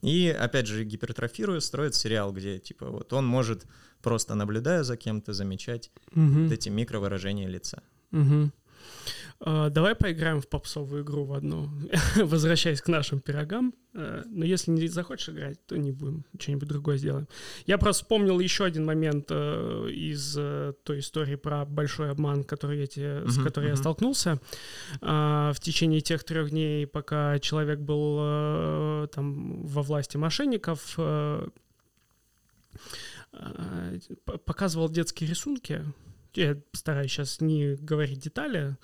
И, 0.03 0.29
опять 0.29 0.67
же, 0.67 0.85
гипертрофируя, 0.85 1.61
строит 1.61 1.95
сериал, 1.95 2.33
где, 2.33 2.59
типа, 2.59 2.87
вот 2.91 3.13
он 3.13 3.27
может, 3.27 3.67
просто 4.03 4.35
наблюдая 4.35 4.83
за 4.83 4.97
кем-то, 4.97 5.33
замечать 5.35 5.91
Мгм. 6.13 6.45
вот 6.45 6.53
эти 6.53 6.69
микровыражения 6.71 7.49
лица. 7.49 7.83
Мгм. 8.11 8.53
А, 9.43 9.71
Давай 9.71 9.95
поиграем 9.95 10.41
в 10.41 10.49
попсовую 10.49 11.03
игру 11.03 11.25
в 11.25 11.33
одну, 11.33 11.71
возвращаясь 12.17 12.83
к 12.83 12.89
нашим 12.89 13.21
пирогам. 13.21 13.75
Э, 13.95 14.23
Но 14.27 14.45
если 14.45 14.71
не 14.71 14.87
захочешь 14.89 15.31
играть, 15.31 15.65
то 15.67 15.77
не 15.77 15.93
будем, 15.93 16.25
что-нибудь 16.39 16.69
другое 16.69 16.99
сделаем. 16.99 17.27
Я 17.67 17.79
просто 17.79 18.03
вспомнил 18.03 18.39
еще 18.39 18.65
один 18.65 18.85
момент 18.85 19.27
э, 19.31 19.89
из 19.91 20.37
э, 20.39 20.75
той 20.85 20.99
истории 20.99 21.37
про 21.37 21.65
большой 21.65 22.11
обман, 22.11 22.45
который 22.45 22.81
я 22.81 22.87
тебе, 22.87 23.27
с 23.27 23.43
которой 23.43 23.71
я 23.71 23.77
столкнулся 23.77 24.41
А, 25.01 25.53
в 25.55 25.61
течение 25.61 26.01
тех 26.01 26.23
трех 26.25 26.51
дней, 26.51 26.87
пока 26.87 27.39
человек 27.39 27.79
был 27.81 28.19
э, 28.21 29.09
там 29.15 29.67
во 29.67 29.83
власти 29.83 30.19
мошенников. 30.19 30.99
показывал 34.45 34.91
детские 34.91 35.31
рисунки. 35.31 35.83
Я 36.35 36.57
стараюсь 36.73 37.11
сейчас 37.11 37.41
не 37.41 37.75
говорить 37.77 38.21
детали. 38.21 38.77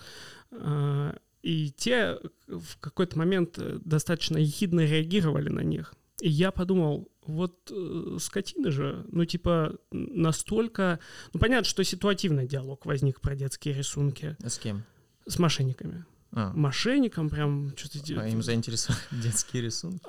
А, 0.50 1.14
И 1.42 1.70
те 1.70 2.18
в 2.48 2.78
какой-то 2.80 3.18
момент 3.18 3.58
э, 3.58 3.78
достаточно 3.84 4.38
ехидно 4.38 4.80
реагировали 4.80 5.48
на 5.48 5.60
них. 5.60 5.94
И 6.20 6.28
я 6.28 6.50
подумал, 6.50 7.08
вот 7.26 7.70
э, 7.70 8.16
скотины 8.20 8.70
же, 8.70 9.04
ну 9.12 9.24
типа 9.24 9.76
настолько... 9.90 10.98
Ну 11.32 11.40
понятно, 11.40 11.68
что 11.68 11.84
ситуативный 11.84 12.46
диалог 12.46 12.86
возник 12.86 13.20
про 13.20 13.36
детские 13.36 13.74
рисунки 13.74 14.36
А 14.42 14.48
с 14.48 14.58
кем? 14.58 14.84
с 15.28 15.38
мошенниками. 15.38 16.04
А, 16.32 16.52
Мошенникам 16.52 17.30
прям 17.30 17.72
что-то... 17.76 18.20
а 18.20 18.28
им 18.28 18.42
заинтересовали 18.42 19.00
детские 19.22 19.62
рисунки. 19.62 20.00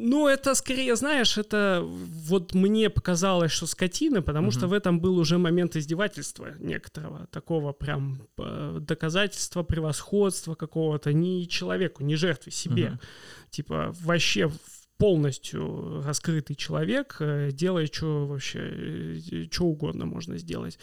Ну, 0.00 0.28
это 0.28 0.54
скорее, 0.54 0.94
знаешь, 0.96 1.38
это 1.38 1.82
вот 2.28 2.54
мне 2.54 2.88
показалось, 2.88 3.50
что 3.50 3.66
скотина, 3.66 4.22
потому 4.22 4.52
что 4.52 4.60
Мгм. 4.66 4.70
в 4.70 4.72
этом 4.72 5.00
был 5.00 5.18
уже 5.18 5.38
момент 5.38 5.76
издевательства 5.76 6.54
некоторого, 6.60 7.26
такого 7.30 7.72
прям 7.72 8.20
э, 8.38 8.78
доказательства 8.80 9.64
превосходства 9.64 10.54
какого-то 10.54 11.12
ни 11.12 11.46
человеку, 11.46 12.04
ни 12.04 12.14
жертве, 12.16 12.52
себе. 12.52 12.90
Мгм. 12.90 13.00
Типа 13.50 13.94
вообще 14.04 14.50
полностью 14.98 16.02
раскрытый 16.02 16.56
человек, 16.56 17.16
э, 17.20 17.50
делает 17.52 17.94
что 17.94 18.26
вообще, 18.26 19.48
что 19.50 19.64
угодно 19.64 20.06
можно 20.06 20.36
сделать. 20.38 20.78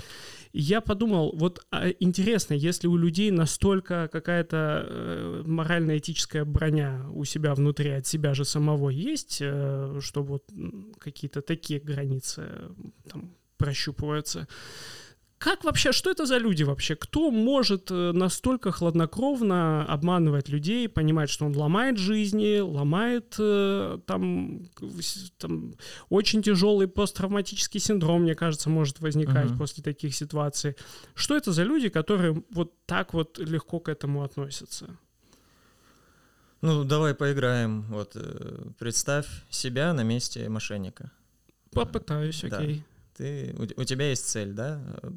Я 0.54 0.80
подумал, 0.82 1.36
вот 1.36 1.66
а 1.70 1.90
интересно, 2.00 2.54
если 2.54 2.88
у 2.88 2.96
людей 2.96 3.30
настолько 3.30 4.10
какая-то 4.12 4.86
э, 4.88 5.44
морально-этическая 5.46 6.46
броня 6.46 7.06
у 7.14 7.26
себя 7.26 7.54
внутри 7.54 7.92
от 7.92 8.08
себя 8.08 8.34
же 8.34 8.46
самого 8.46 8.90
есть, 8.90 9.40
э, 9.42 10.00
что 10.02 10.24
вот 10.24 10.50
какие-то 10.98 11.42
такие 11.42 11.82
границы 11.82 12.44
э, 12.48 12.70
там 13.10 13.36
прощупываются. 13.58 14.48
Как 15.46 15.64
вообще, 15.64 15.92
что 15.92 16.10
это 16.10 16.26
за 16.26 16.40
люди 16.40 16.64
вообще? 16.64 16.96
Кто 16.96 17.30
может 17.30 17.92
э, 17.92 18.12
настолько 18.14 18.72
хладнокровно 18.72 19.86
обманывать 19.86 20.50
людей, 20.50 20.90
понимать, 20.90 21.30
что 21.30 21.46
он 21.46 21.56
ломает 21.56 22.00
жизни, 22.00 22.62
ломает 22.62 23.36
э, 23.38 24.00
там, 24.08 24.68
там 25.38 25.76
очень 26.10 26.42
тяжелый 26.42 26.88
посттравматический 26.88 27.80
синдром, 27.80 28.24
мне 28.24 28.34
кажется, 28.34 28.72
может 28.72 29.02
возникать 29.02 29.52
Мгм. 29.52 29.60
после 29.60 29.84
таких 29.84 30.16
ситуаций. 30.16 30.76
Что 31.14 31.36
это 31.38 31.52
за 31.52 31.62
люди, 31.62 31.90
которые 31.90 32.44
вот 32.50 32.74
так 32.88 33.14
вот 33.14 33.38
легко 33.38 33.80
к 33.80 33.88
этому 33.88 34.24
относятся? 34.24 34.98
Ну, 36.62 36.84
давай 36.84 37.14
поиграем. 37.14 37.84
Вот, 37.90 38.14
э, 38.16 38.72
представь 38.80 39.28
себя 39.52 39.94
на 39.94 40.02
месте 40.02 40.50
мошенника. 40.50 41.12
Попытаюсь, 41.72 42.42
Да. 42.42 42.66
Ты, 43.18 43.56
у, 43.58 43.82
у 43.82 43.84
тебя 43.86 44.10
есть 44.10 44.28
цель, 44.28 44.54
да? 44.54 44.82
Э, 45.04 45.12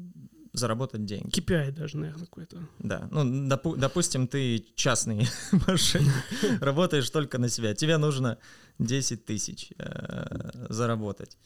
Заработать 0.53 1.05
деньги. 1.05 1.29
KPI 1.39 1.71
даже, 1.71 1.97
наверное, 1.97 2.25
какой-то. 2.25 2.57
Да. 2.79 3.07
Ну, 3.11 3.23
допу- 3.47 3.75
допустим, 3.77 4.27
ты 4.27 4.65
частный 4.75 5.27
мошенник, 5.67 6.11
работаешь 6.61 7.09
только 7.11 7.37
на 7.37 7.49
себя. 7.49 7.75
Тебе 7.75 7.97
нужно 7.97 8.37
10 8.79 9.25
тысяч 9.25 9.71
э, 9.77 10.65
заработать. 10.69 11.37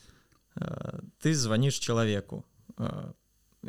Э, 0.55 0.99
Ты 1.19 1.33
звонишь 1.35 1.79
человеку 1.79 2.45
э, 2.77 3.11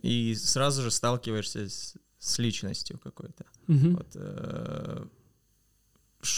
и 0.03 0.35
сразу 0.37 0.82
же 0.82 0.91
сталкиваешься 0.93 1.68
с, 1.68 1.97
с 2.18 2.39
личностью 2.39 2.99
какой-то. 3.01 3.45
Вот, 3.66 4.09
э, 4.14 5.07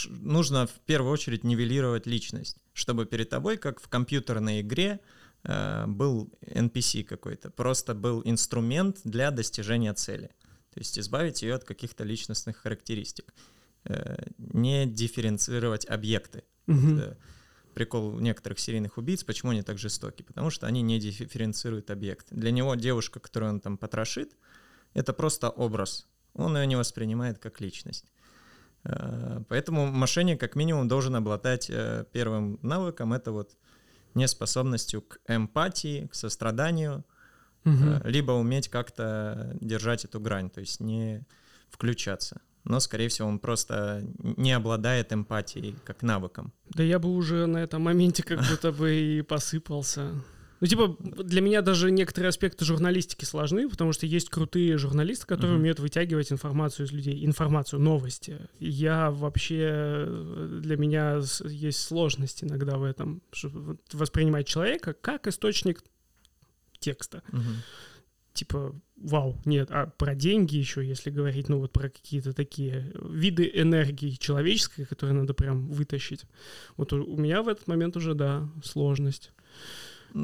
нужно 0.09 0.65
в 0.65 0.79
первую 0.85 1.11
очередь 1.13 1.43
нивелировать 1.43 2.07
личность, 2.07 2.57
чтобы 2.73 3.05
перед 3.05 3.29
тобой, 3.29 3.57
как 3.57 3.79
в 3.79 3.87
компьютерной 3.87 4.61
игре, 4.61 4.99
э, 4.99 4.99
был 5.87 6.29
NPC 6.41 7.03
какой-то, 7.03 7.49
просто 7.49 7.93
был 7.93 8.21
инструмент 8.25 8.99
для 9.03 9.31
достижения 9.31 9.93
цели. 9.93 10.29
То 10.77 10.79
есть 10.79 10.99
избавить 10.99 11.41
ее 11.41 11.55
от 11.55 11.63
каких-то 11.63 12.03
личностных 12.03 12.57
характеристик. 12.57 13.33
Э, 13.85 14.15
Не 14.37 14.85
дифференцировать 14.85 15.85
объекты. 15.89 16.43
Мгм. 16.67 16.99
Э, 16.99 17.15
Прикол 17.73 18.19
некоторых 18.19 18.59
серийных 18.59 18.97
убийц, 18.97 19.23
почему 19.23 19.51
они 19.51 19.61
так 19.61 19.77
жестоки? 19.77 20.23
Потому 20.23 20.49
что 20.49 20.67
они 20.67 20.81
не 20.81 20.99
дифференцируют 20.99 21.91
объекты. 21.91 22.35
Для 22.35 22.51
него 22.51 22.75
девушка, 22.75 23.19
которую 23.19 23.53
он 23.53 23.59
там 23.59 23.77
потрошит, 23.77 24.35
это 24.93 25.13
просто 25.13 25.49
образ. 25.49 26.07
Он 26.33 26.57
ее 26.57 26.67
не 26.67 26.75
воспринимает 26.75 27.39
как 27.39 27.61
личность. 27.61 28.05
Э, 28.83 29.41
Поэтому 29.49 29.87
мошенник 29.87 30.39
как 30.39 30.55
минимум 30.55 30.87
должен 30.87 31.15
обладать 31.15 31.69
э, 31.69 32.05
первым 32.11 32.59
навыком, 32.61 33.13
это 33.13 33.31
вот 33.31 33.55
неспособностью 34.17 35.01
к 35.01 35.19
эмпатии, 35.27 36.07
к 36.07 36.15
состраданию, 36.15 37.05
э, 37.63 38.01
либо 38.03 38.33
уметь 38.33 38.67
как-то 38.67 39.55
держать 39.61 40.05
эту 40.05 40.19
грань, 40.19 40.49
то 40.49 40.59
есть 40.59 40.79
не 40.79 41.25
включаться. 41.69 42.41
Но, 42.63 42.81
скорее 42.81 43.07
всего, 43.07 43.29
он 43.29 43.39
просто 43.39 44.03
не 44.19 44.51
обладает 44.51 45.13
эмпатией 45.13 45.75
как 45.85 46.01
навыком. 46.01 46.51
Да 46.69 46.83
я 46.83 46.99
бы 46.99 47.09
уже 47.09 47.45
на 47.45 47.59
этом 47.59 47.83
моменте 47.83 48.23
как 48.23 48.39
будто 48.49 48.73
бы 48.73 48.93
и 48.93 49.21
посыпался. 49.21 50.11
Ну, 50.59 50.67
типа, 50.67 50.95
для 50.99 51.41
меня 51.41 51.61
даже 51.61 51.91
некоторые 51.91 52.29
аспекты 52.29 52.65
журналистики 52.65 53.25
сложны, 53.25 53.69
потому 53.69 53.93
что 53.93 54.07
есть 54.07 54.29
крутые 54.29 54.77
журналисты, 54.77 55.27
которые 55.27 55.53
Мгм. 55.53 55.61
умеют 55.61 55.79
вытягивать 55.79 56.31
информацию 56.31 56.87
из 56.87 56.91
людей, 56.91 57.25
информацию, 57.25 57.79
новости. 57.79 58.39
Я 58.59 59.11
вообще, 59.11 59.59
э, 59.61 60.59
для 60.63 60.77
меня 60.77 61.21
есть 61.45 61.79
сложность 61.79 62.43
иногда 62.43 62.77
в 62.77 62.83
этом, 62.83 63.21
воспринимать 63.93 64.47
человека 64.47 64.93
как 64.93 65.27
источник 65.27 65.83
текста. 66.79 67.21
Мгм. 67.31 67.61
Типа, 68.33 68.75
вау, 68.97 69.39
нет, 69.45 69.69
а 69.71 69.87
про 69.87 70.13
деньги 70.13 70.57
еще, 70.57 70.85
если 70.85 71.09
говорить, 71.09 71.49
ну 71.49 71.59
вот 71.59 71.71
про 71.71 71.89
какие-то 71.89 72.33
такие 72.33 72.91
виды 73.09 73.49
энергии 73.53 74.11
человеческой, 74.11 74.85
которые 74.85 75.15
надо 75.19 75.33
прям 75.33 75.67
вытащить. 75.69 76.25
Вот 76.77 76.93
у, 76.93 77.03
у 77.03 77.17
меня 77.17 77.41
в 77.41 77.47
этот 77.47 77.67
момент 77.67 77.97
уже, 77.97 78.13
да, 78.13 78.47
сложность. 78.63 79.31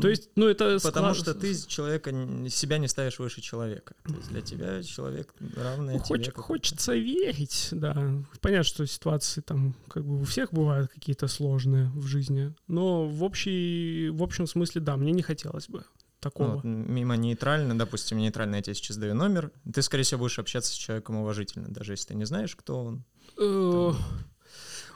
То 0.02 0.08
есть, 0.08 0.30
ну 0.36 0.48
это... 0.48 0.80
Потому 0.82 1.14
склад- 1.14 1.16
что 1.18 1.34
ты 1.34 1.56
человека, 1.68 2.12
себя 2.50 2.78
не 2.78 2.88
ставишь 2.88 3.20
выше 3.20 3.42
человека. 3.42 3.96
То 4.06 4.14
есть 4.16 4.30
для 4.30 4.42
тебя 4.42 4.82
человек 4.84 5.34
равный 5.56 5.96
Ну, 5.96 6.00
тебе. 6.00 6.32
хоч- 6.32 6.34
хочется 6.34 6.96
верить, 6.96 7.70
да. 7.72 8.24
Понятно, 8.42 8.64
что 8.64 8.86
ситуации 8.88 9.42
там 9.42 9.76
как 9.88 10.06
бы 10.06 10.22
у 10.22 10.24
всех 10.24 10.52
бывают 10.54 10.92
какие-то 10.92 11.28
сложные 11.28 11.90
в 11.90 12.06
жизни, 12.08 12.54
но 12.68 13.06
в, 13.08 13.24
общей, 13.24 14.10
в 14.10 14.24
общем 14.24 14.48
смысле, 14.48 14.82
да, 14.82 14.98
мне 14.98 15.12
не 15.12 15.22
хотелось 15.22 15.68
бы 15.68 15.84
такого. 16.20 16.56
Вот, 16.56 16.64
мимо 16.64 17.16
нейтрально, 17.18 17.78
допустим, 17.78 18.18
нейтрально 18.18 18.56
я 18.56 18.62
тебе 18.62 18.76
сейчас 18.76 18.98
даю 18.98 19.14
номер, 19.14 19.52
ты, 19.74 19.82
скорее 19.82 20.04
всего, 20.04 20.22
будешь 20.22 20.40
общаться 20.40 20.72
с 20.72 20.76
человеком 20.76 21.18
уважительно, 21.18 21.68
даже 21.68 21.94
если 21.94 22.08
ты 22.10 22.16
не 22.16 22.26
знаешь, 22.26 22.56
кто 22.56 22.84
он. 22.86 23.04
Э, 23.38 23.92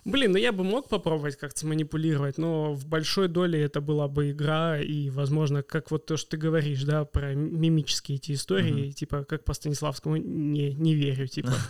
Блин, 0.08 0.32
ну 0.32 0.38
я 0.38 0.54
бы 0.54 0.64
мог 0.64 0.88
попробовать 0.88 1.36
как-то 1.36 1.68
манипулировать, 1.68 2.38
но 2.38 2.74
в 2.74 2.86
большой 2.86 3.28
доле 3.28 3.62
это 3.62 3.82
была 3.82 4.08
бы 4.08 4.32
игра, 4.32 4.80
и, 4.80 5.10
возможно, 5.10 5.64
как 5.64 5.92
вот 5.92 6.06
то, 6.06 6.16
что 6.16 6.32
ты 6.32 6.38
говоришь, 6.38 6.84
да, 6.84 7.04
про 7.04 7.34
мимические 7.36 8.16
эти 8.16 8.32
истории, 8.32 8.86
угу. 8.86 8.94
типа, 8.94 9.26
как 9.26 9.44
по 9.44 9.54
Станиславскому, 9.54 10.16
не, 10.16 10.74
не 10.74 10.96
верю, 10.96 11.28
типа. 11.28 11.52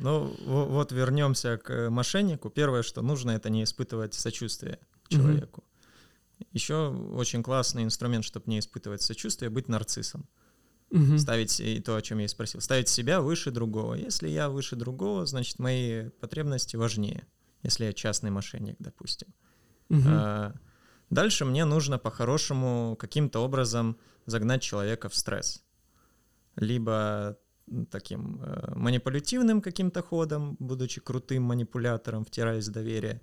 Ну, 0.00 0.32
вот 0.46 0.92
вернемся 0.92 1.58
к 1.58 1.90
мошеннику. 1.90 2.48
Первое, 2.48 2.84
что 2.84 3.02
нужно, 3.02 3.32
это 3.32 3.50
не 3.50 3.64
испытывать 3.64 4.14
сочувствие 4.14 4.78
человеку. 5.08 5.64
Еще 6.52 6.90
очень 7.12 7.42
классный 7.42 7.82
инструмент, 7.82 8.24
чтобы 8.24 8.44
не 8.46 8.60
испытывать 8.60 9.02
сочувствие, 9.02 9.50
быть 9.50 9.66
нарциссом 9.66 10.28
угу. 10.90 11.18
ставить 11.18 11.60
и 11.60 11.80
то, 11.80 11.96
о 11.96 12.02
чем 12.02 12.18
я 12.18 12.24
и 12.24 12.28
спросил, 12.28 12.60
ставить 12.60 12.88
себя 12.88 13.20
выше 13.20 13.50
другого. 13.50 13.94
Если 13.94 14.28
я 14.28 14.48
выше 14.48 14.76
другого, 14.76 15.26
значит 15.26 15.58
мои 15.58 16.08
потребности 16.20 16.76
важнее. 16.76 17.26
Если 17.62 17.84
я 17.84 17.92
частный 17.92 18.30
мошенник, 18.30 18.76
допустим. 18.78 19.28
Угу. 19.90 20.02
А, 20.06 20.54
дальше 21.10 21.44
мне 21.44 21.64
нужно 21.64 21.98
по-хорошему 21.98 22.96
каким-то 22.98 23.40
образом 23.40 23.98
загнать 24.26 24.62
человека 24.62 25.08
в 25.08 25.14
стресс. 25.14 25.64
Либо 26.56 27.38
таким 27.90 28.40
э, 28.42 28.72
манипулятивным 28.74 29.60
каким-то 29.60 30.02
ходом, 30.02 30.56
будучи 30.58 31.00
крутым 31.00 31.42
манипулятором, 31.42 32.24
втираясь 32.24 32.68
в 32.68 32.72
доверие, 32.72 33.20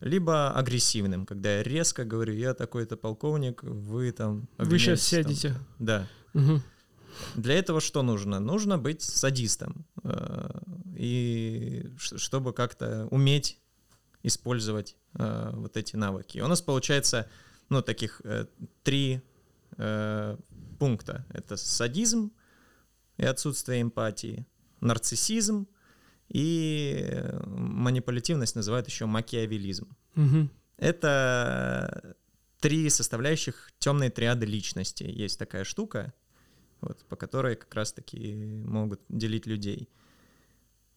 либо 0.00 0.52
агрессивным, 0.52 1.26
когда 1.26 1.56
я 1.56 1.62
резко 1.62 2.04
говорю, 2.04 2.32
я 2.34 2.54
такой-то 2.54 2.96
полковник, 2.96 3.62
вы 3.64 4.12
там... 4.12 4.48
Вы 4.56 4.78
сейчас 4.78 5.02
сядете. 5.02 5.48
Там, 5.48 5.66
да. 5.78 6.08
Угу. 6.34 6.62
Для 7.34 7.54
этого 7.54 7.80
что 7.80 8.02
нужно? 8.02 8.40
Нужно 8.40 8.78
быть 8.78 9.02
садистом. 9.02 9.86
Э, 10.04 10.50
и 10.96 11.90
чтобы 11.96 12.52
как-то 12.52 13.06
уметь 13.10 13.58
использовать 14.22 14.96
э, 15.14 15.50
вот 15.54 15.76
эти 15.76 15.96
навыки. 15.96 16.38
У 16.40 16.46
нас 16.46 16.60
получается, 16.62 17.28
ну, 17.68 17.82
таких 17.82 18.20
э, 18.24 18.46
три 18.82 19.22
пункта. 20.80 21.24
Это 21.30 21.56
садизм 21.56 22.32
и 23.16 23.24
отсутствие 23.24 23.80
эмпатии, 23.80 24.44
нарциссизм 24.80 25.68
и 26.28 27.22
манипулятивность 27.44 28.56
называют 28.56 28.88
еще 28.88 29.06
макиавелизм. 29.06 29.96
Угу. 30.16 30.48
Это 30.78 32.16
три 32.60 32.90
составляющих 32.90 33.70
темной 33.78 34.10
триады 34.10 34.46
личности. 34.46 35.04
Есть 35.04 35.38
такая 35.38 35.62
штука, 35.62 36.12
вот, 36.80 37.04
по 37.08 37.16
которой 37.16 37.56
как 37.56 37.74
раз-таки 37.74 38.34
могут 38.64 39.00
делить 39.08 39.46
людей. 39.46 39.88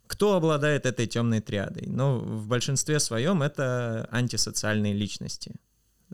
Кто 0.08 0.34
обладает 0.34 0.86
этой 0.86 1.08
темной 1.08 1.40
триадой? 1.40 1.88
Ну, 1.88 2.20
в 2.20 2.48
большинстве 2.48 3.00
своем 3.00 3.42
это 3.42 4.08
антисоциальные 4.12 4.94
личности, 4.94 5.56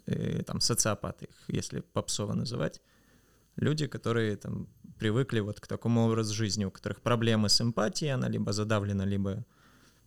э, 0.05 0.43
там 0.43 0.61
социопаты 0.61 1.25
их, 1.25 1.55
если 1.55 1.79
попсово 1.79 2.33
называть. 2.33 2.81
Люди, 3.55 3.87
которые 3.87 4.35
там 4.35 4.67
привыкли 4.99 5.39
вот 5.39 5.59
к 5.59 5.67
такому 5.67 6.05
образу 6.05 6.33
жизни, 6.33 6.65
у 6.65 6.71
которых 6.71 7.01
проблемы 7.01 7.49
с 7.49 7.59
эмпатией, 7.59 8.13
она 8.13 8.29
либо 8.29 8.53
задавлена, 8.53 9.03
либо 9.03 9.45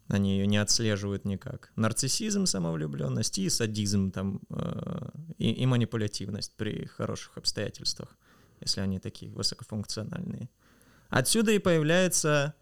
они 0.06 0.38
ее 0.38 0.46
не 0.46 0.58
отслеживают 0.58 1.24
никак. 1.24 1.72
Нарциссизм, 1.76 2.46
самовлюбленность 2.46 3.38
и 3.38 3.48
садизм 3.48 4.10
там, 4.10 4.40
э, 4.50 5.10
и, 5.38 5.52
и 5.52 5.66
манипулятивность 5.66 6.52
при 6.56 6.86
хороших 6.86 7.38
обстоятельствах 7.38 8.16
если 8.60 8.80
они 8.80 8.98
такие 8.98 9.32
высокофункциональные. 9.32 10.48
Отсюда 11.08 11.52
и 11.52 11.58
появляется 11.58 12.54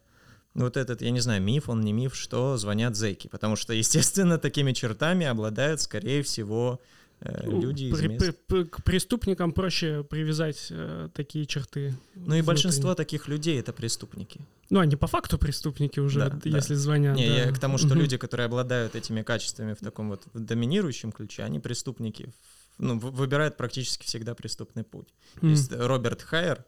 вот 0.55 0.77
этот, 0.77 1.03
я 1.03 1.11
не 1.11 1.21
знаю, 1.21 1.43
миф, 1.43 1.69
он 1.69 1.83
не 1.83 1.93
миф, 1.93 2.17
что 2.17 2.57
звонят 2.57 2.97
зэки, 2.97 3.29
потому 3.29 3.57
что, 3.57 3.73
естественно, 3.73 4.39
такими 4.39 4.73
чертами 4.73 5.27
обладают, 5.27 5.81
скорее 5.81 6.23
всего, 6.23 6.81
э, 7.21 7.43
ну, 7.47 7.61
люди 7.61 7.85
из 7.85 8.01
мест... 8.01 8.37
при, 8.47 8.65
к 8.65 8.83
преступникам 8.83 9.53
проще 9.53 10.03
привязать 10.03 10.69
э, 10.71 11.09
такие 11.15 11.47
черты. 11.47 11.95
Ну 12.15 12.21
и 12.21 12.25
внутренне. 12.25 12.43
большинство 12.43 12.95
таких 12.95 13.29
людей— 13.29 13.61
это 13.61 13.73
преступники. 13.73 14.41
Ну, 14.71 14.81
они 14.81 14.97
по 14.97 15.07
факту 15.07 15.39
преступники 15.39 16.01
уже, 16.01 16.29
да, 16.29 16.39
если 16.45 16.75
да. 16.75 16.81
звонят. 16.81 17.17
Не, 17.17 17.29
да. 17.29 17.35
я 17.37 17.53
к 17.53 17.59
тому, 17.59 17.79
что 17.79 17.89
угу. 17.89 18.01
люди, 18.01 18.17
которые 18.17 18.47
обладают 18.47 18.97
этими 18.97 19.23
качествами 19.23 19.75
в 19.75 19.79
таком 19.79 20.09
вот 20.11 20.27
доминирующем 20.35 21.13
ключе, 21.13 21.45
они 21.45 21.59
преступники 21.59 22.33
ну, 22.79 22.99
выбирает 22.99 23.57
практически 23.57 24.05
всегда 24.05 24.35
преступный 24.35 24.85
путь. 24.85 25.09
Mm. 25.37 25.49
Есть 25.51 25.73
Роберт 25.73 26.23
Хайер, 26.23 26.65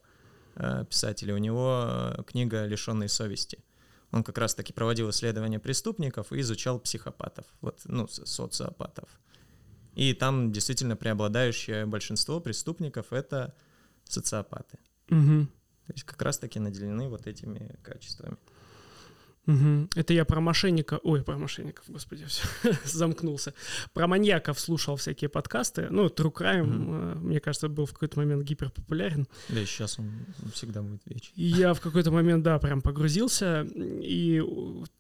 э, 0.57 0.85
писатель, 0.89 1.33
у 1.33 1.39
него 1.39 1.85
э, 1.87 2.23
книга 2.27 2.67
«Лишенные 2.67 3.09
совести». 3.09 3.59
Он 4.13 4.25
как 4.25 4.39
раз-таки 4.39 4.73
проводил 4.73 5.11
исследования 5.11 5.61
преступников 5.61 6.33
и 6.33 6.41
изучал 6.41 6.81
психопатов, 6.81 7.47
вот, 7.61 7.81
ну, 7.85 8.09
социопатов. 8.09 9.09
И 9.95 10.15
там 10.15 10.53
действительно 10.53 10.97
преобладающее 10.97 11.87
большинство 11.87 12.41
преступников— 12.41 13.07
это 13.13 13.55
социопаты. 14.05 14.79
Mm-hmm. 15.09 15.47
То 15.87 15.93
есть 15.93 16.05
как 16.05 16.23
раз-таки 16.23 16.59
наделены 16.59 17.09
вот 17.09 17.27
этими 17.27 17.77
качествами. 17.83 18.37
Угу. 19.47 19.89
Это 19.97 20.13
я 20.13 20.25
про 20.25 20.41
мошенника, 20.41 21.01
ой, 21.03 21.23
про 21.23 21.39
мошенников, 21.39 21.85
господи, 21.89 22.25
все, 22.29 22.43
замкнулся. 22.85 23.55
Про 23.93 24.07
маньяков 24.07 24.61
слушал 24.61 24.97
всякие 24.97 25.29
подкасты. 25.29 25.89
Ну, 25.91 26.07
True 26.07 26.33
Crime, 26.33 26.63
угу. 26.63 27.27
мне 27.27 27.41
кажется, 27.41 27.69
был 27.69 27.87
в 27.87 27.93
какой-то 27.93 28.19
момент 28.19 28.45
гиперпопулярен. 28.45 29.27
Да, 29.49 29.61
и 29.61 29.65
сейчас 29.65 29.99
он 29.99 30.11
всегда 30.53 30.83
будет 30.83 31.03
вечен. 31.07 31.33
И 31.35 31.45
я 31.45 31.75
в 31.75 31.81
какой-то 31.81 32.11
момент, 32.11 32.43
да, 32.45 32.59
прям 32.59 32.83
погрузился. 32.83 33.67
И 33.75 34.43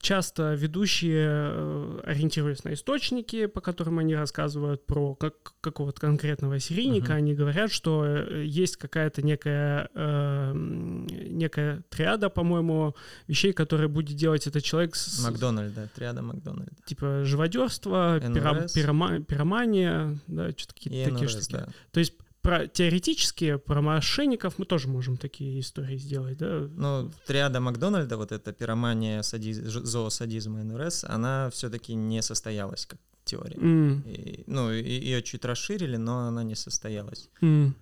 часто 0.00 0.54
ведущие, 0.54 1.28
э, 1.28 2.00
ориентируясь 2.04 2.64
на 2.64 2.72
источники, 2.72 3.46
по 3.46 3.60
которым 3.60 3.98
они 3.98 4.14
рассказывают 4.16 4.86
про 4.86 5.14
как, 5.14 5.34
какого-то 5.60 6.00
конкретного 6.00 6.58
серийника, 6.58 7.10
угу. 7.10 7.18
они 7.18 7.34
говорят, 7.34 7.70
что 7.70 8.04
э, 8.06 8.44
есть 8.46 8.76
какая-то 8.76 9.22
некая, 9.22 9.90
э, 9.94 10.52
некая 10.54 11.82
триада, 11.90 12.30
по-моему, 12.30 12.94
вещей, 13.26 13.52
которые 13.52 13.88
будет 13.88 14.16
делать 14.16 14.29
делать 14.30 14.46
это 14.46 14.60
человек 14.60 14.94
с... 14.96 15.22
Макдональда, 15.24 15.88
триада 15.94 16.22
Макдональда. 16.22 16.76
Типа 16.86 17.24
живодерство, 17.24 18.20
пиро, 18.20 18.68
пирома, 18.74 19.20
пиромания, 19.20 20.18
да, 20.26 20.50
что-то 20.50 20.74
какие-то 20.74 21.10
такие 21.10 21.28
штуки. 21.28 21.52
Да. 21.52 21.68
То 21.90 22.00
есть 22.00 22.14
про, 22.42 22.66
теоретически 22.66 23.56
про 23.56 23.82
мошенников 23.82 24.58
мы 24.58 24.64
тоже 24.64 24.88
можем 24.88 25.16
такие 25.16 25.60
истории 25.60 25.98
сделать, 25.98 26.38
да? 26.38 26.68
Ну, 26.70 27.10
триада 27.26 27.60
Макдональда, 27.60 28.16
вот 28.16 28.32
эта 28.32 28.52
пиромания, 28.52 29.22
садиз, 29.22 29.58
зоосадизм 29.58 30.56
и 30.58 30.62
НРС, 30.62 31.04
она 31.04 31.50
все-таки 31.50 31.94
не 31.94 32.22
состоялась 32.22 32.86
как 32.86 32.98
теория. 33.24 33.56
Mm. 33.56 34.08
И, 34.08 34.44
ну, 34.46 34.70
ее 34.70 35.22
чуть 35.22 35.44
расширили, 35.44 35.96
но 35.96 36.28
она 36.28 36.44
не 36.44 36.54
состоялась. 36.54 37.28
Mm. 37.42 37.72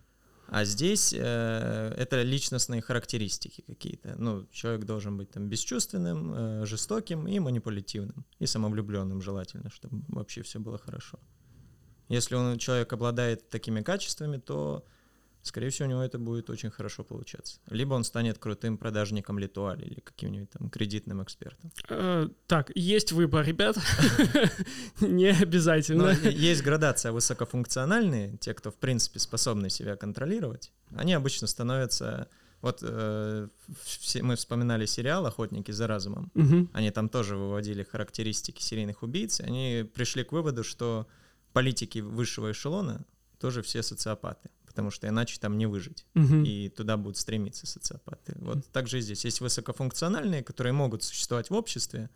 А 0.51 0.64
здесь 0.64 1.12
э, 1.12 1.94
это 1.96 2.22
личностные 2.22 2.80
характеристики 2.80 3.62
какие-то. 3.66 4.14
Ну, 4.16 4.46
человек 4.51 4.84
должен 4.84 5.18
быть 5.18 5.30
там 5.30 5.46
бесчувственным, 5.46 6.34
э, 6.34 6.66
жестоким 6.66 7.28
и 7.28 7.38
манипулятивным. 7.38 8.24
И 8.38 8.46
самовлюбленным 8.46 9.20
желательно, 9.20 9.68
чтобы 9.70 10.03
вообще 10.09 10.42
все 10.42 10.59
было 10.59 10.78
хорошо. 10.78 11.18
Если 12.09 12.34
он, 12.34 12.57
человек 12.59 12.90
обладает 12.94 13.51
такими 13.51 13.82
качествами, 13.82 14.38
то 14.38 14.86
скорее 15.43 15.70
всего, 15.70 15.89
у 15.89 15.91
него 15.91 16.03
это 16.03 16.18
будет 16.18 16.51
очень 16.51 16.70
хорошо 16.70 17.05
получаться. 17.05 17.61
Либо 17.70 17.95
он 17.95 18.05
станет 18.05 18.39
крутым 18.39 18.78
продажником 18.78 19.39
Литуали 19.39 19.84
или 19.84 20.01
каким-нибудь 20.01 20.51
там 20.51 20.70
кредитным 20.70 21.22
экспертом. 21.22 21.72
Э, 21.89 22.28
так, 22.47 22.70
есть 22.74 23.12
выбор, 23.12 23.47
ребят. 23.47 23.78
Не 25.01 25.30
обязательно. 25.30 26.11
Есть 26.28 26.62
градация 26.62 27.12
высокофункциональные, 27.12 28.36
те, 28.39 28.55
кто, 28.55 28.70
в 28.70 28.76
принципе, 28.76 29.18
способны 29.18 29.70
себя 29.70 29.97
контролировать, 29.97 30.72
они 30.95 31.14
обычно 31.14 31.47
становятся... 31.47 32.28
Вот 32.61 32.80
э, 32.82 33.49
все, 33.84 34.20
мы 34.24 34.34
вспоминали 34.34 34.84
сериал 34.84 35.24
«Охотники 35.26 35.70
за 35.70 35.86
разумом». 35.86 36.32
Угу. 36.34 36.70
Они 36.72 36.91
там 36.91 37.09
тоже 37.09 37.36
выводили 37.36 37.84
характеристики 37.84 38.61
серийных 38.61 39.05
убийц. 39.05 39.41
Они 39.41 39.89
пришли 39.95 40.24
к 40.24 40.32
выводу, 40.32 40.64
что 40.64 41.07
политики 41.53 42.01
высшего 42.01 42.51
эшелона 42.51 43.05
тоже 43.39 43.62
все 43.62 43.84
социопаты 43.84 44.51
потому 44.79 44.93
что 44.93 45.09
иначе 45.09 45.41
там 45.41 45.59
не 45.59 45.66
выжить. 45.66 46.07
Угу. 46.14 46.37
И 46.45 46.68
туда 46.68 46.97
будут 46.97 47.16
стремиться 47.16 47.66
социопаты. 47.66 48.37
Вот 48.37 48.64
также 48.68 48.99
и 48.99 49.01
здесь 49.01 49.24
есть 49.24 49.41
высокофункциональные, 49.41 50.45
которые 50.45 50.72
могут 50.72 51.03
существовать 51.03 51.51
в 51.51 51.55
обществе, 51.55 52.11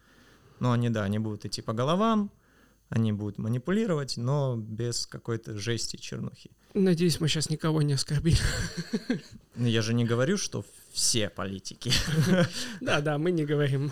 но 0.61 0.71
они, 0.71 0.89
да, 0.89 1.03
они 1.03 1.19
будут 1.19 1.45
идти 1.45 1.61
по 1.61 1.73
головам, 1.73 2.31
они 2.95 3.11
будут 3.13 3.39
манипулировать, 3.39 4.19
но 4.19 4.57
без 4.57 5.07
какой-то 5.07 5.57
жести, 5.57 5.97
чернухи. 5.97 6.51
Надеюсь, 6.75 7.21
мы 7.21 7.29
сейчас 7.29 7.49
никого 7.49 7.81
не 7.81 7.95
оскорбили. 7.95 8.39
Ну, 9.55 9.67
я 9.67 9.83
же 9.83 9.95
не 9.95 10.05
говорю, 10.05 10.37
что 10.37 10.65
все 10.93 11.29
политики. 11.29 11.93
Да, 12.81 13.01
да, 13.01 13.17
мы 13.19 13.31
не 13.31 13.45
говорим. 13.45 13.91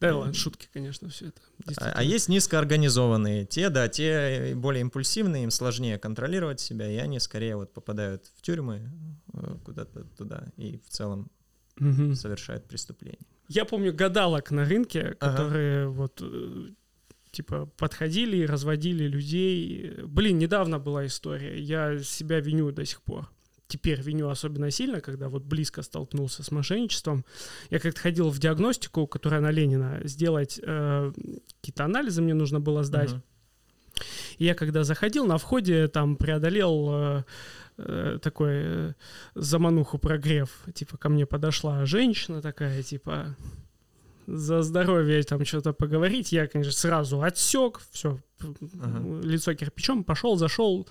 Да 0.00 0.16
ладно, 0.16 0.34
шутки, 0.34 0.68
конечно, 0.72 1.08
все 1.08 1.28
это. 1.28 1.40
А, 1.78 1.92
а 1.96 2.02
есть 2.02 2.28
низкоорганизованные. 2.28 3.44
Те, 3.44 3.70
да, 3.70 3.88
те 3.88 4.54
более 4.54 4.82
импульсивные, 4.82 5.44
им 5.44 5.50
сложнее 5.50 5.98
контролировать 5.98 6.60
себя, 6.60 6.90
и 6.90 6.96
они 6.96 7.20
скорее 7.20 7.56
вот 7.56 7.72
попадают 7.72 8.30
в 8.36 8.42
тюрьмы 8.42 8.90
э, 9.32 9.56
куда-то 9.64 10.04
туда 10.16 10.46
и 10.56 10.78
в 10.78 10.88
целом 10.88 11.30
совершают 11.78 12.66
преступления. 12.66 13.26
Я 13.48 13.64
помню 13.64 13.92
гадалок 13.92 14.50
на 14.50 14.64
рынке, 14.64 15.14
которые 15.14 15.88
вот 15.88 16.20
э, 16.22 16.68
типа 17.34 17.66
подходили 17.76 18.38
и 18.38 18.46
разводили 18.46 19.06
людей. 19.06 19.92
Блин, 20.04 20.38
недавно 20.38 20.78
была 20.78 21.06
история. 21.06 21.60
Я 21.60 21.98
себя 21.98 22.40
виню 22.40 22.70
до 22.72 22.84
сих 22.84 23.02
пор. 23.02 23.28
Теперь 23.66 24.00
виню 24.00 24.28
особенно 24.28 24.70
сильно, 24.70 25.00
когда 25.00 25.28
вот 25.28 25.42
близко 25.42 25.82
столкнулся 25.82 26.42
с 26.42 26.50
мошенничеством. 26.50 27.24
Я 27.70 27.78
как-то 27.80 28.00
ходил 28.00 28.30
в 28.30 28.38
диагностику, 28.38 29.06
которая 29.06 29.40
на 29.40 29.50
Ленина, 29.50 30.00
сделать 30.04 30.60
э, 30.62 31.12
какие-то 31.60 31.84
анализы 31.84 32.22
мне 32.22 32.34
нужно 32.34 32.60
было 32.60 32.84
сдать. 32.84 33.10
Uh-huh. 33.10 33.22
И 34.38 34.44
я 34.44 34.54
когда 34.54 34.84
заходил, 34.84 35.26
на 35.26 35.38
входе 35.38 35.88
там 35.88 36.16
преодолел 36.16 36.88
э, 36.92 37.24
э, 37.78 38.18
такой 38.22 38.52
э, 38.52 38.92
замануху 39.34 39.98
прогрев. 39.98 40.50
Типа 40.74 40.96
ко 40.96 41.08
мне 41.08 41.26
подошла 41.26 41.86
женщина 41.86 42.42
такая, 42.42 42.82
типа, 42.82 43.36
за 44.26 44.62
здоровье 44.62 45.22
там 45.22 45.44
что-то 45.44 45.72
поговорить, 45.72 46.32
я, 46.32 46.46
конечно, 46.46 46.72
сразу 46.72 47.22
отсек, 47.22 47.80
все, 47.92 48.18
ага. 48.40 49.20
лицо 49.22 49.54
кирпичом, 49.54 50.04
пошел, 50.04 50.36
зашел, 50.36 50.88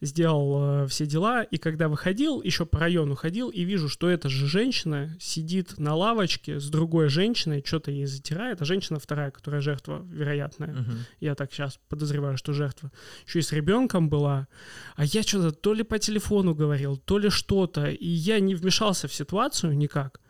сделал 0.00 0.84
э, 0.84 0.86
все 0.86 1.06
дела, 1.06 1.42
и 1.42 1.58
когда 1.58 1.88
выходил, 1.88 2.42
еще 2.42 2.66
по 2.66 2.78
району 2.78 3.14
ходил, 3.14 3.50
и 3.50 3.62
вижу, 3.62 3.88
что 3.88 4.08
эта 4.08 4.28
же 4.28 4.46
женщина 4.46 5.16
сидит 5.20 5.78
на 5.78 5.94
лавочке 5.94 6.58
с 6.58 6.68
другой 6.68 7.08
женщиной, 7.08 7.62
что-то 7.64 7.90
ей 7.90 8.06
затирает, 8.06 8.60
а 8.62 8.64
женщина 8.64 8.98
вторая, 8.98 9.30
которая 9.30 9.60
жертва 9.60 10.04
вероятная, 10.10 10.70
ага. 10.70 10.92
я 11.20 11.34
так 11.34 11.52
сейчас 11.52 11.78
подозреваю, 11.88 12.36
что 12.36 12.52
жертва, 12.52 12.90
еще 13.26 13.40
и 13.40 13.42
с 13.42 13.52
ребенком 13.52 14.08
была, 14.08 14.48
а 14.96 15.04
я 15.04 15.22
что-то 15.22 15.52
то 15.52 15.74
ли 15.74 15.82
по 15.82 15.98
телефону 15.98 16.54
говорил, 16.54 16.96
то 16.96 17.18
ли 17.18 17.30
что-то, 17.30 17.86
и 17.86 18.08
я 18.08 18.40
не 18.40 18.54
вмешался 18.54 19.08
в 19.08 19.14
ситуацию 19.14 19.76
никак, 19.76 20.20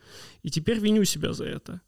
и 0.43 0.51
теперь 0.51 0.79
виню 0.79 1.05
себя 1.05 1.33
за 1.33 1.45
это. 1.45 1.81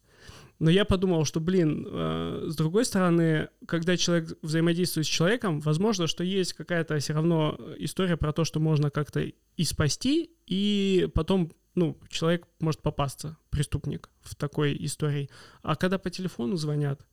Но 0.59 0.69
я 0.69 0.85
подумал, 0.85 1.25
что, 1.25 1.39
блин, 1.39 1.87
э, 1.89 2.45
с 2.47 2.55
другой 2.55 2.85
стороны, 2.85 3.49
когда 3.67 3.97
человек 3.97 4.37
взаимодействует 4.41 5.05
с 5.05 5.09
человеком, 5.09 5.59
возможно, 5.59 6.07
что 6.07 6.23
есть 6.23 6.53
какая-то 6.53 6.97
все 6.99 7.13
равно 7.13 7.59
история 7.77 8.17
про 8.17 8.31
то, 8.33 8.45
что 8.45 8.59
можно 8.59 8.89
как-то 8.89 9.21
и 9.21 9.63
спасти, 9.63 10.31
и 10.45 11.09
потом, 11.13 11.51
ну, 11.75 11.97
человек 12.09 12.47
может 12.59 12.81
попасться, 12.81 13.37
преступник, 13.49 14.09
в 14.21 14.35
такой 14.35 14.77
истории. 14.85 15.29
А 15.63 15.75
когда 15.75 15.97
по 15.97 16.09
телефону 16.09 16.55
звонят, 16.55 17.05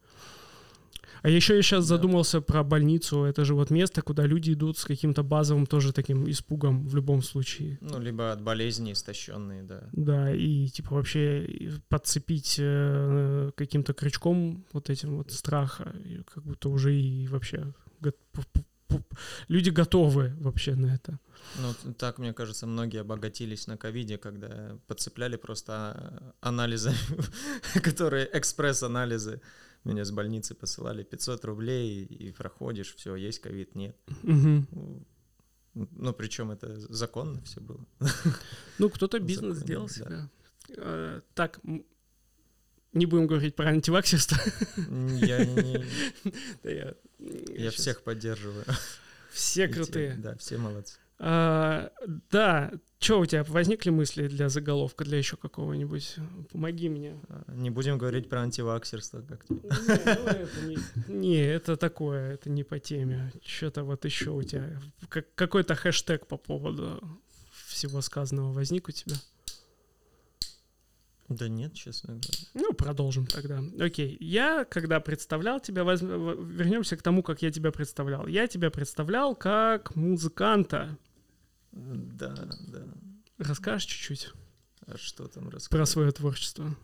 а 1.22 1.28
еще 1.28 1.56
я 1.56 1.62
сейчас 1.62 1.88
да. 1.88 1.96
задумался 1.96 2.40
про 2.40 2.62
больницу. 2.62 3.24
Это 3.24 3.44
же 3.44 3.54
вот 3.54 3.70
место, 3.70 4.02
куда 4.02 4.26
люди 4.26 4.52
идут 4.52 4.78
с 4.78 4.84
каким-то 4.84 5.22
базовым 5.22 5.66
тоже 5.66 5.92
таким 5.92 6.28
испугом 6.30 6.86
в 6.86 6.94
любом 6.94 7.22
случае. 7.22 7.78
Ну, 7.80 8.00
либо 8.00 8.32
от 8.32 8.42
болезни 8.42 8.92
истощенные, 8.92 9.62
да. 9.62 9.82
Да, 9.92 10.34
и 10.34 10.68
типа 10.68 10.94
вообще 10.94 11.70
подцепить 11.88 12.56
э, 12.58 13.50
каким-то 13.54 13.92
крючком 13.92 14.64
вот 14.72 14.90
этим 14.90 15.16
вот 15.16 15.32
страха, 15.32 15.94
как 16.32 16.44
будто 16.44 16.68
уже 16.68 16.94
и 16.94 17.26
вообще 17.28 17.72
люди 19.48 19.70
готовы 19.70 20.32
вообще 20.40 20.74
на 20.74 20.94
это. 20.94 21.18
Ну, 21.56 21.94
так, 21.94 22.18
мне 22.18 22.32
кажется, 22.32 22.66
многие 22.66 23.00
обогатились 23.00 23.66
на 23.66 23.76
ковиде, 23.76 24.18
когда 24.18 24.78
подцепляли 24.86 25.36
просто 25.36 25.72
а, 25.72 26.34
анализы, 26.40 26.92
которые 27.82 28.28
экспресс-анализы 28.32 29.40
меня 29.84 30.04
с 30.04 30.10
больницы 30.10 30.54
посылали 30.54 31.02
500 31.02 31.44
рублей, 31.44 32.04
и 32.04 32.32
проходишь, 32.32 32.94
все, 32.94 33.16
есть 33.16 33.40
ковид, 33.40 33.74
нет. 33.74 33.96
Угу. 34.22 35.06
Ну, 35.74 36.12
причем 36.12 36.50
это 36.50 36.78
законно 36.92 37.40
все 37.42 37.60
было. 37.60 37.86
Ну, 38.78 38.90
кто-то 38.90 39.18
бизнес 39.20 39.58
сделал 39.58 39.86
да. 39.86 39.92
себя. 39.92 40.30
А, 40.76 41.20
так, 41.34 41.60
не 42.92 43.06
будем 43.06 43.26
говорить 43.26 43.54
про 43.54 43.68
антиваксерство. 43.68 44.38
Я 44.76 45.44
не... 45.44 45.84
я, 46.64 46.94
я 47.18 47.70
всех 47.70 48.02
поддерживаю. 48.02 48.64
Все 49.30 49.68
крутые. 49.68 50.16
Да, 50.16 50.36
все 50.36 50.58
молодцы. 50.58 50.98
А, 51.18 51.92
да, 52.30 52.72
что 53.00 53.18
у 53.18 53.26
тебя 53.26 53.44
возникли 53.44 53.88
мысли 53.88 54.28
для 54.28 54.50
заголовка, 54.50 55.04
для 55.04 55.16
еще 55.18 55.36
какого-нибудь? 55.36 56.16
Помоги 56.52 56.90
мне. 56.90 57.18
А, 57.28 57.44
не 57.54 57.70
будем 57.70 57.96
говорить 57.96 58.28
про 58.28 58.42
антиваксерство 58.42 59.22
как-то. 59.22 59.54
Не, 59.54 59.60
ну 59.60 60.26
это, 60.26 60.60
не, 60.66 60.78
не, 61.08 61.36
это 61.38 61.76
такое, 61.76 62.34
это 62.34 62.50
не 62.50 62.62
по 62.62 62.78
теме. 62.78 63.32
Что-то 63.42 63.84
вот 63.84 64.04
еще 64.04 64.30
у 64.30 64.42
тебя, 64.42 64.78
как, 65.08 65.34
какой-то 65.34 65.74
хэштег 65.74 66.26
по 66.26 66.36
поводу 66.36 67.02
всего 67.66 68.02
сказанного 68.02 68.52
возник 68.52 68.88
у 68.88 68.92
тебя? 68.92 69.16
Да 71.30 71.48
нет, 71.48 71.72
честно 71.74 72.14
говоря. 72.14 72.38
Ну, 72.54 72.72
продолжим 72.74 73.24
тогда. 73.24 73.62
Окей. 73.78 74.16
Я, 74.20 74.64
когда 74.64 74.98
представлял 74.98 75.60
тебя, 75.60 75.84
воз... 75.84 76.02
вернемся 76.02 76.96
к 76.96 77.02
тому, 77.02 77.22
как 77.22 77.40
я 77.40 77.52
тебя 77.52 77.70
представлял. 77.70 78.26
Я 78.26 78.48
тебя 78.48 78.70
представлял 78.70 79.36
как 79.36 79.94
музыканта. 79.94 80.98
Да, 81.72 82.48
да. 82.68 82.86
Расскажешь 83.38 83.86
чуть-чуть? 83.86 84.32
А 84.86 84.96
что 84.96 85.28
там 85.28 85.48
рассказать? 85.48 85.70
Про 85.70 85.86
свое 85.86 86.12
творчество. 86.12 86.76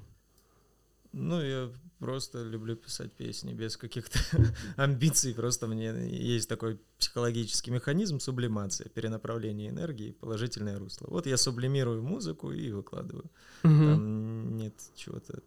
Ну, 1.12 1.40
я 1.40 1.70
просто 1.98 2.42
люблю 2.42 2.76
писать 2.76 3.12
песни 3.12 3.52
без 3.52 3.76
каких-то 3.76 4.18
амбиций. 4.76 5.34
Просто 5.34 5.66
мне 5.66 5.92
есть 6.10 6.48
такой 6.48 6.78
психологический 6.98 7.70
механизм 7.70 8.20
сублимации, 8.20 8.88
перенаправления 8.88 9.70
энергии 9.70 10.12
положительное 10.12 10.78
русло. 10.78 11.06
Вот 11.08 11.26
я 11.26 11.36
сублимирую 11.36 12.02
музыку 12.02 12.52
и 12.52 12.70
выкладываю. 12.70 13.24
Угу. 13.64 13.72
Там 13.72 14.56
нет 14.56 14.74
чего-то 14.94 15.40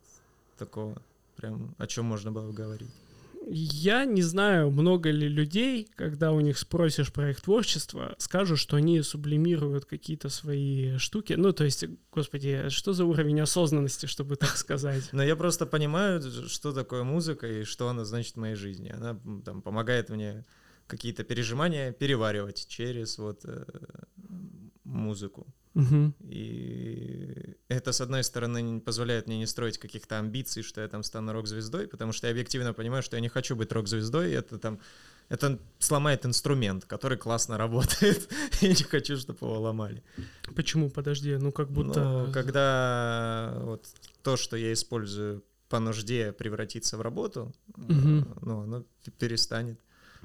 такого, 0.57 1.01
прям 1.35 1.75
о 1.77 1.87
чем 1.87 2.05
можно 2.05 2.31
было 2.31 2.51
говорить. 2.51 2.89
Я 3.51 4.05
не 4.05 4.21
знаю, 4.21 4.69
много 4.69 5.09
ли 5.09 5.27
людей, 5.27 5.89
когда 5.95 6.31
у 6.31 6.39
них 6.39 6.57
спросишь 6.57 7.11
про 7.11 7.31
их 7.31 7.41
творчество, 7.41 8.15
скажут, 8.19 8.59
что 8.59 8.77
они 8.77 9.01
сублимируют 9.01 9.85
какие-то 9.85 10.29
свои 10.29 10.97
штуки. 10.97 11.33
Ну, 11.33 11.51
то 11.51 11.63
есть, 11.63 11.85
господи, 12.11 12.69
что 12.69 12.93
за 12.93 13.05
уровень 13.05 13.41
осознанности, 13.41 14.05
чтобы 14.05 14.35
так 14.35 14.55
сказать? 14.55 15.09
Но 15.13 15.23
я 15.23 15.35
просто 15.35 15.65
понимаю, 15.65 16.21
что 16.47 16.73
такое 16.73 17.03
музыка 17.03 17.47
и 17.47 17.63
что 17.63 17.89
она 17.89 18.05
значит 18.05 18.35
в 18.35 18.39
моей 18.39 18.55
жизни. 18.55 18.89
Она 18.89 19.19
там 19.43 19.63
помогает 19.63 20.09
мне 20.09 20.45
какие-то 20.85 21.23
пережимания 21.23 21.91
переваривать 21.91 22.67
через 22.67 23.17
вот 23.17 23.45
э, 23.45 23.65
музыку. 24.83 25.47
Угу. 25.75 26.13
И 26.23 27.55
это, 27.67 27.91
с 27.91 28.01
одной 28.01 28.23
стороны, 28.23 28.81
позволяет 28.81 29.27
мне 29.27 29.37
не 29.37 29.45
строить 29.45 29.77
каких-то 29.77 30.17
амбиций, 30.17 30.63
что 30.63 30.81
я 30.81 30.87
там 30.87 31.03
стану 31.03 31.31
рок-звездой, 31.33 31.87
потому 31.87 32.11
что 32.11 32.27
я 32.27 32.31
объективно 32.31 32.73
понимаю, 32.73 33.03
что 33.03 33.17
я 33.17 33.21
не 33.21 33.29
хочу 33.29 33.55
быть 33.55 33.71
рок-звездой, 33.71 34.31
это 34.31 34.57
там 34.57 34.79
это 35.29 35.59
сломает 35.77 36.25
инструмент, 36.25 36.85
который 36.85 37.17
классно 37.17 37.57
работает. 37.57 38.27
я 38.61 38.69
не 38.69 38.83
хочу, 38.83 39.15
чтобы 39.15 39.37
его 39.45 39.59
ломали. 39.59 40.03
Почему? 40.55 40.89
Подожди, 40.89 41.37
ну 41.37 41.51
как 41.51 41.69
будто... 41.69 42.25
Ну, 42.25 42.33
когда 42.33 43.53
вот 43.61 43.85
то, 44.23 44.37
что 44.37 44.57
я 44.57 44.73
использую 44.73 45.43
по 45.69 45.79
нужде, 45.79 46.31
превратится 46.31 46.97
в 46.97 47.01
работу, 47.01 47.53
угу. 47.77 48.25
ну, 48.41 48.61
оно 48.61 48.85
перестанет. 49.19 49.79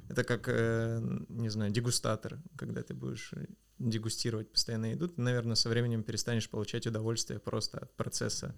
Это 0.08 0.24
как, 0.24 0.48
э, 0.48 1.00
не 1.28 1.50
знаю, 1.50 1.70
дегустатор, 1.70 2.38
когда 2.56 2.82
ты 2.82 2.94
будешь 2.94 3.32
дегустировать 3.78 4.50
постоянно 4.50 4.92
еду, 4.92 5.08
ты, 5.08 5.20
наверное, 5.20 5.56
со 5.56 5.68
временем 5.68 6.02
перестанешь 6.02 6.48
получать 6.48 6.86
удовольствие 6.86 7.38
просто 7.38 7.78
от 7.78 7.92
процесса 7.96 8.54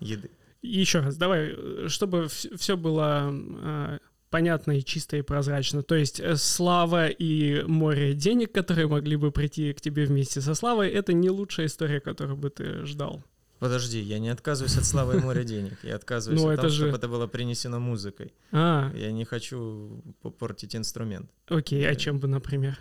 еды. 0.00 0.30
еще 0.62 1.00
раз, 1.00 1.16
давай, 1.16 1.54
э, 1.56 1.88
чтобы 1.88 2.28
все 2.28 2.76
было 2.76 3.30
э, 3.32 3.98
понятно 4.30 4.78
и 4.78 4.84
чисто 4.84 5.16
и 5.16 5.22
прозрачно. 5.22 5.82
То 5.82 5.94
есть 5.94 6.20
э, 6.20 6.36
слава 6.36 7.08
и 7.08 7.62
море 7.62 8.14
денег, 8.14 8.52
которые 8.52 8.86
могли 8.86 9.16
бы 9.16 9.30
прийти 9.30 9.72
к 9.72 9.80
тебе 9.80 10.06
вместе 10.06 10.40
со 10.40 10.54
славой, 10.54 10.90
это 10.90 11.12
не 11.12 11.30
лучшая 11.30 11.66
история, 11.66 12.00
которую 12.00 12.36
бы 12.36 12.50
ты 12.50 12.84
ждал. 12.84 13.22
Подожди, 13.58 14.00
я 14.00 14.18
не 14.18 14.28
отказываюсь 14.28 14.76
от 14.76 14.84
славы 14.84 15.16
и 15.16 15.20
моря 15.20 15.42
денег. 15.42 15.78
Я 15.82 15.96
отказываюсь 15.96 16.42
ну, 16.44 16.50
от 16.50 16.56
того, 16.56 16.68
же... 16.68 16.84
чтобы 16.84 16.98
это 16.98 17.08
было 17.08 17.26
принесено 17.26 17.80
музыкой. 17.80 18.34
А. 18.52 18.92
Я 18.94 19.12
не 19.12 19.24
хочу 19.24 20.02
попортить 20.20 20.76
инструмент. 20.76 21.30
Окей, 21.48 21.88
а 21.88 21.94
чем 21.94 22.18
бы, 22.18 22.28
например? 22.28 22.78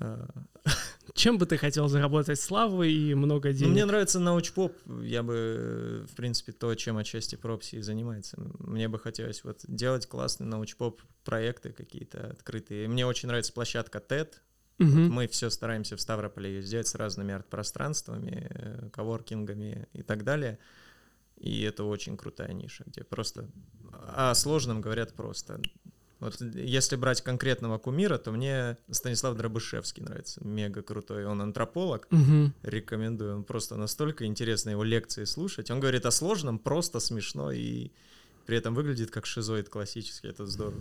А, 0.00 0.28
Чем 1.14 1.38
бы 1.38 1.46
ты 1.46 1.56
хотел 1.56 1.88
заработать 1.88 2.38
славу 2.40 2.82
и 2.82 3.14
много 3.14 3.48
Ну, 3.48 3.54
денег? 3.54 3.72
мне 3.72 3.84
нравится 3.84 4.20
научпоп. 4.20 4.76
Я 5.02 5.22
бы, 5.22 6.06
в 6.10 6.14
принципе, 6.14 6.52
то, 6.52 6.74
чем 6.74 6.96
отчасти 6.98 7.36
пропси 7.36 7.76
и 7.78 7.82
занимается. 7.82 8.36
Мне 8.58 8.88
бы 8.88 8.98
хотелось 8.98 9.42
вот 9.44 9.60
делать 9.66 10.06
классные 10.06 10.48
научпоп 10.48 11.02
проекты 11.24 11.72
какие-то 11.72 12.28
открытые. 12.30 12.88
Мне 12.88 13.06
очень 13.06 13.28
нравится 13.28 13.52
площадка 13.52 13.98
TED. 13.98 14.34
Мгм. 14.78 15.10
Мы 15.10 15.26
все 15.26 15.50
стараемся 15.50 15.96
в 15.96 16.00
Ставрополе 16.00 16.50
ее 16.56 16.62
сделать 16.62 16.86
с 16.86 16.94
разными 16.94 17.34
арт-пространствами, 17.34 18.46
э, 18.50 18.88
коворкингами 18.92 19.88
и 19.92 20.02
так 20.02 20.22
далее. 20.22 20.58
И 21.36 21.62
это 21.62 21.82
очень 21.84 22.16
крутая 22.16 22.52
ниша, 22.52 22.84
где 22.86 23.02
просто 23.02 23.48
о 24.14 24.34
сложном 24.34 24.80
говорят 24.80 25.14
просто. 25.14 25.60
Вот 26.20 26.40
если 26.40 26.96
брать 26.96 27.22
конкретного 27.22 27.78
кумира, 27.78 28.18
то 28.18 28.32
мне 28.32 28.76
Станислав 28.90 29.36
Дробышевский 29.36 30.02
нравится, 30.02 30.44
мега 30.44 30.82
крутой. 30.82 31.24
Он 31.26 31.40
антрополог, 31.40 32.08
Мгм. 32.10 32.54
рекомендую. 32.62 33.36
Он 33.36 33.44
просто 33.44 33.76
настолько 33.76 34.24
интересно 34.26 34.70
его 34.70 34.82
лекции 34.82 35.24
слушать. 35.24 35.70
Он 35.70 35.78
говорит 35.78 36.06
о 36.06 36.10
сложном, 36.10 36.58
просто 36.58 36.98
смешно 37.00 37.52
и 37.52 37.90
при 38.48 38.56
этом 38.56 38.74
выглядит 38.74 39.10
как 39.10 39.26
шизоид 39.26 39.68
классический. 39.68 40.28
Это 40.28 40.46
здорово. 40.46 40.80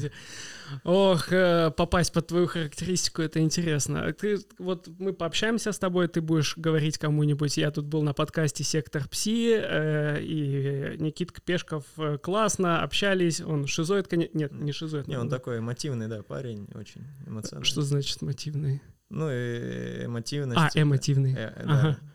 Ох, 0.84 1.30
э, 1.30 1.70
попасть 1.76 2.10
под 2.10 2.28
твою 2.28 2.46
характеристику, 2.46 3.20
это 3.20 3.38
интересно. 3.40 4.10
Ты, 4.14 4.38
вот 4.58 4.88
мы 4.98 5.12
пообщаемся 5.12 5.72
с 5.72 5.78
тобой, 5.78 6.08
ты 6.08 6.22
будешь 6.22 6.56
говорить 6.56 6.96
кому-нибудь. 6.96 7.58
Я 7.58 7.70
тут 7.70 7.84
был 7.84 8.02
на 8.02 8.14
подкасте 8.14 8.64
«Сектор 8.64 9.06
Пси», 9.06 9.60
э, 9.60 10.22
и 10.22 10.96
Никитка 10.98 11.42
Пешков 11.42 11.84
э, 11.98 12.16
классно 12.16 12.82
общались. 12.82 13.42
Он 13.42 13.66
шизоид, 13.66 14.08
конечно... 14.08 14.38
Нет, 14.38 14.52
не 14.52 14.72
шизоид. 14.72 15.06
Не, 15.06 15.16
он 15.16 15.26
наверное. 15.26 15.38
такой 15.38 15.58
эмотивный, 15.58 16.08
да, 16.08 16.22
парень, 16.22 16.66
очень 16.74 17.02
эмоциональный. 17.26 17.66
Что 17.66 17.82
значит 17.82 18.22
мотивный? 18.22 18.80
Ну, 19.10 19.30
и 19.30 20.06
эмотивность. 20.06 20.58
А, 20.58 20.70
эмотивный. 20.80 21.34
э, 21.34 21.52
э, 21.56 21.62
Ага. 21.66 21.82
да. 21.82 22.13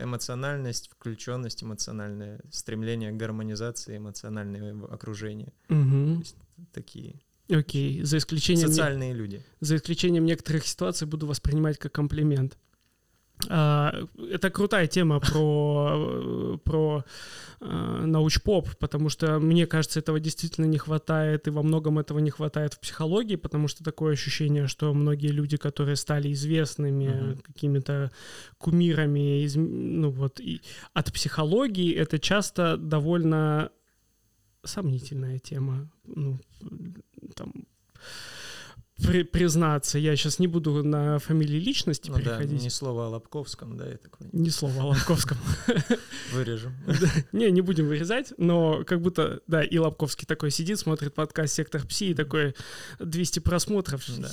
Эмоциональность, 0.00 0.90
включенность 0.92 1.62
эмоциональная, 1.62 2.40
стремление 2.50 3.10
к 3.12 3.16
гармонизации 3.16 3.96
эмоционального 3.98 4.92
окружения. 4.92 5.52
Мгм. 5.68 6.24
Такие 6.72 7.20
Окей, 7.50 8.02
за 8.02 8.18
исключением... 8.18 8.68
не- 8.68 8.72
социальные 8.74 9.14
люди. 9.14 9.42
за 9.60 9.76
исключением 9.76 10.24
некоторых 10.26 10.66
ситуаций, 10.66 11.06
буду 11.06 11.26
воспринимать 11.26 11.78
как 11.78 11.92
комплимент. 11.92 12.58
А, 13.48 13.94
Это 14.32 14.50
крутая 14.50 14.86
тема 14.88 15.20
про, 15.20 16.58
про 16.64 17.04
э, 17.60 18.02
научпоп, 18.06 18.68
потому 18.78 19.08
что, 19.10 19.38
мне 19.38 19.66
кажется, 19.66 20.00
этого 20.00 20.18
действительно 20.20 20.66
не 20.66 20.78
хватает, 20.78 21.46
и 21.46 21.50
во 21.50 21.62
многом 21.62 21.98
этого 21.98 22.18
не 22.18 22.30
хватает 22.30 22.74
в 22.74 22.80
психологии, 22.80 23.36
потому 23.36 23.68
что 23.68 23.84
такое 23.84 24.12
ощущение, 24.14 24.66
что 24.66 24.92
многие 24.94 25.28
люди, 25.32 25.56
которые 25.56 25.96
стали 25.96 26.32
известными, 26.32 27.08
Мгм. 27.08 27.38
какими-то 27.38 28.10
кумирами, 28.58 29.44
из- 29.44 29.56
ну 29.56 30.10
вот, 30.10 30.40
и 30.40 30.60
от 30.94 31.12
психологии, 31.12 31.94
это 31.94 32.18
часто 32.18 32.76
довольно 32.76 33.70
сомнительная 34.64 35.38
тема. 35.38 35.88
Ну, 36.06 36.38
там, 37.34 37.52
при- 39.02 39.22
признаться, 39.22 39.98
я 39.98 40.16
сейчас 40.16 40.38
не 40.38 40.46
буду 40.48 40.82
на 40.82 41.18
фамилии 41.18 41.58
личности 41.58 42.10
Ну 42.10 42.16
да, 42.16 42.20
переходить. 42.38 42.62
ни 42.62 42.68
слова 42.68 43.06
о 43.06 43.08
Лобковском, 43.10 43.76
да, 43.76 43.86
я 43.86 43.96
такой 43.96 44.26
Ни 44.32 44.48
слова 44.48 44.82
о 44.82 44.86
Лобковском. 44.88 45.38
вырежем. 46.32 46.74
Не, 47.32 47.50
не 47.50 47.60
будем 47.60 47.86
вырезать, 47.86 48.32
но 48.38 48.84
как 48.84 49.00
будто, 49.00 49.40
да, 49.46 49.62
и 49.62 49.78
Лобковский 49.78 50.26
такой 50.26 50.50
сидит, 50.50 50.78
смотрит 50.78 51.14
подкаст 51.14 51.54
«Сектор 51.54 51.86
Пси» 51.86 52.10
и 52.10 52.14
такой 52.14 52.54
200 52.98 53.40
просмотров. 53.40 54.04
Да. 54.18 54.28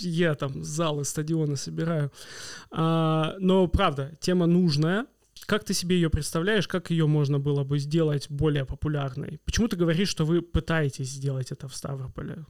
Я 0.00 0.34
там 0.34 0.62
залы, 0.64 1.04
стадионы 1.04 1.56
собираю. 1.56 2.10
А, 2.70 3.34
Но, 3.38 3.66
правда, 3.68 4.12
тема 4.20 4.46
нужная. 4.46 5.06
Как 5.46 5.64
ты 5.64 5.74
себе 5.74 5.96
ее 5.96 6.08
представляешь, 6.08 6.66
как 6.68 6.90
ее 6.90 7.06
можно 7.06 7.38
было 7.38 7.64
бы 7.64 7.78
сделать 7.78 8.30
более 8.30 8.64
популярной? 8.64 9.40
Почему 9.44 9.68
ты 9.68 9.76
говоришь, 9.76 10.08
что 10.08 10.24
вы 10.24 10.40
пытаетесь 10.40 11.10
сделать 11.10 11.52
это 11.52 11.68
в 11.68 11.76
Ставрополе? 11.76 12.46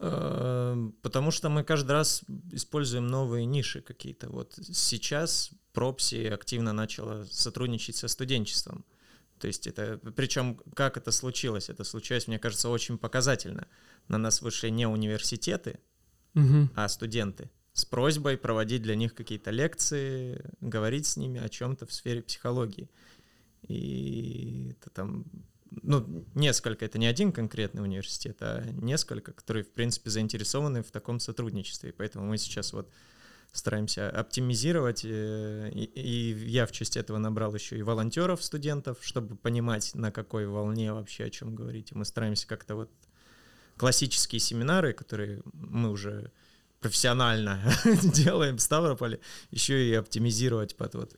Эм, 0.00 0.92
Потому 1.02 1.30
что 1.30 1.48
мы 1.50 1.62
каждый 1.62 1.92
раз 1.92 2.22
используем 2.52 3.06
новые 3.06 3.44
ниши 3.44 3.80
какие-то. 3.82 4.30
Вот 4.30 4.58
сейчас 4.72 5.50
Пропси 5.72 6.26
активно 6.26 6.72
начала 6.72 7.24
сотрудничать 7.26 7.96
со 7.96 8.08
студенчеством. 8.08 8.84
То 9.38 9.46
есть 9.46 9.66
это, 9.66 9.98
причем 10.16 10.58
как 10.74 10.96
это 10.96 11.12
случилось? 11.12 11.68
Это 11.70 11.84
случилось, 11.84 12.28
мне 12.28 12.38
кажется, 12.38 12.68
очень 12.68 12.98
показательно. 12.98 13.68
На 14.08 14.18
нас 14.18 14.42
вышли 14.42 14.68
не 14.70 14.86
университеты, 14.86 15.78
Мгм. 16.34 16.70
а 16.74 16.88
студенты 16.88 17.50
с 17.72 17.84
просьбой 17.84 18.36
проводить 18.36 18.82
для 18.82 18.96
них 18.96 19.14
какие-то 19.14 19.50
лекции, 19.50 20.44
говорить 20.60 21.06
с 21.06 21.16
ними 21.16 21.40
о 21.40 21.48
чем-то 21.48 21.86
в 21.86 21.92
сфере 21.92 22.22
психологии. 22.22 22.90
И 23.68 24.74
это 24.80 24.90
там, 24.90 25.24
ну, 25.70 26.24
несколько, 26.34 26.84
это 26.84 26.98
не 26.98 27.06
один 27.06 27.32
конкретный 27.32 27.82
университет, 27.82 28.38
а 28.40 28.64
несколько, 28.72 29.32
которые, 29.32 29.64
в 29.64 29.70
принципе, 29.70 30.10
заинтересованы 30.10 30.82
в 30.82 30.90
таком 30.90 31.20
сотрудничестве. 31.20 31.90
И 31.90 31.92
поэтому 31.92 32.26
мы 32.26 32.38
сейчас 32.38 32.72
вот 32.72 32.90
стараемся 33.52 34.10
оптимизировать, 34.10 35.04
э, 35.04 35.70
и, 35.72 35.84
и 35.84 36.48
я 36.48 36.66
в 36.66 36.72
часть 36.72 36.96
этого 36.96 37.18
набрал 37.18 37.54
еще 37.54 37.78
и 37.78 37.82
волонтеров, 37.82 38.42
студентов, 38.42 38.98
чтобы 39.00 39.36
понимать, 39.36 39.94
на 39.94 40.12
какой 40.12 40.46
волне 40.46 40.92
вообще 40.92 41.24
о 41.24 41.30
чем 41.30 41.54
говорить. 41.54 41.92
И 41.92 41.94
мы 41.94 42.04
стараемся 42.04 42.46
как-то 42.46 42.76
вот 42.76 42.90
классические 43.76 44.40
семинары, 44.40 44.92
которые 44.92 45.42
мы 45.52 45.90
уже 45.90 46.32
профессионально 46.80 47.60
делаем 48.14 48.56
в 48.56 48.62
Ставрополе, 48.62 49.20
еще 49.50 49.88
и 49.88 49.94
оптимизировать 49.94 50.76
под 50.76 50.94
вот 50.94 51.16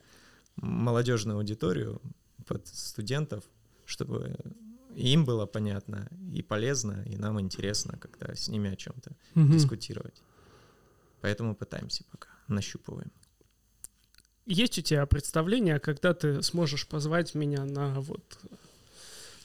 молодежную 0.57 1.39
аудиторию, 1.39 2.01
под 2.47 2.67
студентов, 2.67 3.45
чтобы 3.93 4.37
им 4.97 5.25
было 5.25 5.47
понятно 5.47 6.09
и 6.35 6.43
полезно, 6.43 7.05
и 7.07 7.17
нам 7.17 7.41
интересно 7.41 7.99
как-то 7.99 8.35
с 8.35 8.49
ними 8.49 8.73
о 8.73 8.77
чем-то 8.77 9.13
Мгм. 9.35 9.53
дискутировать. 9.53 10.23
Поэтому 11.21 11.55
пытаемся 11.55 12.05
пока, 12.11 12.29
нащупываем. 12.49 13.13
Есть 14.47 14.79
у 14.79 14.83
тебя 14.83 15.07
представление, 15.07 15.79
когда 15.79 16.15
ты 16.15 16.43
сможешь 16.43 16.87
позвать 16.89 17.35
меня 17.35 17.65
на 17.65 18.01
вот 18.01 18.39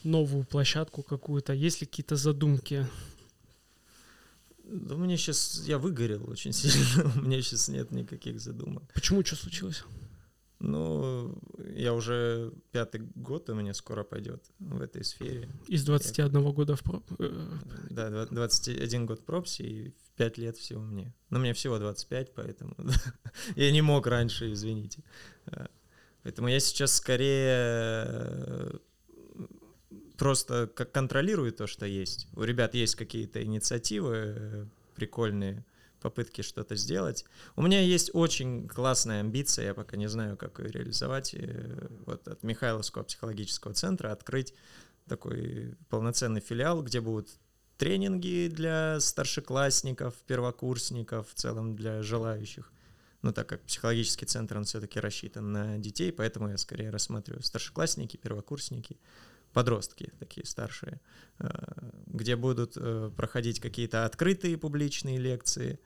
новую 0.02 0.44
площадку 0.44 1.02
какую-то? 1.02 1.52
Есть 1.52 1.80
ли 1.80 1.86
какие-то 1.86 2.16
задумки? 2.16 2.86
Да 4.64 4.96
мне 4.96 5.16
сейчас, 5.16 5.62
я 5.66 5.78
выгорел 5.78 6.28
очень 6.30 6.52
сильно, 6.52 7.12
у 7.16 7.20
меня 7.22 7.40
сейчас 7.42 7.68
нет 7.68 7.90
никаких 7.92 8.40
задумок. 8.40 8.82
Почему 8.92 9.24
что 9.24 9.36
случилось? 9.36 9.84
Ну, 10.60 11.38
я 11.76 11.94
уже 11.94 12.52
пятый 12.72 13.00
год 13.14 13.48
у 13.50 13.54
меня 13.54 13.74
скоро 13.74 14.02
пойдет 14.02 14.42
в 14.58 14.80
этой 14.82 15.04
сфере. 15.04 15.48
Из 15.68 15.84
21 15.84 16.52
года 16.52 16.74
в 16.74 16.82
про... 16.82 17.00
э, 17.18 17.48
Да, 17.90 18.10
два- 18.10 18.26
21 18.26 19.06
год 19.06 19.24
пропси 19.24 19.62
и 19.62 19.94
5 20.16 20.38
лет 20.38 20.56
всего 20.56 20.80
мне. 20.82 21.14
Но 21.30 21.38
мне 21.38 21.52
всего 21.52 21.78
25, 21.78 22.34
поэтому 22.34 22.74
я 23.56 23.70
не 23.70 23.82
мог 23.82 24.06
раньше, 24.06 24.52
извините. 24.52 25.02
А, 25.46 25.68
Поэтому 26.24 26.48
я 26.48 26.58
сейчас 26.60 26.92
скорее 26.96 28.04
э, 28.08 28.70
просто 30.16 30.66
контролирую 30.66 31.52
то, 31.52 31.66
что 31.66 31.86
есть. 31.86 32.26
У 32.34 32.42
ребят 32.42 32.74
есть 32.74 32.96
какие-то 32.96 33.42
инициативы 33.44 34.14
э, 34.16 34.66
прикольные, 34.96 35.64
попытки 36.00 36.42
что-то 36.42 36.76
сделать. 36.76 37.24
У 37.56 37.62
меня 37.62 37.80
есть 37.80 38.10
очень 38.14 38.68
классная 38.68 39.20
амбиция, 39.20 39.66
я 39.66 39.74
пока 39.74 39.96
не 39.96 40.08
знаю, 40.08 40.36
как 40.36 40.58
ее 40.60 40.70
реализовать. 40.70 41.34
э, 41.34 41.88
Вот 42.06 42.26
от 42.28 42.42
Михайловского 42.42 43.02
психологического 43.02 43.74
центра 43.74 44.12
открыть 44.12 44.54
такой 45.08 45.74
полноценный 45.88 46.40
филиал, 46.40 46.82
где 46.82 47.00
будут 47.00 47.28
тренинги 47.78 48.50
для 48.52 49.00
старшеклассников, 49.00 50.14
первокурсников, 50.26 51.28
в 51.30 51.34
целом 51.34 51.76
для 51.76 52.02
желающих. 52.02 52.72
Ну, 53.22 53.32
так 53.32 53.48
как 53.48 53.62
психологический 53.62 54.26
центр, 54.26 54.58
он 54.58 54.64
все-таки 54.64 55.00
рассчитан 55.00 55.52
на 55.52 55.78
детей, 55.78 56.12
поэтому 56.12 56.50
я 56.50 56.56
скорее 56.56 56.90
рассматриваю 56.90 57.42
старшеклассники, 57.42 58.16
первокурсники, 58.16 58.96
подростки 59.52 60.12
такие 60.18 60.46
старшие, 60.46 61.00
э, 61.38 61.48
где 62.06 62.36
будут 62.36 62.74
э, 62.76 63.10
проходить 63.16 63.60
какие-то 63.60 64.04
открытые 64.04 64.56
публичные 64.56 65.18
лекции, 65.18 65.80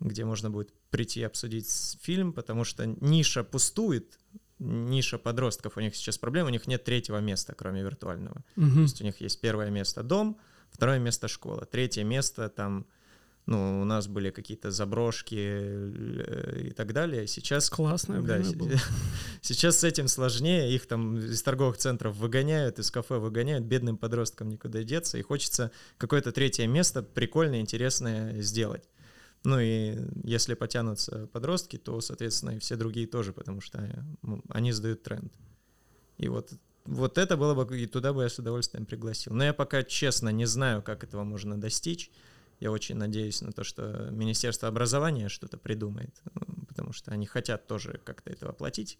где 0.00 0.24
можно 0.24 0.50
будет 0.50 0.72
прийти 0.90 1.22
обсудить 1.22 1.68
фильм, 2.00 2.32
потому 2.32 2.64
что 2.64 2.86
ниша 2.86 3.44
пустует, 3.44 4.18
ниша 4.58 5.18
подростков, 5.18 5.76
у 5.76 5.80
них 5.80 5.96
сейчас 5.96 6.18
проблема, 6.18 6.48
у 6.48 6.52
них 6.52 6.66
нет 6.66 6.84
третьего 6.84 7.18
места, 7.18 7.54
кроме 7.54 7.82
виртуального. 7.82 8.44
То 8.54 8.60
мгм. 8.60 8.82
есть 8.82 9.00
у 9.00 9.04
них 9.04 9.20
есть 9.20 9.40
первое 9.40 9.70
место 9.70 10.02
дом, 10.02 10.38
второе 10.70 10.98
место 10.98 11.28
школа, 11.28 11.64
третье 11.64 12.04
место 12.04 12.48
там, 12.48 12.86
ну, 13.48 13.80
у 13.80 13.84
нас 13.84 14.08
были 14.08 14.30
какие-то 14.30 14.70
заброшки 14.70 15.34
э, 15.40 16.64
и 16.66 16.70
так 16.70 16.92
далее. 16.92 17.26
Сейчас 17.26 17.70
Классное 17.70 18.20
да, 18.20 18.36
время 18.36 18.52
было. 18.54 18.72
сейчас 19.40 19.78
с 19.78 19.84
этим 19.84 20.06
сложнее, 20.06 20.70
их 20.70 20.86
там 20.86 21.16
из 21.16 21.42
торговых 21.42 21.78
центров 21.78 22.14
выгоняют, 22.16 22.78
из 22.78 22.90
кафе 22.90 23.16
выгоняют, 23.16 23.64
бедным 23.64 23.96
подросткам 23.96 24.50
никуда 24.50 24.82
деться, 24.82 25.16
и 25.16 25.22
хочется 25.22 25.70
какое-то 25.96 26.30
третье 26.30 26.66
место 26.66 27.02
прикольное, 27.02 27.60
интересное 27.60 28.42
сделать. 28.42 28.84
Ну 29.44 29.58
и 29.58 29.96
если 30.24 30.52
потянутся 30.52 31.26
подростки, 31.28 31.78
то, 31.78 32.02
соответственно, 32.02 32.50
и 32.50 32.58
все 32.58 32.76
другие 32.76 33.06
тоже, 33.06 33.32
потому 33.32 33.62
что 33.62 34.04
ну, 34.20 34.42
они 34.50 34.72
сдают 34.72 35.02
тренд. 35.04 35.32
И 36.18 36.28
вот, 36.28 36.52
вот 36.84 37.16
это 37.16 37.38
было 37.38 37.54
бы, 37.54 37.80
и 37.80 37.86
туда 37.86 38.12
бы 38.12 38.24
я 38.24 38.28
с 38.28 38.38
удовольствием 38.38 38.84
пригласил. 38.84 39.32
Но 39.32 39.42
я 39.42 39.54
пока, 39.54 39.82
честно, 39.84 40.28
не 40.28 40.44
знаю, 40.44 40.82
как 40.82 41.02
этого 41.02 41.24
можно 41.24 41.58
достичь. 41.58 42.10
Я 42.60 42.70
очень 42.70 42.96
надеюсь 42.96 43.40
на 43.42 43.52
то, 43.52 43.64
что 43.64 44.08
Министерство 44.10 44.68
образования 44.68 45.28
что-то 45.28 45.58
придумает, 45.58 46.20
потому 46.68 46.92
что 46.92 47.12
они 47.12 47.26
хотят 47.26 47.66
тоже 47.66 48.00
как-то 48.04 48.30
это 48.30 48.48
оплатить. 48.48 48.98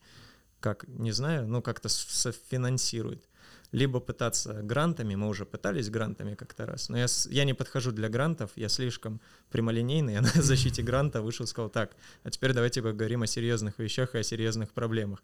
Как, 0.61 0.87
не 0.89 1.13
знаю, 1.13 1.47
но 1.47 1.63
как-то 1.63 1.89
софинансирует 1.89 3.29
либо 3.73 4.01
пытаться 4.01 4.63
грантами, 4.63 5.15
мы 5.15 5.29
уже 5.29 5.45
пытались 5.45 5.91
грантами 5.91 6.35
как-то 6.35 6.65
раз, 6.65 6.89
но 6.89 6.97
я, 6.97 7.07
я 7.29 7.45
не 7.45 7.55
подхожу 7.55 7.93
для 7.93 8.09
грантов, 8.09 8.51
я 8.57 8.69
слишком 8.69 9.21
прямолинейный, 9.51 10.15
я 10.15 10.21
на 10.35 10.43
защите 10.43 10.83
гранта 10.83 11.21
вышел 11.21 11.45
и 11.45 11.49
сказал, 11.49 11.69
так, 11.69 11.95
а 12.23 12.31
теперь 12.31 12.55
давайте 12.55 12.83
поговорим 12.83 13.23
о 13.23 13.27
серьезных 13.27 13.79
вещах 13.79 14.15
и 14.15 14.19
о 14.19 14.23
серьезных 14.23 14.73
проблемах. 14.73 15.23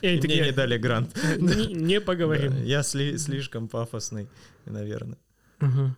И 0.00 0.18
мне 0.24 0.40
не 0.40 0.52
дали 0.52 0.78
грант. 0.78 1.14
Не 1.38 2.00
поговорим. 2.00 2.62
Я 2.64 2.82
слишком 2.82 3.68
пафосный, 3.68 4.28
наверное. 4.64 5.18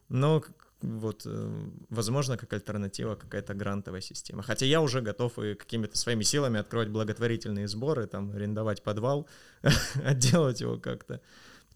Но 0.08 0.42
вот, 0.82 1.22
э, 1.26 1.70
возможно, 1.88 2.36
как 2.36 2.52
альтернатива 2.52 3.14
какая-то 3.14 3.54
грантовая 3.54 4.00
система. 4.00 4.42
Хотя 4.42 4.66
я 4.66 4.80
уже 4.80 5.00
готов 5.00 5.38
и 5.38 5.54
какими-то 5.54 5.96
своими 5.96 6.22
силами 6.22 6.60
открывать 6.60 6.88
благотворительные 6.88 7.68
сборы, 7.68 8.06
там, 8.06 8.30
арендовать 8.32 8.82
подвал, 8.82 9.28
отделать 10.04 10.60
его 10.60 10.78
как-то 10.78 11.20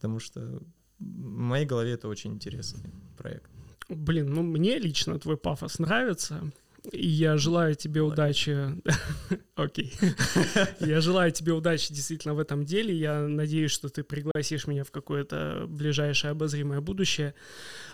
потому 0.05 0.19
что 0.19 0.61
в 0.99 1.39
моей 1.39 1.65
голове 1.65 1.93
это 1.93 2.09
очень 2.09 2.35
интересный 2.35 2.91
проект. 3.17 3.51
Блин, 3.89 4.35
ну 4.35 4.43
мне 4.43 4.79
лично 4.79 5.19
твой 5.19 5.39
пафос 5.39 5.79
нравится. 5.79 6.53
Я 6.93 7.39
желаю 7.39 7.75
тебе 7.75 8.03
удачи. 8.03 8.57
Окей. 9.57 9.95
Я 10.81 11.01
желаю 11.01 11.33
тебе 11.33 11.53
удачи 11.53 11.93
действительно 11.93 12.35
в 12.35 12.39
этом 12.39 12.65
деле. 12.65 12.95
Я 12.95 13.21
надеюсь, 13.21 13.71
что 13.71 13.89
ты 13.89 14.03
пригласишь 14.03 14.67
меня 14.67 14.85
в 14.85 14.91
какое-то 14.91 15.65
ближайшее 15.67 16.33
обозримое 16.33 16.81
будущее. 16.81 17.35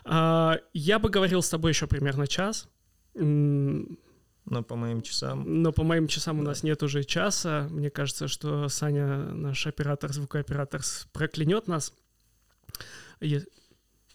А, 0.05 0.59
я 0.73 0.99
бы 0.99 1.09
говорил 1.09 1.43
с 1.43 1.49
тобой 1.49 1.71
еще 1.71 1.87
примерно 1.87 2.27
час. 2.27 2.69
Но 3.15 4.65
по 4.65 4.75
моим 4.75 5.03
часам... 5.03 5.63
Но 5.63 5.73
по 5.73 5.85
моим 5.85 6.09
часам 6.09 6.39
да. 6.39 6.43
у 6.43 6.47
нас 6.47 6.65
нет 6.65 6.83
уже 6.83 7.05
часа. 7.05 7.69
Мне 7.71 7.91
кажется, 7.91 8.27
что 8.27 8.69
Саня, 8.69 9.19
наш 9.33 9.67
оператор, 9.67 10.13
звукооператор, 10.13 10.81
проклянет 11.13 11.69
нас. 11.69 11.93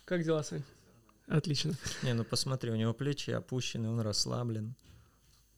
Как 0.04 0.24
дела, 0.24 0.44
Сань? 0.44 0.64
Отлично. 1.28 1.74
Не, 2.04 2.14
ну 2.14 2.24
посмотри, 2.24 2.72
у 2.72 2.76
него 2.76 2.94
плечи 2.94 3.32
опущены, 3.32 3.90
он 3.90 4.00
расслаблен. 4.00 4.76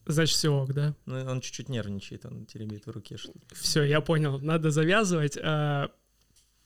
Значит, 0.06 0.36
все 0.36 0.48
ок, 0.48 0.72
да? 0.72 0.94
Ну, 1.04 1.22
он 1.24 1.42
чуть-чуть 1.42 1.68
нервничает, 1.68 2.24
он 2.24 2.46
теребит 2.46 2.86
в 2.86 2.90
руке 2.90 3.18
что-то. 3.18 3.40
Все, 3.54 3.82
я 3.82 4.00
понял, 4.00 4.38
надо 4.40 4.70
завязывать. 4.70 5.36
А, 5.36 5.90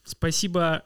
спасибо 0.05 0.85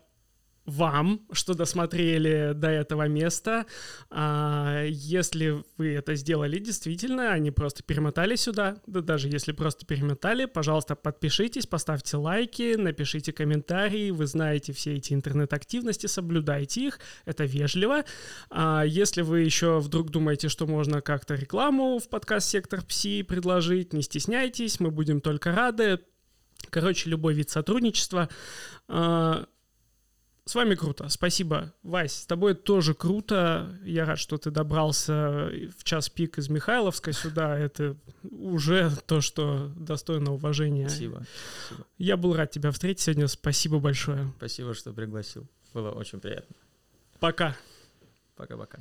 вам, 0.67 1.21
что 1.33 1.55
досмотрели 1.55 2.53
до 2.55 2.69
этого 2.69 3.09
места. 3.09 3.67
А, 4.11 4.85
если 4.85 5.65
вы 5.79 5.95
это 5.95 6.15
сделали 6.17 6.59
действительно, 6.59 7.33
а 7.33 7.39
не 7.39 7.51
просто 7.51 7.83
перемотали 7.83 8.37
сюда, 8.37 8.77
да 8.87 9.01
даже 9.01 9.29
если 9.29 9.53
просто 9.53 9.87
перемотали, 9.87 10.45
пожалуйста, 10.47 10.97
подпишитесь, 10.97 11.67
поставьте 11.67 12.17
лайки, 12.17 12.75
напишите 12.77 13.33
комментарии, 13.33 14.11
вы 14.11 14.27
знаете 14.27 14.73
все 14.73 14.95
эти 14.95 15.13
интернет-активности, 15.13 16.07
соблюдайте 16.07 16.87
их, 16.87 17.01
это 17.25 17.45
вежливо. 17.45 18.05
А 18.51 18.83
если 18.85 19.23
вы 19.23 19.41
еще 19.41 19.79
вдруг 19.79 20.11
думаете, 20.11 20.49
что 20.49 20.67
можно 20.67 21.01
как-то 21.01 21.35
рекламу 21.35 21.99
в 21.99 22.09
подкаст 22.09 22.49
«Сектор 22.49 22.83
Пси» 22.83 23.23
предложить, 23.23 23.93
не 23.93 24.03
стесняйтесь, 24.03 24.81
мы 24.81 24.91
будем 24.91 25.21
только 25.21 25.53
рады. 25.53 26.01
Короче, 26.71 27.11
любой 27.11 27.35
вид 27.35 27.51
сотрудничества. 27.51 28.29
А, 28.89 29.47
с 30.47 30.55
вами 30.55 30.77
круто, 30.77 31.09
спасибо. 31.09 31.75
Вась, 31.83 32.21
с 32.21 32.27
тобой 32.27 32.55
тоже 32.55 32.95
круто. 32.95 33.77
Я 33.85 34.05
рад, 34.05 34.17
что 34.21 34.39
ты 34.39 34.53
добрался 34.53 35.51
в 35.77 35.83
час 35.83 36.09
пик 36.09 36.39
из 36.39 36.49
Михайловска 36.49 37.13
сюда. 37.13 37.59
Это 37.59 37.97
уже 38.23 38.93
то, 39.07 39.21
что 39.21 39.73
достойно 39.77 40.33
уважения. 40.33 40.89
Спасибо. 40.89 41.27
спасибо. 41.67 41.87
Я 41.99 42.17
был 42.17 42.37
рад 42.37 42.53
тебя 42.53 42.71
встретить 42.71 43.01
сегодня. 43.01 43.27
Спасибо 43.27 43.81
большое. 43.81 44.33
Спасибо, 44.37 44.73
что 44.75 44.93
пригласил. 44.93 45.49
Было 45.75 45.91
очень 45.91 46.21
приятно. 46.21 46.55
Пока. 47.19 47.57
Пока-пока. 48.37 48.79